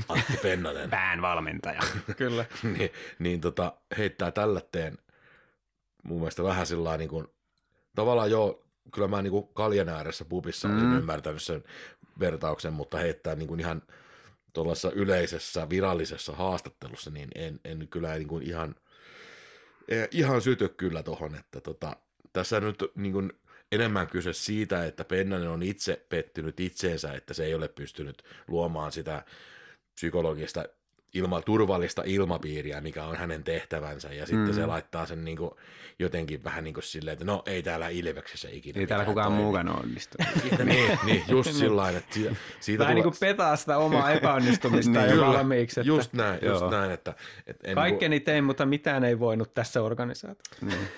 Antti 0.08 0.36
Pennanen. 0.42 0.90
Pään 0.90 1.22
valmentaja. 1.22 1.80
Kyllä. 2.16 2.44
niin, 2.62 2.90
niin 3.18 3.40
tota, 3.40 3.72
heittää 3.98 4.30
tällätteen 4.30 4.98
mun 6.04 6.18
mielestä 6.18 6.42
vähän 6.42 6.66
sillä 6.66 6.96
niin 6.96 7.10
kuin, 7.10 7.26
tavallaan 7.94 8.30
joo, 8.30 8.64
kyllä 8.94 9.08
mä 9.08 9.22
niin 9.22 9.30
kuin 9.30 9.48
kaljan 9.54 9.88
ääressä 9.88 10.24
pubissa 10.24 10.68
Mm. 10.68 10.98
ymmärtänyt 10.98 11.42
sen 11.42 11.64
vertauksen, 12.20 12.72
mutta 12.72 12.98
heittää 12.98 13.34
niin 13.34 13.48
kuin 13.48 13.60
ihan 13.60 13.82
tuollaisessa 14.52 14.90
yleisessä 14.90 15.68
virallisessa 15.70 16.32
haastattelussa, 16.32 17.10
niin 17.10 17.28
en, 17.34 17.60
en 17.64 17.88
kyllä 17.88 18.14
niin 18.14 18.28
kuin 18.28 18.42
ihan, 18.42 18.74
eh, 19.88 20.08
ihan 20.10 20.40
syty 20.42 20.68
kyllä 20.68 21.02
tuohon, 21.02 21.34
että 21.34 21.60
tota, 21.60 21.96
tässä 22.32 22.60
nyt 22.60 22.84
niin 22.94 23.12
kuin 23.12 23.32
enemmän 23.72 24.06
kyse 24.06 24.32
siitä, 24.32 24.84
että 24.84 25.04
Pennanen 25.04 25.48
on 25.48 25.62
itse 25.62 26.06
pettynyt 26.08 26.60
itseensä, 26.60 27.12
että 27.12 27.34
se 27.34 27.44
ei 27.44 27.54
ole 27.54 27.68
pystynyt 27.68 28.22
luomaan 28.48 28.92
sitä 28.92 29.22
psykologista 29.94 30.64
ilma, 31.14 31.42
turvallista 31.42 32.02
ilmapiiriä, 32.06 32.80
mikä 32.80 33.04
on 33.04 33.16
hänen 33.16 33.44
tehtävänsä, 33.44 34.12
ja 34.12 34.26
sitten 34.26 34.46
mm. 34.46 34.54
se 34.54 34.66
laittaa 34.66 35.06
sen 35.06 35.24
niin 35.24 35.36
kuin, 35.36 35.50
jotenkin 35.98 36.44
vähän 36.44 36.64
niin 36.64 36.74
kuin 36.74 36.84
silleen, 36.84 37.12
että 37.12 37.24
no 37.24 37.42
ei 37.46 37.62
täällä 37.62 37.88
Ilveksessä 37.88 38.48
ikinä 38.52 38.80
Ei 38.80 38.86
täällä 38.86 39.04
kukaan 39.04 39.28
toimi. 39.28 39.42
muukaan 39.42 39.68
onnistu. 39.68 40.18
niin, 40.64 40.98
niin, 41.04 41.24
just 41.36 41.52
sillä 41.52 41.88
että 41.90 42.14
siitä, 42.14 42.34
siitä 42.60 42.82
Vähän 42.82 42.94
niin 42.94 43.02
tulla- 43.02 43.16
kuin 43.18 43.28
petaa 43.28 43.56
sitä 43.56 43.78
omaa 43.78 44.12
epäonnistumista 44.16 44.90
Niin, 44.90 45.04
jo 45.04 45.10
Kyllä, 45.10 45.26
valmiiksi. 45.26 45.80
Että 45.80 45.88
Just 45.88 46.12
näin, 46.12 46.38
just 46.42 46.60
Joo. 46.60 46.70
näin, 46.70 46.90
että, 46.90 47.14
että 47.46 47.68
en 47.68 47.74
Kaikkeni 47.74 48.20
tein, 48.20 48.44
mutta 48.44 48.66
mitään 48.66 49.04
ei 49.04 49.18
voinut 49.18 49.54
tässä 49.54 49.82
organisaatiossa. 49.82 50.66
Niin. 50.66 50.88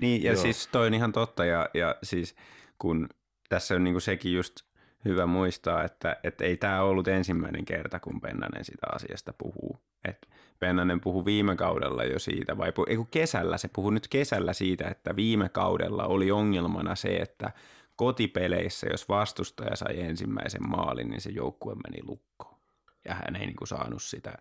Niin, 0.00 0.22
ja 0.22 0.32
Joo. 0.32 0.42
siis 0.42 0.68
toi 0.72 0.86
on 0.86 0.94
ihan 0.94 1.12
totta, 1.12 1.44
ja, 1.44 1.68
ja 1.74 1.96
siis 2.02 2.34
kun 2.78 3.08
tässä 3.48 3.74
on 3.74 3.84
niinku 3.84 4.00
sekin 4.00 4.32
just 4.32 4.60
hyvä 5.04 5.26
muistaa, 5.26 5.84
että, 5.84 6.16
että 6.22 6.44
ei 6.44 6.56
tämä 6.56 6.82
ollut 6.82 7.08
ensimmäinen 7.08 7.64
kerta, 7.64 8.00
kun 8.00 8.20
Pennanen 8.20 8.64
sitä 8.64 8.86
asiasta 8.94 9.32
puhuu. 9.32 9.80
Et 10.04 10.28
Pennanen 10.58 11.00
puhui 11.00 11.24
viime 11.24 11.56
kaudella 11.56 12.04
jo 12.04 12.18
siitä, 12.18 12.58
vai 12.58 12.72
ei 12.86 12.96
kun 12.96 13.06
kesällä, 13.10 13.58
se 13.58 13.68
puhui 13.68 13.92
nyt 13.92 14.08
kesällä 14.08 14.52
siitä, 14.52 14.88
että 14.88 15.16
viime 15.16 15.48
kaudella 15.48 16.06
oli 16.06 16.30
ongelmana 16.30 16.94
se, 16.94 17.16
että 17.16 17.52
kotipeleissä, 17.96 18.86
jos 18.90 19.08
vastustaja 19.08 19.76
sai 19.76 20.00
ensimmäisen 20.00 20.68
maalin, 20.68 21.10
niin 21.10 21.20
se 21.20 21.30
joukkue 21.30 21.74
meni 21.74 22.02
lukkoon. 22.06 22.58
Ja 23.04 23.14
hän 23.14 23.36
ei 23.36 23.46
niinku 23.46 23.66
saanut 23.66 24.02
sitä 24.02 24.34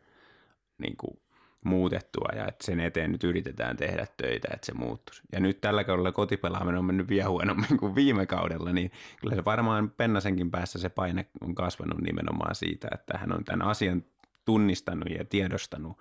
niinku 0.77 1.19
muutettua 1.65 2.29
ja 2.35 2.47
että 2.47 2.65
sen 2.65 2.79
eteen 2.79 3.11
nyt 3.11 3.23
yritetään 3.23 3.77
tehdä 3.77 4.07
töitä, 4.17 4.47
että 4.53 4.65
se 4.65 4.73
muuttuisi. 4.73 5.21
Ja 5.31 5.39
nyt 5.39 5.61
tällä 5.61 5.83
kaudella 5.83 6.11
kotipelaaminen 6.11 6.79
on 6.79 6.85
mennyt 6.85 7.09
vielä 7.09 7.29
huonommin 7.29 7.77
kuin 7.79 7.95
viime 7.95 8.25
kaudella, 8.25 8.73
niin 8.73 8.91
kyllä 9.21 9.35
se 9.35 9.45
varmaan 9.45 9.89
Pennasenkin 9.89 10.51
päässä 10.51 10.79
se 10.79 10.89
paine 10.89 11.25
on 11.41 11.55
kasvanut 11.55 12.01
nimenomaan 12.01 12.55
siitä, 12.55 12.87
että 12.93 13.17
hän 13.17 13.31
on 13.31 13.43
tämän 13.43 13.67
asian 13.67 14.03
tunnistanut 14.45 15.09
ja 15.09 15.25
tiedostanut 15.25 15.97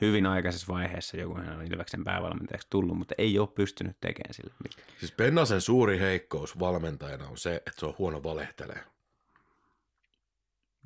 hyvin 0.00 0.26
aikaisessa 0.26 0.72
vaiheessa, 0.72 1.16
joku 1.16 1.34
hän 1.34 1.58
on 1.58 1.66
Ilveksen 1.66 2.04
päävalmentajaksi 2.04 2.66
tullut, 2.70 2.98
mutta 2.98 3.14
ei 3.18 3.38
ole 3.38 3.48
pystynyt 3.48 3.96
tekemään 4.00 4.34
sille 4.34 4.52
mitään. 4.62 4.88
Siis 4.98 5.12
Pennasen 5.12 5.60
suuri 5.60 5.98
heikkous 5.98 6.58
valmentajana 6.58 7.28
on 7.28 7.38
se, 7.38 7.54
että 7.54 7.72
se 7.76 7.86
on 7.86 7.94
huono 7.98 8.22
valehtelee. 8.22 8.80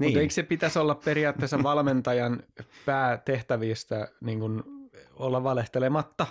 Mutta 0.02 0.20
eikö 0.20 0.34
se 0.34 0.42
pitäisi 0.42 0.78
olla 0.78 0.94
periaatteessa 0.94 1.62
valmentajan 1.62 2.42
päätehtävistä 2.86 4.08
niin 4.20 4.40
kuin 4.40 4.62
olla 5.14 5.44
valehtelematta? 5.44 6.26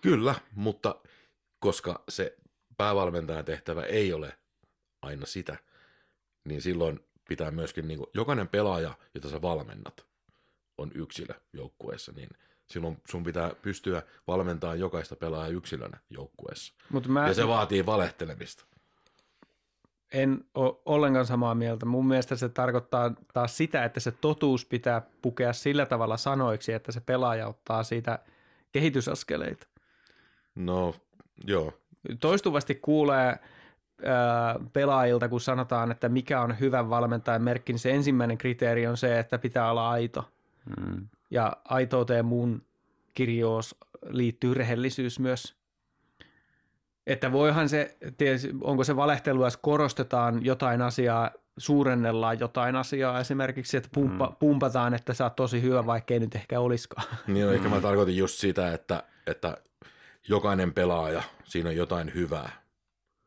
Kyllä, 0.00 0.34
mutta 0.54 0.94
koska 1.60 2.04
se 2.08 2.36
päävalmentajan 2.76 3.44
tehtävä 3.44 3.82
ei 3.82 4.12
ole 4.12 4.38
aina 5.02 5.26
sitä, 5.26 5.56
niin 6.44 6.62
silloin 6.62 7.00
pitää 7.28 7.50
myöskin, 7.50 7.88
niin 7.88 7.98
kuin, 7.98 8.10
jokainen 8.14 8.48
pelaaja, 8.48 8.94
jota 9.14 9.30
sä 9.30 9.42
valmennat, 9.42 10.06
on 10.78 10.90
yksilö 10.94 11.34
joukkueessa, 11.52 12.12
niin 12.12 12.28
silloin 12.66 12.98
sun 13.08 13.24
pitää 13.24 13.50
pystyä 13.62 14.02
valmentamaan 14.26 14.80
jokaista 14.80 15.16
pelaajaa 15.16 15.48
yksilönä 15.48 15.98
joukkueessa. 16.10 16.74
Mutta 16.92 17.08
mä 17.08 17.28
Ja 17.28 17.34
se 17.34 17.48
vaatii 17.48 17.86
valehtelemista. 17.86 18.64
En 20.12 20.44
ole 20.54 20.74
ollenkaan 20.86 21.26
samaa 21.26 21.54
mieltä. 21.54 21.86
Mun 21.86 22.06
mielestä 22.06 22.36
se 22.36 22.48
tarkoittaa 22.48 23.14
taas 23.34 23.56
sitä, 23.56 23.84
että 23.84 24.00
se 24.00 24.12
totuus 24.12 24.66
pitää 24.66 25.02
pukea 25.22 25.52
sillä 25.52 25.86
tavalla 25.86 26.16
sanoiksi, 26.16 26.72
että 26.72 26.92
se 26.92 27.00
pelaaja 27.00 27.48
ottaa 27.48 27.82
siitä 27.82 28.18
kehitysaskeleita. 28.72 29.66
No, 30.54 30.94
joo. 31.46 31.72
Toistuvasti 32.20 32.74
kuulee 32.74 33.38
pelaajilta, 34.72 35.28
kun 35.28 35.40
sanotaan, 35.40 35.90
että 35.90 36.08
mikä 36.08 36.40
on 36.40 36.60
hyvän 36.60 36.90
valmentajan 36.90 37.42
merkki, 37.42 37.72
niin 37.72 37.80
se 37.80 37.90
ensimmäinen 37.90 38.38
kriteeri 38.38 38.86
on 38.86 38.96
se, 38.96 39.18
että 39.18 39.38
pitää 39.38 39.70
olla 39.70 39.90
aito. 39.90 40.28
Mm. 40.76 41.08
Ja 41.30 41.56
aitouteen 41.64 42.24
mun 42.24 42.62
kirjoos 43.14 43.76
liittyy 44.08 44.54
rehellisyys 44.54 45.18
myös. 45.18 45.59
Että 47.06 47.32
voihan 47.32 47.68
se, 47.68 47.96
ties, 48.18 48.48
onko 48.60 48.84
se 48.84 48.96
valehtelu, 48.96 49.44
jos 49.44 49.56
korostetaan 49.56 50.44
jotain 50.44 50.82
asiaa, 50.82 51.30
suurennellaan 51.58 52.40
jotain 52.40 52.76
asiaa 52.76 53.20
esimerkiksi, 53.20 53.76
että 53.76 53.88
pumppa, 53.94 54.26
Mm. 54.26 54.36
pumpataan, 54.36 54.94
että 54.94 55.14
sä 55.14 55.24
oot 55.24 55.36
tosi 55.36 55.62
hyvä, 55.62 55.86
vaikka 55.86 56.14
ei 56.14 56.20
nyt 56.20 56.34
ehkä 56.34 56.60
olisikaan. 56.60 57.06
Niin 57.26 57.46
no, 57.46 57.52
ehkä 57.52 57.68
mä 57.68 57.80
tarkoitin 57.80 58.16
just 58.16 58.38
sitä, 58.38 58.72
että, 58.74 59.02
että 59.26 59.56
jokainen 60.28 60.72
pelaaja, 60.72 61.22
siinä 61.44 61.68
on 61.68 61.76
jotain 61.76 62.14
hyvää. 62.14 62.52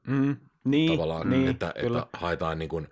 Mm, 0.08 0.36
niin, 0.64 0.92
tavallaan, 0.92 1.30
niin, 1.30 1.48
että, 1.48 1.74
kyllä. 1.80 2.00
että 2.00 2.18
haetaan 2.18 2.60
niin 2.60 2.70
kuin, 2.70 2.88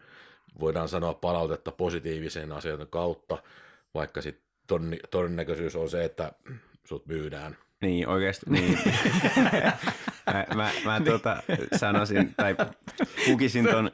voidaan 0.59 0.89
sanoa 0.89 1.13
palautetta 1.13 1.71
positiivisen 1.71 2.51
asioiden 2.51 2.87
kautta, 2.87 3.37
vaikka 3.93 4.21
sitten 4.21 4.97
todennäköisyys 5.11 5.75
on 5.75 5.89
se, 5.89 6.03
että 6.05 6.31
sut 6.83 7.05
myydään. 7.05 7.57
Niin, 7.81 8.07
oikeasti. 8.07 8.45
Niin. 8.49 8.79
mä 10.33 10.45
mä, 10.55 10.69
mä 10.85 11.01
tota, 11.05 11.43
sanoisin, 11.75 12.33
tai 12.37 12.55
pukisin 13.25 13.65
ton, 13.67 13.91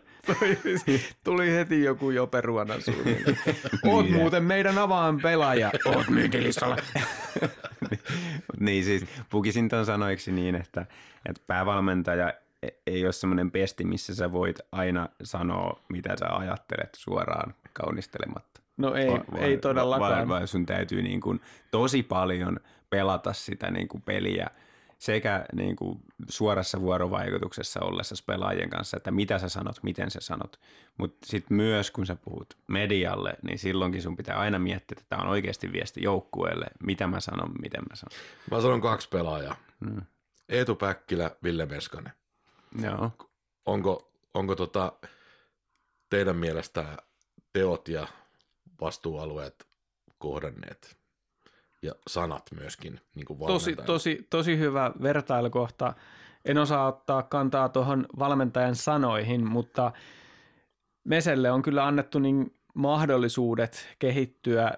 Tuli 1.23 1.51
heti 1.51 1.83
joku 1.83 2.11
joperuonan 2.11 2.81
suunnilleen. 2.81 3.37
Oot 3.85 4.05
Niin. 4.05 4.15
muuten 4.15 4.43
meidän 4.43 4.77
avaan 4.77 5.19
pelaaja. 5.21 5.71
Oot 5.85 6.09
myyntilistalla. 6.09 6.77
niin 8.59 8.83
siis 8.83 9.05
pukisin 9.29 9.69
ton 9.69 9.85
sanoiksi 9.85 10.31
niin, 10.31 10.55
että, 10.55 10.85
että 11.25 11.41
päävalmentaja 11.47 12.33
e- 12.63 12.67
ei 12.87 13.05
ole 13.05 13.13
semmoinen 13.13 13.51
pesti, 13.51 13.83
missä 13.85 14.15
sä 14.15 14.31
voit 14.31 14.59
aina 14.71 15.09
sanoa, 15.23 15.81
mitä 15.89 16.15
sä 16.19 16.25
ajattelet 16.29 16.89
suoraan 16.95 17.53
kaunistelematta. 17.73 18.61
No 18.77 18.95
ei, 18.95 19.07
Va- 19.07 19.25
va- 19.31 19.37
ei 19.37 19.57
todellakaan. 19.57 20.11
Vaan, 20.11 20.29
vaan 20.29 20.47
sun 20.47 20.65
täytyy 20.65 21.01
niin 21.01 21.21
kuin 21.21 21.41
tosi 21.71 22.03
paljon 22.03 22.59
pelata 22.89 23.33
sitä 23.33 23.71
niin 23.71 23.87
kuin 23.87 24.01
peliä 24.01 24.47
sekä 24.97 25.45
niin 25.53 25.75
kuin 25.75 25.99
suorassa 26.29 26.81
vuorovaikutuksessa 26.81 27.79
ollessa 27.79 28.15
pelaajien 28.25 28.69
kanssa, 28.69 28.97
että 28.97 29.11
mitä 29.11 29.39
sä 29.39 29.49
sanot, 29.49 29.83
miten 29.83 30.11
sä 30.11 30.19
sanot. 30.21 30.59
Mutta 30.97 31.17
sitten 31.25 31.57
myös 31.57 31.91
kun 31.91 32.05
sä 32.05 32.15
puhut 32.15 32.57
medialle, 32.67 33.33
niin 33.43 33.59
silloinkin 33.59 34.01
sun 34.01 34.15
pitää 34.15 34.37
aina 34.39 34.59
miettiä, 34.59 34.95
että 34.99 35.09
tämä 35.09 35.21
on 35.21 35.27
oikeasti 35.29 35.71
viesti 35.71 36.03
joukkueelle, 36.03 36.65
mitä 36.83 37.07
mä 37.07 37.19
sanon, 37.19 37.51
miten 37.61 37.81
mä 37.89 37.95
sanon. 37.95 38.25
Mä 38.51 38.61
sanon 38.61 38.81
kaksi 38.81 39.09
pelaajaa. 39.09 39.55
Mm. 39.79 40.01
Eetu 40.49 40.75
Päkkilä, 40.75 41.31
Ville 41.43 41.65
Meskanen. 41.65 42.13
Joo. 42.81 43.11
Onko, 43.65 44.11
onko 44.33 44.55
tota 44.55 44.93
teidän 46.09 46.35
mielestä 46.35 46.97
teot 47.53 47.87
ja 47.87 48.07
vastuualueet 48.81 49.67
kohdanneet? 50.17 50.97
Ja 51.81 51.91
sanat 52.07 52.43
myöskin 52.59 53.01
niin 53.15 53.25
kuin 53.25 53.39
Tosi, 53.39 53.75
tosi, 53.75 54.27
tosi 54.29 54.57
hyvä 54.57 54.91
vertailukohta. 55.01 55.93
En 56.45 56.57
osaa 56.57 56.87
ottaa 56.87 57.23
kantaa 57.23 57.69
tuohon 57.69 58.05
valmentajan 58.19 58.75
sanoihin, 58.75 59.47
mutta 59.47 59.91
Meselle 61.03 61.51
on 61.51 61.61
kyllä 61.61 61.87
annettu 61.87 62.19
niin 62.19 62.53
mahdollisuudet 62.73 63.95
kehittyä 63.99 64.71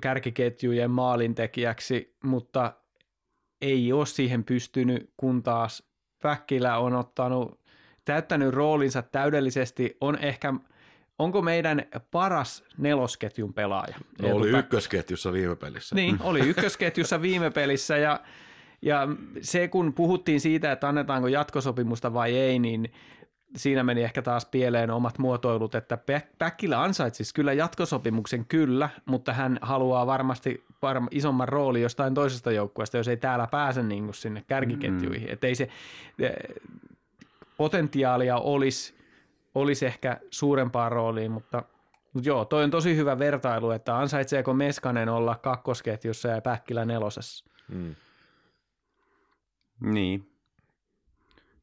kärkiketjujen 0.00 0.90
maalintekijäksi, 0.90 2.16
mutta 2.24 2.72
ei 3.60 3.92
ole 3.92 4.06
siihen 4.06 4.44
pystynyt, 4.44 5.10
kun 5.16 5.42
taas 5.42 5.82
Päkkilä 6.22 6.78
on 6.78 6.94
ottanut, 6.94 7.60
täyttänyt 8.04 8.54
roolinsa 8.54 9.02
täydellisesti, 9.02 9.96
on 10.00 10.18
ehkä, 10.18 10.54
onko 11.18 11.42
meidän 11.42 11.82
paras 12.10 12.64
nelosketjun 12.78 13.54
pelaaja? 13.54 13.96
No, 14.22 14.28
oli 14.28 14.34
Päkkilä. 14.36 14.58
ykkösketjussa 14.58 15.32
viime 15.32 15.56
pelissä. 15.56 15.94
Niin, 15.94 16.16
oli 16.20 16.40
ykkösketjussa 16.50 17.22
viime 17.22 17.50
pelissä 17.50 17.96
ja, 17.96 18.20
ja 18.82 19.08
se 19.40 19.68
kun 19.68 19.92
puhuttiin 19.92 20.40
siitä, 20.40 20.72
että 20.72 20.88
annetaanko 20.88 21.28
jatkosopimusta 21.28 22.14
vai 22.14 22.36
ei, 22.36 22.58
niin 22.58 22.92
siinä 23.56 23.84
meni 23.84 24.02
ehkä 24.02 24.22
taas 24.22 24.46
pieleen 24.46 24.90
omat 24.90 25.18
muotoilut, 25.18 25.74
että 25.74 25.98
Pä- 26.10 26.26
Päkkilä 26.38 26.82
ansaitsisi 26.82 27.34
kyllä 27.34 27.52
jatkosopimuksen 27.52 28.44
kyllä, 28.46 28.88
mutta 29.04 29.32
hän 29.32 29.58
haluaa 29.62 30.06
varmasti 30.06 30.64
varm- 30.70 31.08
isomman 31.10 31.48
rooli 31.48 31.82
jostain 31.82 32.14
toisesta 32.14 32.52
joukkueesta, 32.52 32.96
jos 32.96 33.08
ei 33.08 33.16
täällä 33.16 33.46
pääse 33.46 33.82
niin 33.82 34.04
kuin 34.04 34.14
sinne 34.14 34.44
kärkiketjuihin. 34.46 35.28
Että 35.28 35.46
ei 35.46 35.54
se 35.54 35.68
eh, 36.18 36.32
potentiaalia 37.56 38.36
olisi, 38.36 38.94
olisi 39.54 39.86
ehkä 39.86 40.20
suurempaan 40.30 40.92
rooliin, 40.92 41.32
mutta 41.32 41.62
mutta 42.12 42.28
joo, 42.28 42.44
toi 42.44 42.64
on 42.64 42.70
tosi 42.70 42.96
hyvä 42.96 43.18
vertailu, 43.18 43.70
että 43.70 43.98
ansaitseeko 43.98 44.54
Meskanen 44.54 45.08
olla 45.08 45.34
kakkosketjussa 45.34 46.28
ja 46.28 46.40
Päkkilä 46.40 46.84
nelosessa. 46.84 47.44
Mm. 47.68 47.94
Niin. 49.80 50.30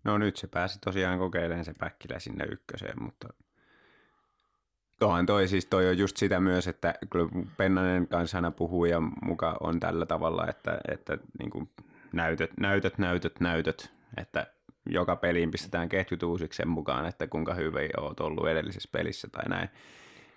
No 0.04 0.18
nyt 0.18 0.38
se 0.38 0.48
pääsi 0.48 0.80
tosiaan 0.80 1.20
kokeilemaan 1.20 1.66
se 1.66 1.74
Päkkilä 1.80 2.20
sinne 2.20 2.46
ykköseen, 2.46 3.04
mutta 3.04 3.28
Tuohan 5.00 5.26
toi, 5.26 5.48
siis 5.48 5.66
toi 5.66 5.90
on 5.90 5.98
just 5.98 6.18
sitä 6.18 6.40
myös, 6.40 6.68
että 6.68 6.94
kyllä 7.10 7.30
Pennanen 7.58 8.08
kanssa 8.08 8.38
aina 8.38 8.52
puhuu 8.52 8.86
ja 8.86 9.00
muka 9.00 9.58
on 9.60 9.80
tällä 9.80 10.06
tavalla, 10.06 10.48
että, 10.48 10.80
että 10.88 11.18
niin 11.40 11.50
kuin 11.50 11.70
näytöt, 12.14 12.52
näytöt, 12.60 12.98
näytöt, 12.98 13.40
näytöt, 13.40 13.94
että 14.18 14.48
joka 14.90 15.16
peliin 15.16 15.52
pistetään 15.52 15.90
ketjut 15.90 16.24
uusiksi 16.24 16.58
sen 16.58 16.68
mukaan, 16.68 17.06
että 17.06 17.28
kuinka 17.28 17.54
hyvä 17.54 17.80
oot 17.98 18.20
ollut 18.20 18.48
edellisessä 18.48 18.90
pelissä 18.92 19.28
tai 19.32 19.50
näin, 19.50 19.70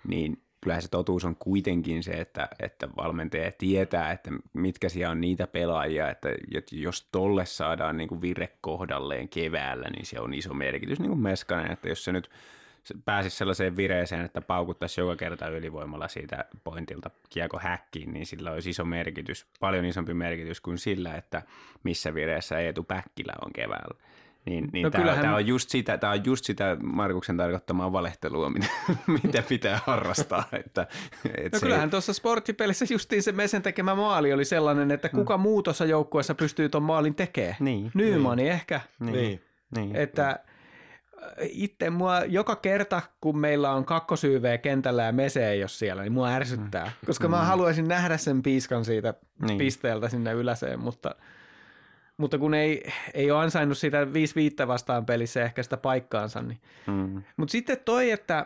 niin 0.07 0.41
kyllähän 0.61 0.81
se 0.81 0.87
totuus 0.87 1.25
on 1.25 1.35
kuitenkin 1.35 2.03
se, 2.03 2.11
että, 2.11 2.47
että 2.59 2.87
valmentaja 2.97 3.51
tietää, 3.57 4.11
että 4.11 4.31
mitkä 4.53 4.89
siellä 4.89 5.11
on 5.11 5.21
niitä 5.21 5.47
pelaajia, 5.47 6.09
että, 6.09 6.29
jos 6.71 7.07
tolle 7.11 7.45
saadaan 7.45 7.97
niin 7.97 8.09
kuin 8.09 8.21
vire 8.21 8.49
kohdalleen 8.61 9.29
keväällä, 9.29 9.89
niin 9.89 10.05
se 10.05 10.19
on 10.19 10.33
iso 10.33 10.53
merkitys, 10.53 10.99
niin 10.99 11.09
kuin 11.09 11.19
Meskanen, 11.19 11.71
että 11.71 11.89
jos 11.89 12.03
se 12.03 12.11
nyt 12.11 12.29
pääsisi 13.05 13.37
sellaiseen 13.37 13.77
vireeseen, 13.77 14.25
että 14.25 14.41
paukuttaisi 14.41 15.01
joka 15.01 15.15
kerta 15.15 15.47
ylivoimalla 15.47 16.07
siitä 16.07 16.45
pointilta 16.63 17.09
kiekko 17.29 17.59
häkkiin, 17.61 18.13
niin 18.13 18.25
sillä 18.25 18.51
olisi 18.51 18.69
iso 18.69 18.85
merkitys, 18.85 19.45
paljon 19.59 19.85
isompi 19.85 20.13
merkitys 20.13 20.61
kuin 20.61 20.77
sillä, 20.77 21.15
että 21.15 21.41
missä 21.83 22.13
vireessä 22.13 22.59
Eetu 22.59 22.83
Päkkilä 22.83 23.33
on 23.45 23.53
keväällä. 23.53 23.99
Niin, 24.45 24.69
niin 24.73 24.83
no 24.83 24.89
tämä, 24.89 25.01
kyllähän... 25.01 25.21
tämä, 25.21 25.35
on 25.35 25.47
just 25.47 25.69
sitä, 25.69 25.97
tämä 25.97 26.13
on 26.13 26.25
just 26.25 26.45
sitä 26.45 26.77
Markuksen 26.83 27.37
tarkoittamaa 27.37 27.91
valehtelua, 27.91 28.49
mitä, 28.49 28.67
mitä 29.23 29.41
pitää 29.41 29.79
harrastaa. 29.85 30.43
Että, 30.65 30.87
että 31.25 31.57
no 31.57 31.59
se... 31.59 31.65
kyllähän 31.65 31.89
tuossa 31.89 32.13
sporttipelissä 32.13 32.85
justiin 32.89 33.23
se 33.23 33.31
Mesen 33.31 33.61
tekemä 33.61 33.95
maali 33.95 34.33
oli 34.33 34.45
sellainen, 34.45 34.91
että 34.91 35.09
kuka 35.09 35.37
mm. 35.37 35.41
muu 35.41 35.63
tuossa 35.63 35.85
joukkueessa 35.85 36.35
pystyy 36.35 36.69
tuon 36.69 36.83
maalin 36.83 37.15
tekemään. 37.15 37.55
Niin. 37.59 37.91
Nymani 37.93 38.43
niin. 38.43 38.51
ehkä. 38.51 38.81
Niin. 38.99 39.13
niin. 39.13 39.41
niin. 39.75 39.95
Että 39.95 40.39
itse 41.39 41.89
mua 41.89 42.19
joka 42.19 42.55
kerta, 42.55 43.01
kun 43.21 43.37
meillä 43.37 43.71
on 43.71 43.85
kakkosyyveä 43.85 44.57
kentällä 44.57 45.03
ja 45.03 45.11
Mese 45.11 45.49
ei 45.49 45.61
ole 45.61 45.69
siellä, 45.69 46.01
niin 46.01 46.13
mua 46.13 46.29
ärsyttää. 46.29 46.85
Mm. 46.85 47.05
Koska 47.05 47.27
mä 47.27 47.41
mm. 47.41 47.45
haluaisin 47.45 47.87
nähdä 47.87 48.17
sen 48.17 48.43
piiskan 48.43 48.85
siitä 48.85 49.13
niin. 49.47 49.57
pisteeltä 49.57 50.09
sinne 50.09 50.33
yläseen, 50.33 50.79
mutta– 50.79 51.15
mutta 52.17 52.37
kun 52.37 52.53
ei, 52.53 52.91
ei 53.13 53.31
ole 53.31 53.43
ansainnut 53.43 53.77
sitä 53.77 54.05
5-5 54.63 54.67
vastaan 54.67 55.05
pelissä 55.05 55.43
ehkä 55.43 55.63
sitä 55.63 55.77
paikkaansa. 55.77 56.41
Niin. 56.41 56.61
Mm. 56.87 57.23
Mutta 57.37 57.51
sitten 57.51 57.77
toi, 57.85 58.11
että 58.11 58.45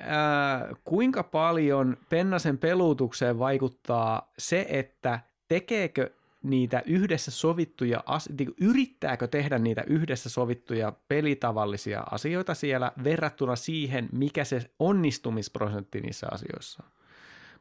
ää, 0.00 0.68
kuinka 0.84 1.22
paljon 1.22 1.96
Pennasen 2.08 2.58
peluutukseen 2.58 3.38
vaikuttaa 3.38 4.32
se, 4.38 4.66
että 4.68 5.20
tekeekö 5.48 6.10
niitä 6.42 6.82
yhdessä 6.86 7.30
sovittuja, 7.30 8.04
niin 8.38 8.54
yrittääkö 8.60 9.26
tehdä 9.26 9.58
niitä 9.58 9.84
yhdessä 9.86 10.28
sovittuja 10.28 10.92
pelitavallisia 11.08 12.02
asioita 12.10 12.54
siellä 12.54 12.92
verrattuna 13.04 13.56
siihen, 13.56 14.08
mikä 14.12 14.44
se 14.44 14.70
onnistumisprosentti 14.78 16.00
niissä 16.00 16.26
asioissa 16.30 16.82
on. 16.86 16.90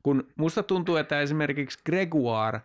Kun 0.04 0.28
musta 0.36 0.64
tuntuu, 0.64 0.96
että 0.96 1.22
esimerkiksi 1.22 1.80
Gregoire 1.86 2.62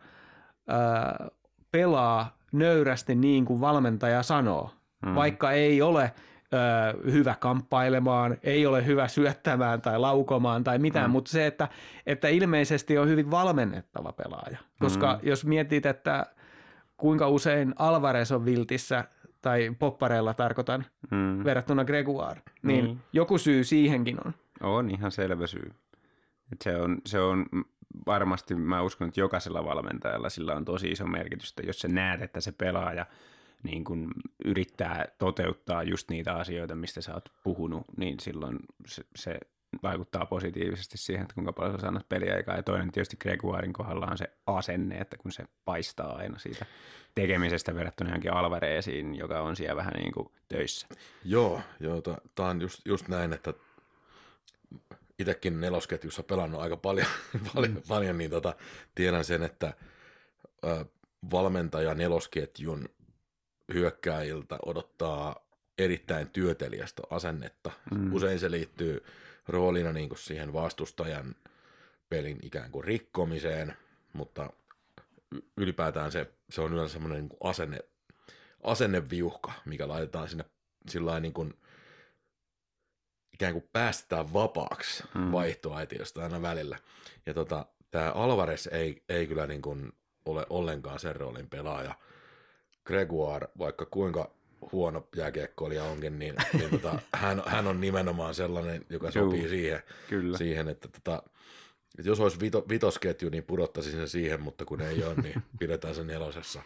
ää, 0.68 1.28
pelaa 1.70 2.41
nöyrästi 2.52 3.14
niin 3.14 3.44
kuin 3.44 3.60
valmentaja 3.60 4.22
sanoo, 4.22 4.70
mm. 5.06 5.14
vaikka 5.14 5.52
ei 5.52 5.82
ole 5.82 6.12
ö, 6.52 7.10
hyvä 7.10 7.34
kamppailemaan, 7.40 8.36
ei 8.42 8.66
ole 8.66 8.86
hyvä 8.86 9.08
syöttämään 9.08 9.82
tai 9.82 9.98
laukomaan 9.98 10.64
tai 10.64 10.78
mitään, 10.78 11.10
mm. 11.10 11.12
mutta 11.12 11.30
se, 11.30 11.46
että, 11.46 11.68
että 12.06 12.28
ilmeisesti 12.28 12.98
on 12.98 13.08
hyvin 13.08 13.30
valmennettava 13.30 14.12
pelaaja. 14.12 14.58
Koska 14.80 15.12
mm. 15.12 15.28
jos 15.28 15.44
mietit, 15.44 15.86
että 15.86 16.26
kuinka 16.96 17.28
usein 17.28 17.74
Alvarez 17.78 18.32
on 18.32 18.44
viltissä 18.44 19.04
tai 19.40 19.76
poppareilla 19.78 20.34
tarkoitan 20.34 20.84
mm. 21.10 21.44
verrattuna 21.44 21.84
Gregoire, 21.84 22.42
niin 22.62 22.84
mm. 22.84 22.98
joku 23.12 23.38
syy 23.38 23.64
siihenkin 23.64 24.18
on. 24.26 24.34
On 24.60 24.90
ihan 24.90 25.12
selvä 25.12 25.46
syy. 25.46 25.70
Et 26.52 26.62
se, 26.62 26.76
on, 26.76 26.98
se 27.06 27.20
on 27.20 27.46
varmasti 28.06 28.54
mä 28.54 28.82
uskon, 28.82 29.08
että 29.08 29.20
jokaisella 29.20 29.64
valmentajalla 29.64 30.30
sillä 30.30 30.54
on 30.54 30.64
tosi 30.64 30.90
iso 30.90 31.06
merkitys, 31.06 31.54
jos 31.66 31.78
sä 31.78 31.88
näet, 31.88 32.22
että 32.22 32.40
se 32.40 32.52
pelaaja 32.52 33.06
niin 33.62 33.84
kun 33.84 34.10
yrittää 34.44 35.06
toteuttaa 35.18 35.82
just 35.82 36.10
niitä 36.10 36.34
asioita, 36.34 36.74
mistä 36.74 37.00
sä 37.00 37.14
oot 37.14 37.28
puhunut, 37.44 37.84
niin 37.96 38.20
silloin 38.20 38.58
se, 38.86 39.02
se 39.16 39.40
vaikuttaa 39.82 40.26
positiivisesti 40.26 40.98
siihen, 40.98 41.22
että 41.22 41.34
kuinka 41.34 41.52
paljon 41.52 41.80
sä 41.80 41.88
annat 41.88 42.08
peliaikaa. 42.08 42.56
Ja 42.56 42.62
toinen 42.62 42.92
tietysti 42.92 43.16
Gregoirin 43.16 43.72
kohdalla 43.72 44.06
on 44.06 44.18
se 44.18 44.30
asenne, 44.46 44.98
että 44.98 45.16
kun 45.16 45.32
se 45.32 45.44
paistaa 45.64 46.16
aina 46.16 46.38
siitä 46.38 46.66
tekemisestä 47.14 47.74
verrattuna 47.74 48.10
johonkin 48.10 48.32
Alvareesiin, 48.32 49.14
joka 49.14 49.40
on 49.40 49.56
siellä 49.56 49.76
vähän 49.76 49.92
niin 49.92 50.12
kuin 50.12 50.28
töissä. 50.48 50.86
Joo, 51.24 51.60
joo 51.80 52.00
tämä 52.34 52.48
on 52.48 52.60
just, 52.60 52.80
just 52.84 53.08
näin, 53.08 53.32
että 53.32 53.54
itsekin 55.22 55.60
nelosketjussa 55.60 56.22
pelannut 56.22 56.60
aika 56.60 56.76
paljon, 56.76 57.06
paljon, 57.54 57.72
mm. 57.72 57.82
paljon 57.88 58.18
niin 58.18 58.30
tota, 58.30 58.54
tiedän 58.94 59.24
sen, 59.24 59.42
että 59.42 59.74
ö, 60.64 60.84
valmentaja 61.30 61.94
nelosketjun 61.94 62.88
hyökkäiltä 63.74 64.58
odottaa 64.66 65.46
erittäin 65.78 66.30
työtelijästä 66.30 67.02
asennetta. 67.10 67.70
Mm. 67.90 68.12
Usein 68.14 68.38
se 68.38 68.50
liittyy 68.50 69.04
roolina 69.48 69.92
niin 69.92 70.08
kuin 70.08 70.18
siihen 70.18 70.52
vastustajan 70.52 71.34
pelin 72.08 72.38
ikään 72.42 72.70
kuin 72.70 72.84
rikkomiseen, 72.84 73.76
mutta 74.12 74.50
ylipäätään 75.56 76.12
se, 76.12 76.30
se 76.50 76.60
on 76.60 76.72
yleensä 76.72 76.92
semmoinen 76.92 77.24
niin 77.24 77.38
asenne, 77.40 77.78
asenneviuhka, 78.62 79.52
mikä 79.64 79.88
laitetaan 79.88 80.28
sinne 80.28 80.44
sillä 80.88 81.20
niin 81.20 81.32
kuin 81.32 81.54
ikään 83.42 83.52
kuin 83.52 83.68
päästään 83.72 84.32
vapaaksi 84.32 85.04
mm. 85.14 85.32
vaihtoaitiosta 85.32 86.22
aina 86.22 86.42
välillä. 86.42 86.78
Ja 87.26 87.34
tota, 87.34 87.66
tämä 87.90 88.12
Alvarez 88.12 88.66
ei, 88.66 89.02
ei 89.08 89.26
kyllä 89.26 89.46
niin 89.46 89.62
kuin 89.62 89.92
ole 90.24 90.46
ollenkaan 90.50 91.00
sen 91.00 91.16
roolin 91.16 91.48
pelaaja. 91.48 91.94
Gregoire, 92.84 93.48
vaikka 93.58 93.86
kuinka 93.86 94.30
huono 94.72 95.08
jääkiekkoilija 95.16 95.84
onkin, 95.84 96.18
niin, 96.18 96.34
niin 96.52 96.70
tota, 96.70 96.98
hän, 97.14 97.42
hän, 97.46 97.66
on 97.66 97.80
nimenomaan 97.80 98.34
sellainen, 98.34 98.86
joka 98.90 99.10
sopii 99.10 99.40
Juu, 99.40 99.48
siihen, 99.48 99.82
kyllä. 100.08 100.38
siihen, 100.38 100.68
että 100.68 100.88
tota, 100.88 101.22
että 101.98 102.08
jos 102.08 102.20
olisi 102.20 102.40
vito, 102.40 102.64
vitosketju, 102.68 103.28
niin 103.30 103.44
pudottaisin 103.44 103.92
sen 103.92 104.08
siihen, 104.08 104.40
mutta 104.40 104.64
kun 104.64 104.80
ei 104.80 105.04
ole, 105.04 105.14
niin 105.14 105.42
pidetään 105.60 105.94
sen 105.94 106.06
nelosessa. 106.06 106.62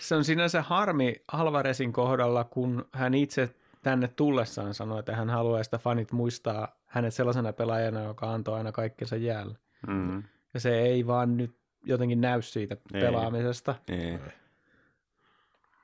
Se 0.00 0.14
on 0.14 0.24
sinänsä 0.24 0.62
harmi 0.62 1.14
Alvarezin 1.32 1.92
kohdalla, 1.92 2.44
kun 2.44 2.88
hän 2.92 3.14
itse 3.14 3.54
tänne 3.84 4.08
tullessaan 4.08 4.74
sanoi, 4.74 4.98
että 4.98 5.16
hän 5.16 5.30
haluaa 5.30 5.62
sitä 5.62 5.78
fanit 5.78 6.12
muistaa 6.12 6.68
hänet 6.86 7.14
sellaisena 7.14 7.52
pelaajana, 7.52 8.02
joka 8.02 8.32
antoi 8.32 8.58
aina 8.58 8.72
kaikkensa 8.72 9.16
jäällä. 9.16 9.54
Mm-hmm. 9.86 10.22
Ja 10.54 10.60
se 10.60 10.80
ei 10.80 11.06
vaan 11.06 11.36
nyt 11.36 11.56
jotenkin 11.84 12.20
näy 12.20 12.42
siitä 12.42 12.76
ei. 12.94 13.00
pelaamisesta. 13.00 13.74
Ei. 13.88 14.18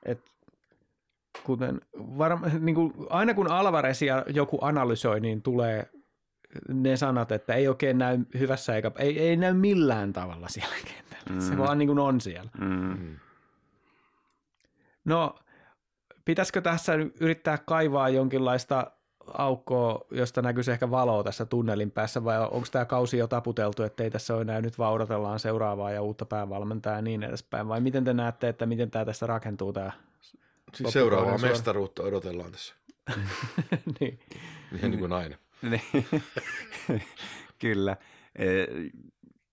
Et 0.05 0.21
kuten 1.43 1.81
varma, 1.97 2.47
niin 2.59 2.75
kuin 2.75 2.93
aina 3.09 3.33
kun 3.33 3.51
Alvarezia 3.51 4.25
joku 4.27 4.57
analysoi, 4.61 5.19
niin 5.19 5.41
tulee 5.41 5.89
ne 6.67 6.97
sanat, 6.97 7.31
että 7.31 7.53
ei 7.53 7.67
oikein 7.67 7.97
näy 7.97 8.17
hyvässä 8.39 8.75
eikä 8.75 8.91
ei, 8.97 9.19
ei 9.19 9.37
näy 9.37 9.53
millään 9.53 10.13
tavalla 10.13 10.47
siellä 10.47 10.75
kentällä. 10.75 11.41
Mm. 11.41 11.49
Se 11.49 11.57
vaan 11.57 11.77
niin 11.77 11.87
kuin 11.87 11.99
on 11.99 12.21
siellä. 12.21 12.51
Mm. 12.59 13.15
No, 15.05 15.35
pitäisikö 16.25 16.61
tässä 16.61 16.93
yrittää 17.19 17.57
kaivaa 17.57 18.09
jonkinlaista 18.09 18.91
aukkoa, 19.27 20.05
josta 20.11 20.41
näkyisi 20.41 20.71
ehkä 20.71 20.91
valoa 20.91 21.23
tässä 21.23 21.45
tunnelin 21.45 21.91
päässä, 21.91 22.23
vai 22.23 22.41
onko 22.41 22.67
tämä 22.71 22.85
kausi 22.85 23.17
jo 23.17 23.27
taputeltu, 23.27 23.83
että 23.83 24.03
ei 24.03 24.11
tässä 24.11 24.33
ole 24.33 24.41
enää 24.41 24.61
nyt 24.61 24.77
vaan 24.77 24.93
odotellaan 24.93 25.39
seuraavaa 25.39 25.91
ja 25.91 26.01
uutta 26.01 26.25
päävalmentajaa 26.25 26.97
ja 26.97 27.01
niin 27.01 27.23
edespäin, 27.23 27.67
vai 27.67 27.81
miten 27.81 28.03
te 28.03 28.13
näette, 28.13 28.49
että 28.49 28.65
miten 28.65 28.91
tämä 28.91 29.05
tässä 29.05 29.27
rakentuu 29.27 29.73
tämä 29.73 29.91
Siis 30.75 30.93
seuraavaa 30.93 31.37
mestaruutta 31.37 32.03
odotellaan 32.03 32.51
tässä. 32.51 32.75
niin. 33.99 34.19
Ihan 34.77 34.91
niin 34.91 34.99
kuin 34.99 35.13
aina. 35.13 35.37
Niin. 35.61 36.07
Kyllä. 37.59 37.97
E, 38.35 38.45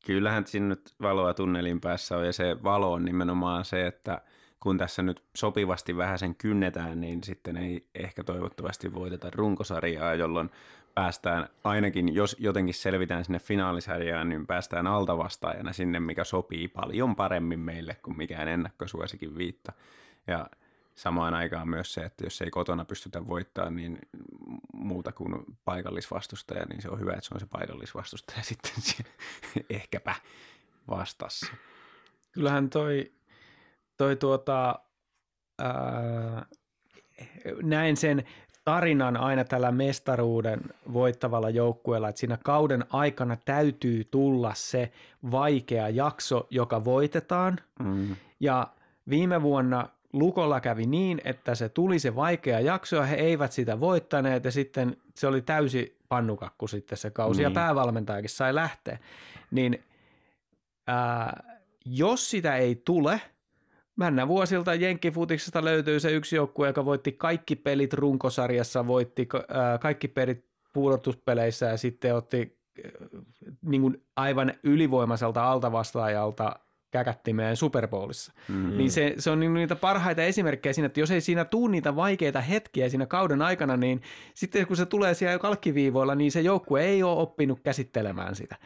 kyllähän 0.07 0.47
siinä 0.47 0.67
nyt 0.67 0.95
valoa 1.03 1.35
tunnelin 1.35 1.81
päässä 1.81 2.17
on, 2.17 2.27
ja 2.27 2.33
se 2.33 2.63
valo 2.63 2.93
on 2.93 3.05
nimenomaan 3.05 3.65
se, 3.65 3.87
että– 3.87 4.21
kun 4.61 4.79
tässä 4.79 5.03
nyt 5.03 5.25
sopivasti 5.37 5.97
vähän 5.97 6.19
sen 6.19 6.35
kynnetään, 6.35 7.01
niin 7.01 7.25
sitten 7.25 7.57
ei 7.57 7.89
ehkä 7.95 8.25
toivottavasti 8.25 8.95
voiteta 8.95 9.31
runkosarjaa, 9.31 10.15
jolloin 10.15 10.51
päästään 10.95 11.49
ainakin, 11.65 12.15
jos 12.15 12.37
jotenkin 12.39 12.75
selvitään 12.75 13.25
sinne 13.25 13.39
finaalisarjaan, 13.39 14.29
niin 14.29 14.47
päästään 14.47 14.87
altavastaajana 14.87 15.73
sinne, 15.73 16.01
mikä 16.01 16.25
sopii 16.25 16.69
paljon 16.69 17.17
paremmin 17.17 17.61
meille 17.61 17.95
kuin 17.95 18.17
mikään 18.17 18.49
ennakkosuosikin 18.49 19.39
viitta. 19.39 19.73
Ja 20.27 20.47
samaan 20.95 21.35
aikaan 21.35 21.69
myös 21.69 21.95
se, 21.95 22.01
että 22.01 22.25
jos 22.25 22.43
ei 22.43 22.51
kotona 22.51 22.85
pystytä 22.85 23.27
voittamaan, 23.27 23.77
niin 23.77 23.99
muuta 24.73 25.13
kuin 25.13 25.45
paikallisvastustaja, 25.65 26.65
niin 26.65 26.83
se 26.83 26.89
on 26.91 27.01
hyvä, 27.01 27.13
että 27.13 27.25
se 27.25 27.35
on 27.35 27.41
se 27.41 27.47
paikallisvastustaja 27.47 28.43
sitten 28.51 28.73
ehkäpä 29.71 30.15
vastassa. 30.91 31.47
Kyllähän 32.33 32.71
toi 32.71 33.13
toi 33.99 34.17
tuota, 34.17 34.79
ää, 35.59 36.47
näin 37.63 37.97
sen 37.97 38.25
tarinan 38.65 39.17
aina 39.17 39.45
tällä 39.45 39.73
mestaruuden 39.73 40.61
voittavalla 40.93 41.51
joukkueella, 41.51 42.09
että 42.09 42.19
siinä 42.19 42.39
kauden 42.45 42.85
aikana 42.91 43.37
täytyy 43.45 44.05
tulla 44.05 44.53
se 44.55 44.93
vaikea 45.31 45.89
jakso, 45.89 46.47
joka 46.51 46.85
voitetaan. 46.85 47.59
Mm. 47.83 48.17
Ja 48.41 48.67
viime 49.09 49.43
vuonna 49.43 49.89
Lukolla 50.13 50.61
kävi 50.61 50.87
niin, 50.87 51.21
että 51.25 51.55
se 51.55 51.69
tuli 51.69 51.99
se 51.99 52.17
vaikea 52.17 52.61
jakso 52.61 52.97
ja 52.97 53.03
he 53.03 53.17
eivät 53.17 53.53
sitä 53.53 53.81
voittaneet 53.81 54.45
ja 54.45 54.51
sitten 54.51 54.97
se 55.15 55.27
oli 55.27 55.43
täysi 55.43 55.99
pannukakku 56.09 56.69
sitten 56.69 56.99
se 56.99 57.11
kausi 57.11 57.43
ja 57.43 57.49
Niin. 57.49 57.55
päävalmentajakin 57.55 58.31
sai 58.31 58.55
lähteä. 58.55 58.99
Niin 59.51 59.85
ää, 60.87 61.43
jos 61.85 62.31
sitä 62.31 62.57
ei 62.57 62.83
tule, 62.85 63.21
Männä 63.99 64.29
vuosilta 64.29 64.75
Jenkkifutiksesta 64.75 65.65
löytyy 65.65 66.01
se 66.01 66.13
yksi 66.13 66.37
joukkue, 66.37 66.67
joka 66.67 66.85
voitti 66.85 67.13
kaikki 67.13 67.57
pelit 67.57 67.93
runkosarjassa, 67.93 68.87
voitti 68.87 69.29
ää, 69.49 69.79
kaikki 69.79 70.09
pelit 70.09 70.45
pudotuspeleissä 70.73 71.67
ja 71.67 71.77
sitten 71.77 72.15
otti 72.15 72.59
äh, 72.85 72.93
niin 73.63 73.83
kuin 73.83 74.03
aivan 74.17 74.55
ylivoimaiselta 74.63 75.51
altavastaajalta 75.51 76.57
käkättimeen 76.91 77.57
Super 77.57 77.89
Bowlissa. 77.89 78.33
Mm. 78.49 78.77
Niin 78.77 78.91
se, 78.91 79.15
se 79.19 79.31
on 79.31 79.41
niin 79.41 79.55
niitä 79.55 79.77
parhaita 79.77 80.23
esimerkkejä 80.23 80.73
siinä, 80.73 80.87
että 80.87 81.01
jos 81.01 81.11
ei 81.11 81.21
siinä 81.21 81.45
tuu 81.45 81.69
niitä 81.69 81.97
vaikeita 81.97 82.41
hetkiä 82.41 82.89
siinä 82.89 83.07
kauden 83.07 83.43
aikana, 83.43 83.77
niin 83.77 84.03
sitten 84.35 84.67
kun 84.67 84.77
se 84.77 84.87
tulee 84.87 85.15
siellä 85.15 85.39
kalkkiviivoilla, 85.39 86.15
niin 86.15 86.33
se 86.33 86.41
joukkue 86.41 86.85
ei 86.85 87.03
ole 87.03 87.21
oppinut 87.21 87.61
käsittelemään 87.61 88.35
sitä. 88.35 88.57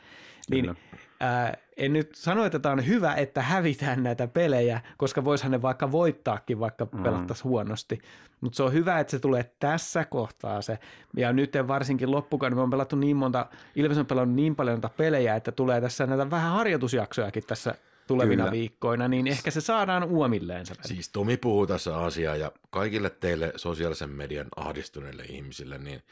Niin 0.50 0.64
Kyllä. 0.64 0.76
Ää, 1.22 1.56
en 1.76 1.92
nyt 1.92 2.14
sano, 2.14 2.44
että 2.44 2.58
tämä 2.58 2.72
on 2.72 2.86
hyvä, 2.86 3.14
että 3.14 3.42
hävitään 3.42 4.02
näitä 4.02 4.26
pelejä, 4.28 4.80
koska 4.96 5.24
voisihan 5.24 5.50
ne 5.52 5.62
vaikka 5.62 5.92
voittaakin, 5.92 6.60
vaikka 6.60 6.86
Mm. 6.92 7.02
pelattaisiin 7.02 7.44
huonosti. 7.44 7.98
Mutta 8.40 8.56
se 8.56 8.62
on 8.62 8.72
hyvä, 8.72 9.00
että 9.00 9.10
se 9.10 9.18
tulee 9.18 9.50
tässä 9.60 10.04
kohtaa 10.04 10.62
se. 10.62 10.78
Ja 11.16 11.32
nyt 11.32 11.52
varsinkin 11.68 12.10
loppukauden, 12.10 12.58
me 12.58 12.62
on 12.62 12.70
pelattu 12.70 12.96
niin 12.96 13.16
monta, 13.16 13.46
Ilves 13.76 13.98
on 13.98 14.06
pelannut 14.06 14.36
niin 14.36 14.56
paljon 14.56 14.74
näitä 14.74 14.96
pelejä, 14.96 15.36
että 15.36 15.52
tulee 15.52 15.80
tässä 15.80 16.06
näitä 16.06 16.30
vähän 16.30 16.52
harjoitusjaksojakin 16.52 17.42
tässä 17.46 17.74
tulevina 18.06 18.42
Kyllä. 18.42 18.52
viikkoina, 18.52 19.08
niin 19.08 19.26
ehkä 19.26 19.50
se 19.50 19.60
saadaan 19.60 20.04
uomilleen 20.04 20.66
se. 20.66 20.74
Siis 20.80 21.08
Tomi 21.08 21.36
puhuu 21.36 21.66
tässä 21.66 21.98
asiaa 21.98 22.36
ja 22.36 22.52
kaikille 22.70 23.10
teille 23.10 23.52
sosiaalisen 23.56 24.10
median 24.10 24.46
ahdistuneille 24.56 25.22
ihmisille, 25.22 25.78
niin 25.78 26.02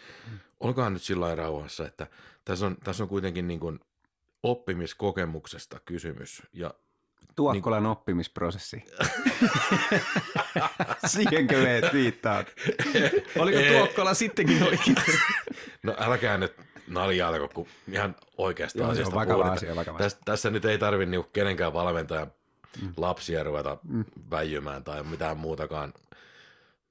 olkaa 0.60 0.90
nyt 0.90 1.02
sillä 1.02 1.20
lailla 1.26 1.42
rauhassa, 1.42 1.86
että 1.86 2.06
tässä 2.44 2.66
on, 2.66 2.76
tässä 2.84 3.02
on 3.02 3.08
kuitenkin 3.08 3.48
niin 3.48 3.60
kuin 3.60 3.80
oppimiskokemuksesta 4.42 5.80
kysymys 5.84 6.42
ja 6.52 6.74
Tuokkolan 7.36 7.86
oppimisprosessi. 7.96 8.84
Siihenkö 11.06 11.62
me 11.62 11.80
viittaat? 11.92 12.46
Oliko 13.38 13.58
Tuokkola 13.68 14.14
sittenkin 14.14 14.62
oikein? 14.62 14.96
no 15.82 15.96
älkää 15.98 16.38
nyt 16.38 16.54
naljailko, 16.86 17.48
kun 17.54 17.66
ihan 17.92 18.16
oikeasta 18.38 18.78
Joo, 18.78 18.90
asiasta 18.90 19.14
vakava 19.14 19.52
asia, 19.52 19.76
vakava 19.76 19.98
Tässä, 19.98 20.18
tässä 20.24 20.50
nyt 20.50 20.64
ei 20.64 20.78
tarvitse 20.78 21.10
niinku 21.10 21.30
kenenkään 21.32 21.72
valmentajan 21.72 22.32
lapsia 22.96 23.44
ruveta 23.44 23.78
väijymään 24.30 24.84
tai 24.84 25.02
mitään 25.02 25.36
muutakaan 25.36 25.92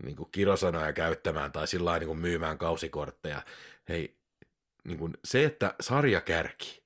niinku 0.04 0.26
kirosanoja 0.26 0.94
käyttämään 0.94 1.52
tai 1.52 1.68
sillä 1.68 1.86
lailla 1.86 2.00
niinku 2.00 2.16
myymään 2.16 2.58
kausikortteja. 2.58 3.42
Hei, 3.90 4.18
niinku 4.84 5.10
se, 5.26 5.46
että 5.46 5.76
sarjakärki, 5.82 6.79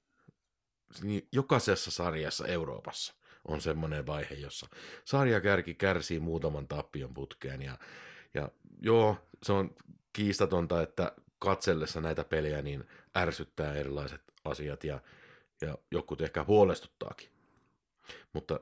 niin 1.01 1.27
jokaisessa 1.31 1.91
sarjassa 1.91 2.47
Euroopassa 2.47 3.13
on 3.47 3.61
semmoinen 3.61 4.07
vaihe, 4.07 4.35
jossa 4.35 4.67
sarjakärki 5.05 5.73
kärsii 5.73 6.19
muutaman 6.19 6.67
tappion 6.67 7.13
putkeen 7.13 7.61
ja, 7.61 7.77
ja 8.33 8.49
joo, 8.81 9.17
se 9.43 9.53
on 9.53 9.75
kiistatonta, 10.13 10.81
että 10.81 11.11
katsellessa 11.39 12.01
näitä 12.01 12.23
pelejä 12.23 12.61
niin 12.61 12.83
ärsyttää 13.17 13.73
erilaiset 13.73 14.21
asiat 14.45 14.83
ja, 14.83 14.99
ja 15.61 15.77
jokut 15.91 16.21
ehkä 16.21 16.43
huolestuttaakin. 16.43 17.29
Mutta 18.33 18.59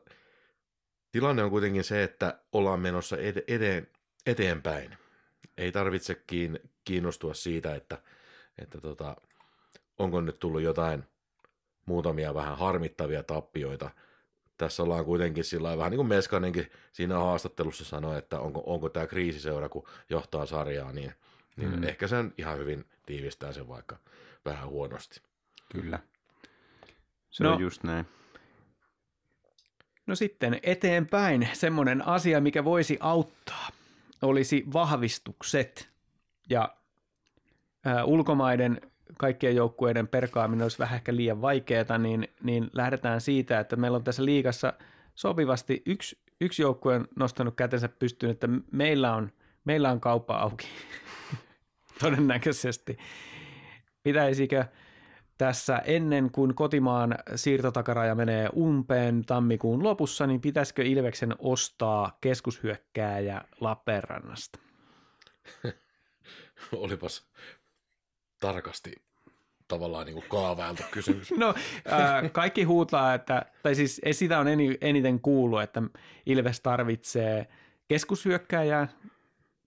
tilanne 1.12 1.44
on 1.44 1.50
kuitenkin 1.50 1.84
se, 1.84 2.04
että 2.04 2.40
ollaan 2.52 2.80
menossa 2.80 3.18
ed- 3.18 3.44
edeen, 3.48 3.88
eteenpäin. 4.26 4.98
Ei 5.58 5.72
tarvitse 5.72 6.14
kiin- 6.14 6.70
kiinnostua 6.84 7.34
siitä, 7.34 7.76
että, 7.76 8.02
että 8.58 8.82
tota, 8.82 9.16
onko 9.98 10.22
nyt 10.22 10.40
tullut 10.40 10.62
jotain 10.62 11.04
muutamia 11.86 12.34
vähän 12.34 12.58
harmittavia 12.58 13.24
tappioita. 13.24 13.90
Tässä 14.58 14.84
ollaan 14.84 15.06
kuitenkin 15.06 15.44
sillä 15.44 15.78
vähän 15.78 15.92
niin 15.92 15.98
kuin 15.98 16.08
Meskanenkin 16.08 16.72
siinä 16.92 17.20
haastattelussa 17.20 17.86
sanoi, 17.86 18.18
että 18.18 18.40
onko, 18.40 18.64
onko 18.66 18.90
tämä 18.90 19.08
kriisiseura, 19.08 19.70
kun 19.70 19.88
johtaa 20.10 20.46
sarjaa, 20.46 20.92
niin, 20.92 21.14
niin 21.56 21.70
Mm. 21.70 21.76
mm. 21.76 21.84
ehkä 21.84 22.08
sen 22.08 22.34
ihan 22.38 22.58
hyvin 22.58 22.86
tiivistää 23.06 23.52
sen 23.54 23.68
vaikka 23.68 23.98
vähän 24.46 24.70
huonosti. 24.70 25.22
Kyllä. 25.72 26.00
Se 27.30 27.44
No. 27.44 27.54
on 27.54 27.62
just 27.62 27.84
näin. 27.84 28.06
No 30.08 30.16
sitten 30.16 30.60
eteenpäin 30.64 31.50
semmoinen 31.54 32.08
asia, 32.08 32.42
mikä 32.42 32.64
voisi 32.64 32.98
auttaa, 33.00 33.68
olisi 34.22 34.64
vahvistukset. 34.74 35.90
Ja 36.50 36.76
ää, 37.86 38.06
ulkomaiden 38.06 38.91
kaikkien 39.18 39.56
joukkueiden 39.56 40.08
perkaaminen 40.08 40.64
olisi 40.64 40.80
vähän 40.80 40.96
ehkä 40.96 41.16
liian 41.16 41.42
vaikeaa, 41.42 41.98
niin, 41.98 42.28
niin 42.44 42.70
lähdetään 42.74 43.22
siitä, 43.22 43.60
että 43.60 43.76
meillä 43.76 43.96
on 43.96 44.04
tässä 44.04 44.26
liigassa 44.26 44.74
sopivasti 45.16 45.82
yksi, 45.86 46.18
yksi 46.42 46.62
joukkue 46.62 46.96
on 46.96 47.08
nostanut 47.16 47.56
kätensä 47.56 47.90
pystyyn, 47.90 48.32
että 48.32 48.48
meillä 48.72 49.16
on, 49.16 49.32
meillä 49.66 49.92
on 49.92 50.00
kauppa 50.00 50.38
auki 50.38 50.68
todennäköisesti. 52.02 52.98
Pitäisikö 54.04 54.66
tässä 55.38 55.78
ennen 55.78 56.32
kuin 56.32 56.56
kotimaan 56.56 57.16
siirtotakaraja 57.36 58.16
menee 58.16 58.50
umpeen 58.56 59.26
tammikuun 59.26 59.84
lopussa, 59.84 60.28
niin 60.28 60.42
pitäisikö 60.42 60.84
Ilveksen 60.84 61.36
ostaa 61.40 62.18
keskushyökkääjä 62.22 63.42
Lappeenrannasta? 63.60 64.60
Olipas 66.72 67.32
tarkasti 68.42 68.96
tavallaan 69.68 70.06
niin 70.06 70.24
kaavailtu 70.30 70.84
kysymys. 70.92 71.32
No 71.32 71.54
ää, 71.86 72.30
kaikki 72.30 72.64
huutaa, 72.64 73.14
että, 73.14 73.46
tai 73.64 73.76
siis 73.76 74.02
sitä 74.12 74.40
on 74.40 74.48
eni- 74.48 74.78
eniten 74.82 75.20
kuullut, 75.20 75.62
että 75.62 75.84
Ilves 76.26 76.62
tarvitsee 76.62 77.48
keskushyökkääjää. 77.88 78.88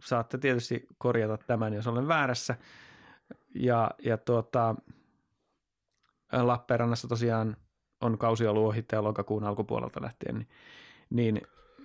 Saatte 0.00 0.38
tietysti 0.38 0.86
korjata 0.98 1.38
tämän, 1.46 1.74
jos 1.74 1.86
olen 1.86 2.08
väärässä. 2.08 2.56
Ja, 3.54 3.90
ja 4.04 4.18
tuota, 4.18 4.74
Lappeenrannassa 6.32 7.08
tosiaan 7.08 7.56
on 8.00 8.18
kausi 8.18 8.46
ollut 8.46 8.66
ohittaja 8.66 9.04
lokakuun 9.04 9.44
alkupuolelta 9.44 10.02
lähtien, 10.02 10.34
niin, 10.34 10.46
niin, 11.10 11.40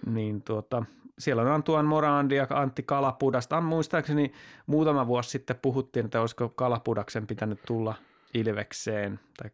niin 0.06 0.41
tuota, 0.41 0.84
siellä 1.20 1.41
on 1.41 1.47
Antuan 1.52 1.86
Morandi 1.86 2.36
ja 2.36 2.47
Antti 2.50 2.84
Kalapudasta. 2.84 3.62
Muistaakseni 3.62 4.32
muutama 4.66 5.08
vuosi 5.08 5.30
sitten 5.30 5.60
puhuttiin, 5.62 6.06
että 6.06 6.22
olisiko 6.22 6.50
Kalapudaksen 6.50 7.28
pitänyt 7.28 7.60
tulla 7.68 7.95
Ilvekseen, 8.34 9.20
tai 9.38 9.50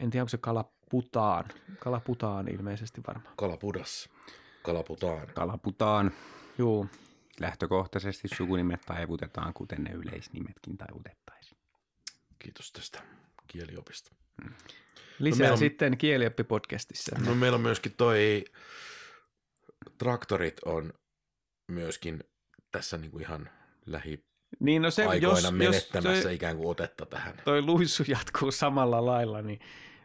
en 0.00 0.10
tiedä, 0.10 0.22
onko 0.22 0.28
se 0.28 0.38
Kalaputaan. 0.38 1.44
Kalaputaan 1.78 2.48
ilmeisesti 2.48 3.00
varmaan. 3.06 3.34
Kalapudas. 3.36 4.08
Kalaputaan. 4.62 5.26
Kalaputaan. 5.34 6.10
Juu, 6.58 6.86
Lähtökohtaisesti 7.40 8.28
sukunimet 8.28 8.80
taivutetaan, 8.86 9.54
kuten 9.54 9.84
ne 9.84 9.90
yleisnimetkin 9.90 10.76
taivutettaisiin. 10.76 11.58
Kiitos 12.38 12.72
tästä 12.72 13.02
kieliopista. 13.46 14.10
lisää 15.18 15.38
meillä 15.38 15.52
on- 15.52 15.58
sitten 15.58 15.98
kielioppipodcastissa. 15.98 17.16
No 17.26 17.34
meillä 17.34 17.56
on 17.56 17.60
myöskin 17.62 17.92
toi, 17.96 18.44
traktorit 19.98 20.60
on 20.64 20.92
myöskin 21.72 22.24
tässä 22.72 22.96
niin 22.96 23.10
kuin 23.10 23.22
ihan 23.22 23.50
lähiaikoina 23.86 24.26
Niin 24.60 24.82
no 24.82 24.90
se, 24.90 25.04
jos, 25.04 25.42
jos 25.42 25.52
menettämässä 25.52 26.22
se, 26.22 26.32
ikään 26.32 26.56
kuin 26.56 26.68
otetta 26.68 27.06
tähän. 27.06 27.34
toi 27.44 27.62
luissu 27.62 28.02
jatkuu 28.08 28.50
samalla 28.50 29.06
lailla, 29.06 29.42
niin 29.42 29.60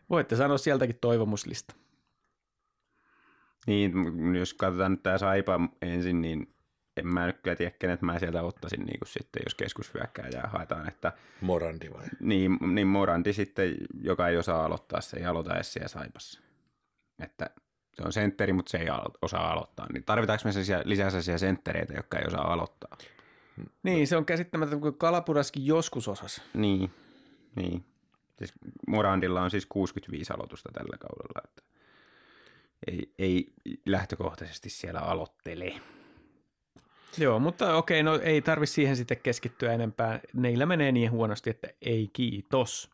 voitte 0.09 0.35
sanoa 0.35 0.57
sieltäkin 0.57 0.97
toivomuslista. 1.01 1.75
Niin, 3.67 3.93
jos 4.39 4.53
katsotaan 4.53 4.91
nyt 4.91 5.03
tämä 5.03 5.17
Saipa 5.17 5.59
ensin, 5.81 6.21
niin 6.21 6.53
en 6.97 7.07
mä 7.07 7.25
nyt 7.25 7.41
kyllä 7.43 7.55
tiedä, 7.55 7.71
kenet 7.79 8.01
mä 8.01 8.19
sieltä 8.19 8.43
ottaisin 8.43 8.85
niin 8.85 8.99
kuin 8.99 9.09
sitten, 9.09 9.41
jos 9.45 9.55
keskushyökkääjää 9.55 10.47
haetaan. 10.47 10.87
Että, 10.87 11.13
Morandi 11.41 11.89
vai? 11.93 12.05
niin, 12.19 12.57
niin 12.73 12.87
Moranti 12.87 13.33
sitten, 13.33 13.75
joka 14.01 14.27
ei 14.27 14.37
osaa 14.37 14.65
aloittaa, 14.65 15.01
se 15.01 15.17
ei 15.17 15.25
aloita 15.25 15.55
edes 15.55 15.73
siellä 15.73 15.87
Saipassa. 15.87 16.41
Että 17.19 17.49
se 17.93 18.03
on 18.05 18.13
sentteri, 18.13 18.53
mutta 18.53 18.69
se 18.69 18.77
ei 18.77 18.89
alo- 18.89 19.17
osaa 19.21 19.51
aloittaa. 19.51 19.87
Niin 19.93 20.03
tarvitaanko 20.03 20.41
me 20.45 20.51
sellaisia, 20.51 20.81
lisää 20.85 21.09
sellaisia 21.09 21.37
senttereitä, 21.37 21.93
jotka 21.93 22.19
ei 22.19 22.27
osaa 22.27 22.53
aloittaa? 22.53 22.97
Niin, 23.83 24.07
se 24.07 24.17
on 24.17 24.25
käsittämätöntä, 24.25 24.81
kun 24.81 24.97
Kalapudaskin 24.97 25.65
joskus 25.65 26.07
osas. 26.07 26.41
Niin, 26.53 26.91
niin. 27.55 27.85
Siis 28.37 28.53
Morandilla 28.87 29.41
on 29.41 29.51
siis 29.51 29.65
65 29.65 30.33
aloitusta 30.33 30.69
tällä 30.73 30.97
kaudella, 30.97 31.41
että 31.43 31.63
ei, 32.87 33.13
ei 33.19 33.53
lähtökohtaisesti 33.85 34.69
siellä 34.69 34.99
aloittele. 34.99 35.73
Joo, 37.17 37.39
mutta 37.39 37.75
okei, 37.75 38.03
no 38.03 38.19
ei 38.19 38.41
tarvi 38.41 38.67
siihen 38.67 38.97
sitten 38.97 39.17
keskittyä 39.23 39.73
enempää. 39.73 40.19
Neillä 40.33 40.65
menee 40.65 40.91
niin 40.91 41.11
huonosti, 41.11 41.49
että 41.49 41.67
ei 41.81 42.09
kiitos. 42.13 42.89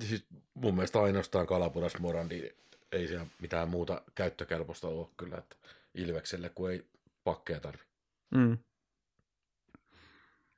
Siis 0.00 0.24
mun 0.54 0.74
mielestä 0.74 1.02
ainoastaan 1.02 1.46
kalapudas 1.46 1.98
morandi, 1.98 2.50
ei 2.92 3.08
siellä 3.08 3.26
mitään 3.40 3.68
muuta 3.68 4.02
käyttökelpoista 4.14 4.88
ole 4.88 5.08
kyllä, 5.16 5.36
että 5.38 5.56
Ilvekselle, 5.94 6.48
kun 6.48 6.70
ei 6.70 6.86
pakkeja 7.24 7.60
tarvi. 7.60 7.82
Mm. 8.30 8.58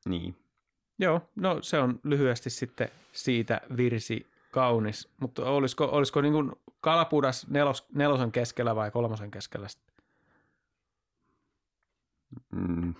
Niin. 0.04 0.36
Joo, 0.98 1.30
no 1.36 1.62
se 1.62 1.78
on 1.78 2.00
lyhyesti 2.04 2.50
sitten 2.50 2.88
siitä 3.12 3.60
virsi 3.76 4.26
kaunis. 4.50 5.08
Mutta 5.20 5.50
olisiko, 5.50 5.84
olisiko 5.84 6.20
niin 6.20 6.32
kuin 6.32 6.52
kalapudas 6.80 7.46
nelos, 7.48 7.86
nelosen 7.94 8.32
keskellä 8.32 8.76
vai 8.76 8.90
kolmosen 8.90 9.30
keskellä? 9.30 9.68
sitten? 9.68 9.94
Mm. 12.50 12.94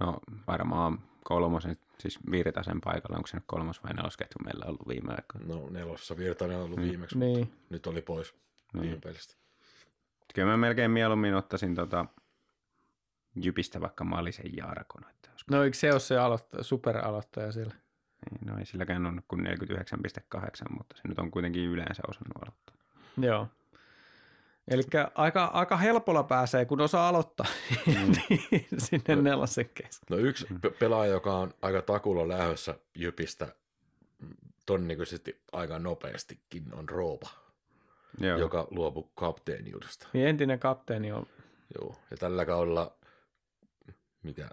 No 0.00 0.20
varmaan 0.46 0.98
kolmosen, 1.24 1.76
siis 1.98 2.18
Virtasen 2.30 2.80
paikalla, 2.80 3.16
onko 3.16 3.26
se 3.26 3.36
nyt 3.36 3.44
kolmos 3.46 3.82
vai 3.84 3.92
nelosketju 3.94 4.36
meillä 4.44 4.64
ollut 4.66 4.88
viime 4.88 5.12
aikoina? 5.14 5.54
No 5.54 5.68
nelossa 5.70 6.16
Virtanen 6.16 6.56
on 6.56 6.62
ollut 6.64 6.78
Mm. 6.78 6.84
viimeksi, 6.84 7.18
Niin. 7.18 7.38
mutta 7.38 7.56
nyt 7.70 7.86
oli 7.86 8.02
pois 8.02 8.34
Niin. 8.72 8.82
viime 8.82 8.98
pelistä. 9.04 9.34
Kyllä 10.34 10.48
mä 10.50 10.56
melkein 10.56 10.90
mieluummin 10.90 11.34
ottaisin 11.34 11.74
tota 11.74 12.06
Jypistä 13.44 13.80
vaikka 13.80 14.04
Malisen 14.04 14.56
Jarkon. 14.56 15.10
Että 15.10 15.30
olisiko, 15.30 15.56
No 15.56 15.64
eikö 15.64 15.76
se 15.76 15.92
ole 15.92 16.00
se 16.00 16.18
aloittaja, 16.18 16.62
superaloittaja 16.62 17.52
siellä? 17.52 17.74
niin, 18.30 18.46
no 18.50 18.58
ei 18.58 18.66
silläkään 18.66 19.06
ole 19.06 19.22
kuin 19.28 19.44
49,8, 19.44 20.66
mutta 20.78 20.96
se 20.96 21.08
nyt 21.08 21.18
on 21.18 21.30
kuitenkin 21.30 21.62
yleensä 21.64 22.02
osannut 22.08 22.36
aloittaa. 22.42 22.76
Joo. 23.16 23.48
Eli 24.70 24.82
aika, 25.14 25.44
aika 25.44 25.76
helpolla 25.76 26.22
pääsee, 26.22 26.64
kun 26.64 26.80
osaa 26.80 27.08
aloittaa 27.08 27.46
Mm. 27.86 28.12
niin 28.50 28.66
sinne 28.78 29.16
No. 29.16 29.22
nelosen 29.22 29.68
kesken. 29.74 30.06
No 30.10 30.16
yksi 30.16 30.46
pe- 30.60 30.70
pelaaja, 30.70 31.12
joka 31.12 31.34
on 31.36 31.54
aika 31.62 31.82
takulla 31.82 32.28
lähdössä 32.28 32.78
Jypistä 32.94 33.54
mm, 34.18 34.34
todennäköisesti 34.66 35.42
aika 35.52 35.78
nopeastikin 35.78 36.74
on 36.74 36.88
Roopa, 36.88 37.28
Joo. 38.20 38.38
joka 38.38 38.68
luopui 38.70 39.08
kapteeniudesta. 39.14 40.08
Niin 40.12 40.26
entinen 40.28 40.58
kapteeni 40.58 41.12
on, 41.12 41.26
Joo, 41.80 41.96
ja 42.10 42.16
tällä 42.16 42.44
kaudella 42.46 42.96
mikä 44.22 44.48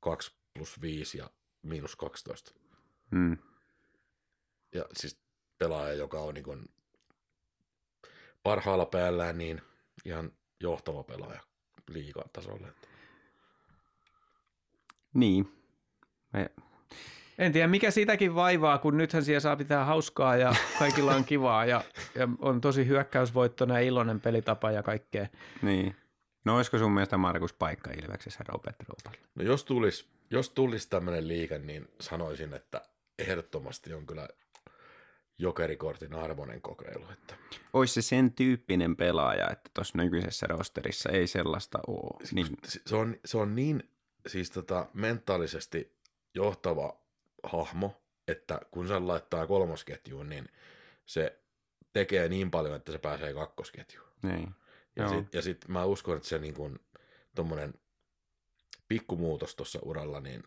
2 0.00 0.32
plus 0.54 0.80
5 0.80 1.18
ja 1.18 1.30
miinus 1.62 1.96
12. 1.96 2.52
Mm. 3.10 3.38
Ja 4.74 4.84
siis 4.92 5.20
pelaaja, 5.58 5.94
joka 5.94 6.20
on 6.20 6.34
niin 6.34 6.44
kuin 6.44 6.68
parhaalla 8.42 8.86
päällään 8.86 9.38
niin 9.38 9.62
ihan 10.04 10.32
johtava 10.60 11.02
pelaaja 11.02 11.40
liigan 11.88 12.30
tasolle. 12.32 12.68
Niin. 15.14 15.52
Me, 16.32 16.50
en 17.38 17.52
tiedä 17.52 17.68
mikä 17.68 17.90
sitäkin 17.90 18.34
vaivaa, 18.34 18.78
kun 18.78 18.96
nythän 18.96 19.24
siellä 19.24 19.40
saa 19.40 19.56
pitää 19.56 19.84
hauskaa 19.84 20.36
ja 20.36 20.54
kaikilla 20.78 21.14
on 21.14 21.24
kivaa 21.24 21.64
ja, 21.64 21.84
ja 22.14 22.28
on 22.38 22.60
tosi 22.60 22.86
hyökkäysvoittoinen 22.86 23.74
ja 23.74 23.80
iloinen 23.80 24.20
pelitapa 24.20 24.70
ja 24.70 24.82
kaikkea. 24.82 25.26
niin. 25.62 25.96
No 26.44 26.56
olisiko 26.56 26.78
sun 26.78 26.92
mielestä 26.92 27.16
Markus 27.16 27.52
paikka 27.52 27.90
Ilveksessä 27.90 28.44
Robert 28.48 28.76
Roopalle? 28.88 29.28
No 29.34 29.44
jos 29.44 29.64
tulisi 29.64 30.12
jos 30.32 30.50
tulis 30.50 30.86
tämmöinen 30.86 31.28
liike, 31.28 31.58
niin 31.58 31.88
sanoisin, 32.00 32.54
että 32.54 32.82
ehdottomasti 33.18 33.94
on 33.94 34.06
kyllä 34.06 34.28
jokerikortin 35.42 36.14
arvoinen 36.14 36.62
kokeilu. 36.62 37.04
Että 37.12 37.34
Olisi 37.72 37.94
se 37.94 38.02
sen 38.02 38.32
tyyppinen 38.32 38.96
pelaaja, 38.96 39.50
että 39.50 39.70
tuossa 39.74 39.98
nykyisessä 39.98 40.46
rosterissa 40.46 41.10
ei 41.10 41.26
sellaista 41.26 41.78
ole. 41.86 42.28
Niin, 42.32 42.46
se, 42.64 42.96
on, 42.96 43.16
se 43.24 43.38
on 43.38 43.54
niin 43.54 43.90
siis 44.26 44.50
tota, 44.50 44.86
mentaalisesti 44.94 45.96
johtava 46.34 46.96
hahmo, 47.42 48.02
että 48.28 48.60
kun 48.70 48.88
se 48.88 48.98
laittaa 48.98 49.46
kolmosketjuun, 49.46 50.28
niin 50.28 50.48
se 51.06 51.38
tekee 51.92 52.28
niin 52.28 52.50
paljon, 52.50 52.76
että 52.76 52.92
se 52.92 52.98
pääsee 52.98 53.34
kakkosketjuun. 53.34 54.08
niin. 54.22 54.54
Ja 54.96 55.08
sitten 55.08 55.42
sit 55.42 55.68
mä 55.68 55.84
uskon, 55.84 56.16
että 56.16 56.28
se 56.28 56.38
niin 56.38 56.54
kuin, 56.54 56.78
tommonen 57.34 57.74
pikkumuutos 58.88 59.56
tuossa 59.56 59.78
uralla, 59.82 60.20
niin 60.20 60.44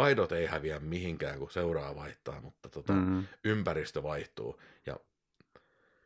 taidot 0.00 0.32
ei 0.32 0.46
häviä 0.46 0.78
mihinkään, 0.80 1.38
kun 1.38 1.50
seuraa 1.50 1.96
vaihtaa, 1.96 2.40
mutta 2.40 2.68
tota, 2.68 2.92
mm. 2.92 2.98
Mm, 2.98 3.24
ympäristö 3.44 4.02
vaihtuu. 4.02 4.60
Ja 4.86 4.96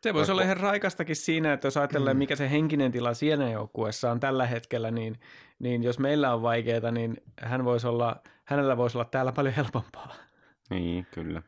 Se 0.00 0.14
voisi 0.14 0.32
olla 0.32 0.42
ihan 0.42 0.56
raikastakin 0.56 1.16
siinä, 1.16 1.52
että 1.52 1.66
jos 1.66 1.76
ajatellaan, 1.76 2.16
Mm. 2.16 2.18
mikä 2.18 2.36
se 2.36 2.50
henkinen 2.50 2.92
tila 2.92 3.14
siinä 3.14 3.50
joukkueessa 3.50 4.10
on 4.10 4.20
tällä 4.20 4.46
hetkellä, 4.46 4.90
niin, 4.90 5.20
niin 5.58 5.82
jos 5.82 5.98
meillä 5.98 6.34
on 6.34 6.42
vaikeaa, 6.42 6.90
niin 6.90 7.16
hän 7.40 7.64
voisi 7.64 7.86
olla, 7.86 8.16
hänellä 8.44 8.76
voisi 8.76 8.98
olla 8.98 9.04
täällä 9.04 9.32
paljon 9.32 9.54
helpompaa. 9.54 10.14
niin, 10.70 11.06
kyllä. 11.10 11.42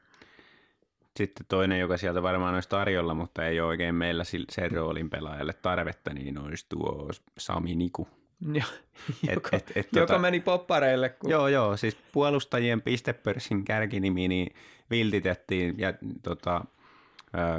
Sitten 1.17 1.47
toinen, 1.49 1.81
joka 1.81 1.97
sieltä 1.97 2.23
varmaan 2.23 2.55
olisi 2.55 2.69
tarjolla, 2.69 3.15
mutta 3.15 3.47
ei 3.47 3.61
ole 3.61 3.69
oikein 3.69 3.95
meillä 3.95 4.23
sil- 4.31 4.53
sen 4.53 4.71
roolin 4.71 5.11
pelaajalle 5.11 5.53
tarvetta, 5.53 6.15
niin 6.15 6.39
olisi 6.39 6.67
tuo 6.69 7.11
Sami 7.39 7.75
Niku. 7.75 8.09
Jo- 8.53 8.63
Et- 9.29 9.35
joka, 9.35 9.57
et- 9.57 9.73
et 9.75 9.89
joka 9.93 10.15
tota- 10.15 10.19
meni 10.19 10.41
poppareille. 10.41 11.09
Kun... 11.09 11.31
Joo, 11.31 11.49
joo, 11.49 11.77
siis 11.77 11.97
puolustajien 12.13 12.83
pistepörssin 12.83 13.65
kärkinimi 13.65 14.29
niin 14.29 14.55
viltitettiin 14.91 15.75
ja 15.79 15.95
tota, 16.23 16.65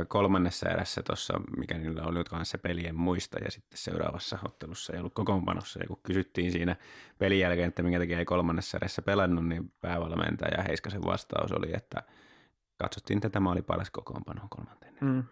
kolmannessa 0.07 0.69
erässä 0.69 1.03
tuossa, 1.03 1.41
mikä 1.57 1.77
niillä 1.77 2.03
oli 2.03 2.23
kanssa 2.23 2.51
se 2.51 2.57
pelien 2.57 2.95
muista 2.95 3.39
ja 3.39 3.51
sitten 3.51 3.77
seuraavassa 3.77 4.39
ottelussa 4.45 4.93
ei 4.93 4.99
ollut 4.99 5.13
kokoonpanossa 5.13 5.79
ja 5.79 5.87
kun 5.87 5.99
kysyttiin 6.03 6.51
siinä 6.51 6.75
pelin 7.17 7.39
jälkeen, 7.39 7.67
että 7.67 7.83
minkä 7.83 7.99
takia 7.99 8.19
ei 8.19 8.25
kolmannessa 8.25 8.77
erässä 8.77 9.01
pelannut, 9.01 9.47
niin 9.47 9.71
päävalmentaja 9.81 10.63
Heiskasen 10.63 11.05
vastaus 11.05 11.51
oli, 11.51 11.67
että 11.73 12.03
katsottiin, 12.77 13.17
että 13.17 13.29
tämä 13.29 13.51
oli 13.51 13.61
paras 13.61 13.89
kokoonpano 13.89 14.41
kolmanteen. 14.49 14.93
Mm. 15.01 15.23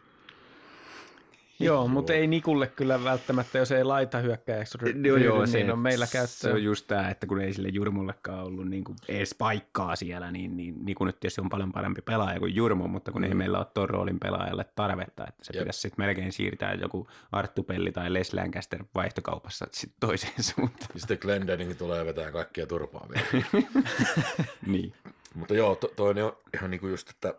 Joo, 1.60 1.88
mutta 1.88 2.14
ei 2.14 2.28
Nikulle 2.28 2.68
kyllä 2.68 3.03
välttämättä, 3.03 3.58
jos 3.58 3.72
ei 3.72 3.84
laita 3.84 4.18
hyökkäjäksi 4.18 4.78
ryhdy, 4.82 5.20
niin 5.51 5.72
on 5.72 5.80
meillä 5.80 6.06
Se 6.06 6.12
käyttöön. 6.18 6.53
on 6.53 6.64
just 6.64 6.88
tämä, 6.88 7.10
että 7.10 7.28
kun 7.28 7.41
ei 7.41 7.53
sille 7.53 7.70
Jurmollekaan 7.70 8.43
ollut 8.45 8.70
niin 8.70 8.84
kuin 8.84 8.95
edes 9.08 9.36
paikkaa 9.36 9.95
siellä, 9.95 10.32
niin, 10.32 10.58
niin 10.58 10.86
Niku 10.86 11.06
nyt 11.06 11.20
tietysti 11.20 11.41
on 11.41 11.49
paljon 11.49 11.72
parempi 11.72 12.01
pelaaja 12.01 12.39
kuin 12.39 12.56
Jurmo, 12.56 12.88
mutta 12.88 13.12
kun 13.12 13.22
mm. 13.22 13.28
ei 13.28 13.34
meillä 13.34 13.58
ole 13.58 13.68
tuon 13.74 13.89
roolin 13.89 14.20
pelaajalle 14.20 14.66
tarvetta, 14.76 15.26
että 15.28 15.45
se 15.45 15.53
Jep. 15.53 15.62
pitäisi 15.62 15.80
sitten 15.80 16.06
melkein 16.06 16.32
siirtää 16.32 16.74
joku 16.74 17.08
Arttu 17.32 17.64
Pelli 17.64 17.91
tai 17.91 18.14
Les 18.14 18.34
Lancaster 18.34 18.84
vaihtokaupassa 18.95 19.68
sitten 19.72 19.99
toiseen 19.99 20.43
suuntaan. 20.56 20.89
ja 20.93 20.99
sitten 20.99 21.18
Glendening 21.22 21.78
tulee 21.78 22.06
vetää 22.06 22.32
kaikkia 22.32 22.68
turpaa 22.68 23.08
vielä. 23.10 23.45
niin. 24.68 24.93
Mutta 25.34 25.53
joo, 25.53 25.76
to, 25.76 25.88
toinen 25.95 26.26
on 26.26 26.38
ihan 26.53 26.72
niin 26.72 26.82
kuin 26.82 26.91
just, 26.91 27.10
että 27.10 27.34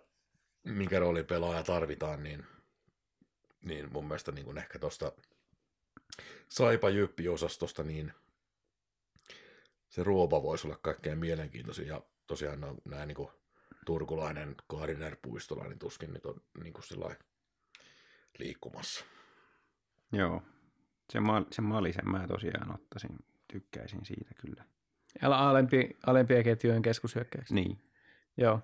minkä 0.64 0.98
roolin 0.98 1.26
pelaaja 1.26 1.62
tarvitaan, 1.62 2.22
niin, 2.22 2.44
niin 3.66 3.92
mun 3.92 4.04
mielestä 4.04 4.32
niin 4.32 4.44
kuin 4.44 4.58
ehkä 4.58 4.78
tuosta 4.78 5.12
Saipa 6.48 6.88
Jyppi-osastosta, 6.90 7.82
niin 7.82 8.12
se 9.88 10.02
ruopa 10.02 10.42
voisi 10.42 10.66
olla 10.66 10.76
kaikkein 10.82 11.18
mielenkiintoisin. 11.18 11.86
Ja 11.86 12.00
tosiaan 12.26 12.60
no, 12.60 12.76
nämä 12.84 13.06
niin 13.06 13.16
kuin 13.16 13.28
turkulainen 13.86 14.56
Kaariner 14.66 15.16
Puistola, 15.22 15.64
niin 15.64 15.78
tuskin 15.78 16.12
nyt 16.12 16.26
on 16.26 16.42
niin 16.62 16.72
kuin 16.72 17.16
liikkumassa. 18.38 19.04
Joo. 20.12 20.42
Se, 21.12 21.20
ma- 21.20 21.46
se 21.50 21.62
malisen 21.62 22.10
mä 22.10 22.26
tosiaan 22.28 22.74
ottaisin, 22.74 23.18
tykkäisin 23.48 24.04
siitä 24.04 24.30
kyllä. 24.40 24.64
Älä 25.22 25.38
alempi, 25.38 25.96
alempien 26.06 26.44
ketjujen 26.44 26.82
keskushyökkäyksi. 26.82 27.54
Niin. 27.54 27.78
Joo. 28.36 28.60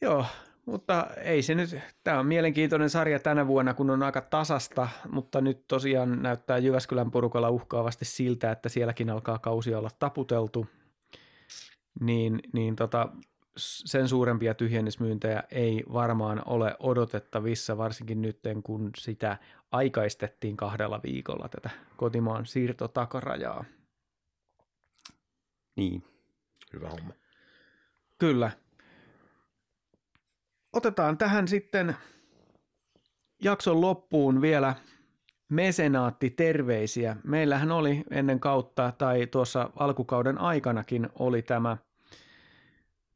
Joo, 0.00 0.26
mutta 0.66 1.06
ei 1.16 1.42
se 1.42 1.54
nyt, 1.54 1.78
tämä 2.04 2.18
on 2.18 2.26
mielenkiintoinen 2.26 2.90
sarja 2.90 3.18
tänä 3.18 3.46
vuonna, 3.46 3.74
kun 3.74 3.90
on 3.90 4.02
aika 4.02 4.20
tasasta, 4.20 4.88
mutta 5.12 5.40
nyt 5.40 5.64
tosiaan 5.68 6.22
näyttää 6.22 6.58
Jyväskylän 6.58 7.10
porukalla 7.10 7.50
uhkaavasti 7.50 8.04
siltä, 8.04 8.50
että 8.50 8.68
sielläkin 8.68 9.10
alkaa 9.10 9.38
kausi 9.38 9.74
olla 9.74 9.90
taputeltu, 9.98 10.66
niin, 12.00 12.40
niin 12.52 12.76
tota, 12.76 13.08
sen 13.56 14.08
suurempia 14.08 14.54
tyhjennysmyyntejä 14.54 15.42
ei 15.50 15.84
varmaan 15.92 16.42
ole 16.46 16.76
odotettavissa, 16.78 17.78
varsinkin 17.78 18.22
nyt 18.22 18.40
kun 18.64 18.90
sitä 18.96 19.38
aikaistettiin 19.70 20.56
kahdella 20.56 21.00
viikolla 21.02 21.48
tätä 21.48 21.70
kotimaan 21.96 22.46
siirtotakarajaa. 22.46 23.64
Niin. 25.76 26.04
Hyvä 26.72 26.88
homma. 26.88 27.12
Kyllä. 28.18 28.50
Otetaan 30.74 31.18
tähän 31.18 31.48
sitten 31.48 31.96
jakson 33.42 33.80
loppuun 33.80 34.40
vielä 34.40 34.74
mesenaatti 35.48 36.30
terveisiä. 36.30 37.16
Meillähän 37.24 37.72
oli 37.72 38.04
ennen 38.10 38.40
kautta 38.40 38.92
tai 38.98 39.26
tuossa 39.26 39.70
alkukauden 39.76 40.38
aikanakin 40.38 41.08
oli 41.18 41.42
tämä, 41.42 41.76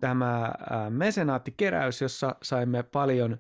tämä 0.00 0.52
mesenaattikeräys, 0.90 2.00
jossa 2.00 2.36
saimme 2.42 2.82
paljon 2.82 3.38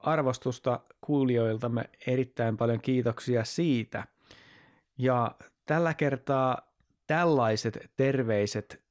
arvostusta 0.00 0.80
kuulijoiltamme, 1.00 1.84
erittäin 2.06 2.56
paljon 2.56 2.80
kiitoksia 2.80 3.44
siitä. 3.44 4.04
Ja 4.98 5.34
tällä 5.66 5.94
kertaa 5.94 6.74
tällaiset 7.06 7.90
terveiset. 7.96 8.83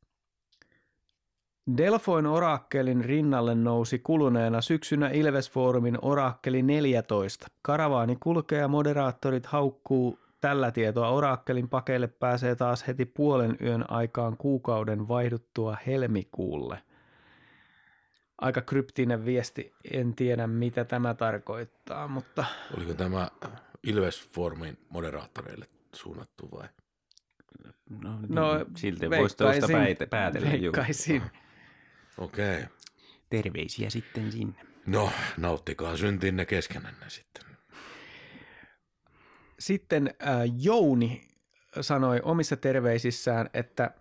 Delfoin 1.77 2.25
orakkelin 2.25 3.05
rinnalle 3.05 3.55
nousi 3.55 3.99
kuluneena 3.99 4.61
syksynä 4.61 5.09
Ilvesfoorumin 5.09 5.97
orakkeli 6.01 6.61
14. 6.61 7.47
Karavaani 7.61 8.17
kulkee 8.19 8.59
ja 8.59 8.67
moderaattorit 8.67 9.45
haukkuu 9.45 10.19
tällä 10.41 10.71
tietoa 10.71 11.09
orakkelin 11.09 11.69
pakeille 11.69 12.07
pääsee 12.07 12.55
taas 12.55 12.87
heti 12.87 13.05
puolen 13.05 13.57
yön 13.61 13.85
aikaan 13.91 14.37
kuukauden 14.37 15.07
vaihduttua 15.07 15.77
helmikuulle. 15.87 16.77
Aika 18.41 18.61
kryptinen 18.61 19.25
viesti, 19.25 19.73
en 19.91 20.15
tiedä 20.15 20.47
mitä 20.47 20.85
tämä 20.85 21.13
tarkoittaa, 21.13 22.07
mutta 22.07 22.45
Oliko 22.77 22.93
tämä 22.93 23.27
Ilves 23.83 24.29
Formin 24.33 24.77
moderaattoreille 24.89 25.65
suunnattu 25.95 26.49
vai? 26.51 26.67
No, 27.63 27.71
No, 27.99 28.19
no 28.29 28.65
silti 28.77 29.09
voisi 29.09 29.37
tuosta 29.37 29.45
veikkaisin- 29.67 29.75
päite, 29.77 30.05
päätellä. 30.05 30.53
juu. 30.55 30.73
Okei. 32.17 32.57
Okay. 32.57 32.67
Terveisiä 33.29 33.89
sitten 33.89 34.31
sinne. 34.31 34.65
No, 34.85 35.11
nauttikaa 35.37 35.97
syntinne 35.97 36.45
keskenänne 36.45 37.09
sitten. 37.09 37.43
Sitten 39.59 40.07
äh, 40.07 40.37
Jouni 40.59 41.21
sanoi 41.81 42.19
omissa 42.23 42.57
terveisissään, 42.57 43.49
että 43.53 43.91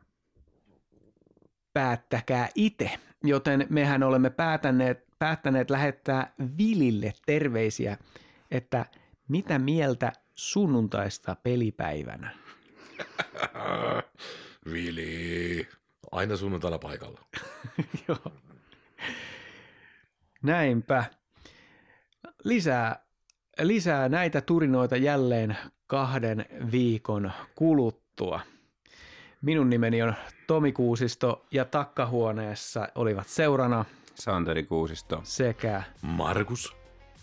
päättäkää 1.72 2.48
itse, 2.54 2.90
joten 3.24 3.66
mehän 3.70 4.02
olemme 4.02 4.30
päättäneet, 4.30 5.04
päättäneet 5.18 5.70
lähettää 5.70 6.34
Vilille 6.58 7.12
terveisiä, 7.26 7.96
että 8.50 8.86
mitä 9.28 9.58
mieltä 9.58 10.12
sunnuntaista 10.34 11.36
pelipäivänä. 11.42 12.30
Vili. 14.72 15.68
Aina 16.12 16.36
sunnuntaina 16.36 16.78
paikalla. 16.78 17.20
Joo. 18.08 18.18
Näinpä. 20.42 21.04
Lisää, 22.44 23.04
lisää 23.60 24.08
näitä 24.08 24.40
turinoita 24.40 24.96
jälleen 24.96 25.56
kahden 25.86 26.46
viikon 26.72 27.32
kuluttua. 27.54 28.40
Minun 29.42 29.70
nimeni 29.70 30.02
on 30.02 30.14
Tomi 30.46 30.72
Kuusisto 30.72 31.46
ja 31.50 31.64
takkahuoneessa 31.64 32.88
olivat 32.94 33.26
seurana 33.28 33.84
Santeri 34.14 34.62
Kuusisto. 34.62 35.20
sekä 35.24 35.82
Markus 36.02 36.76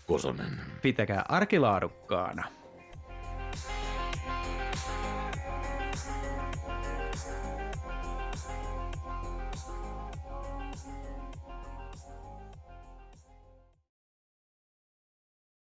Kosonen. 0.06 0.60
pitäkää 0.82 1.24
arkilaadukkaana. 1.28 2.44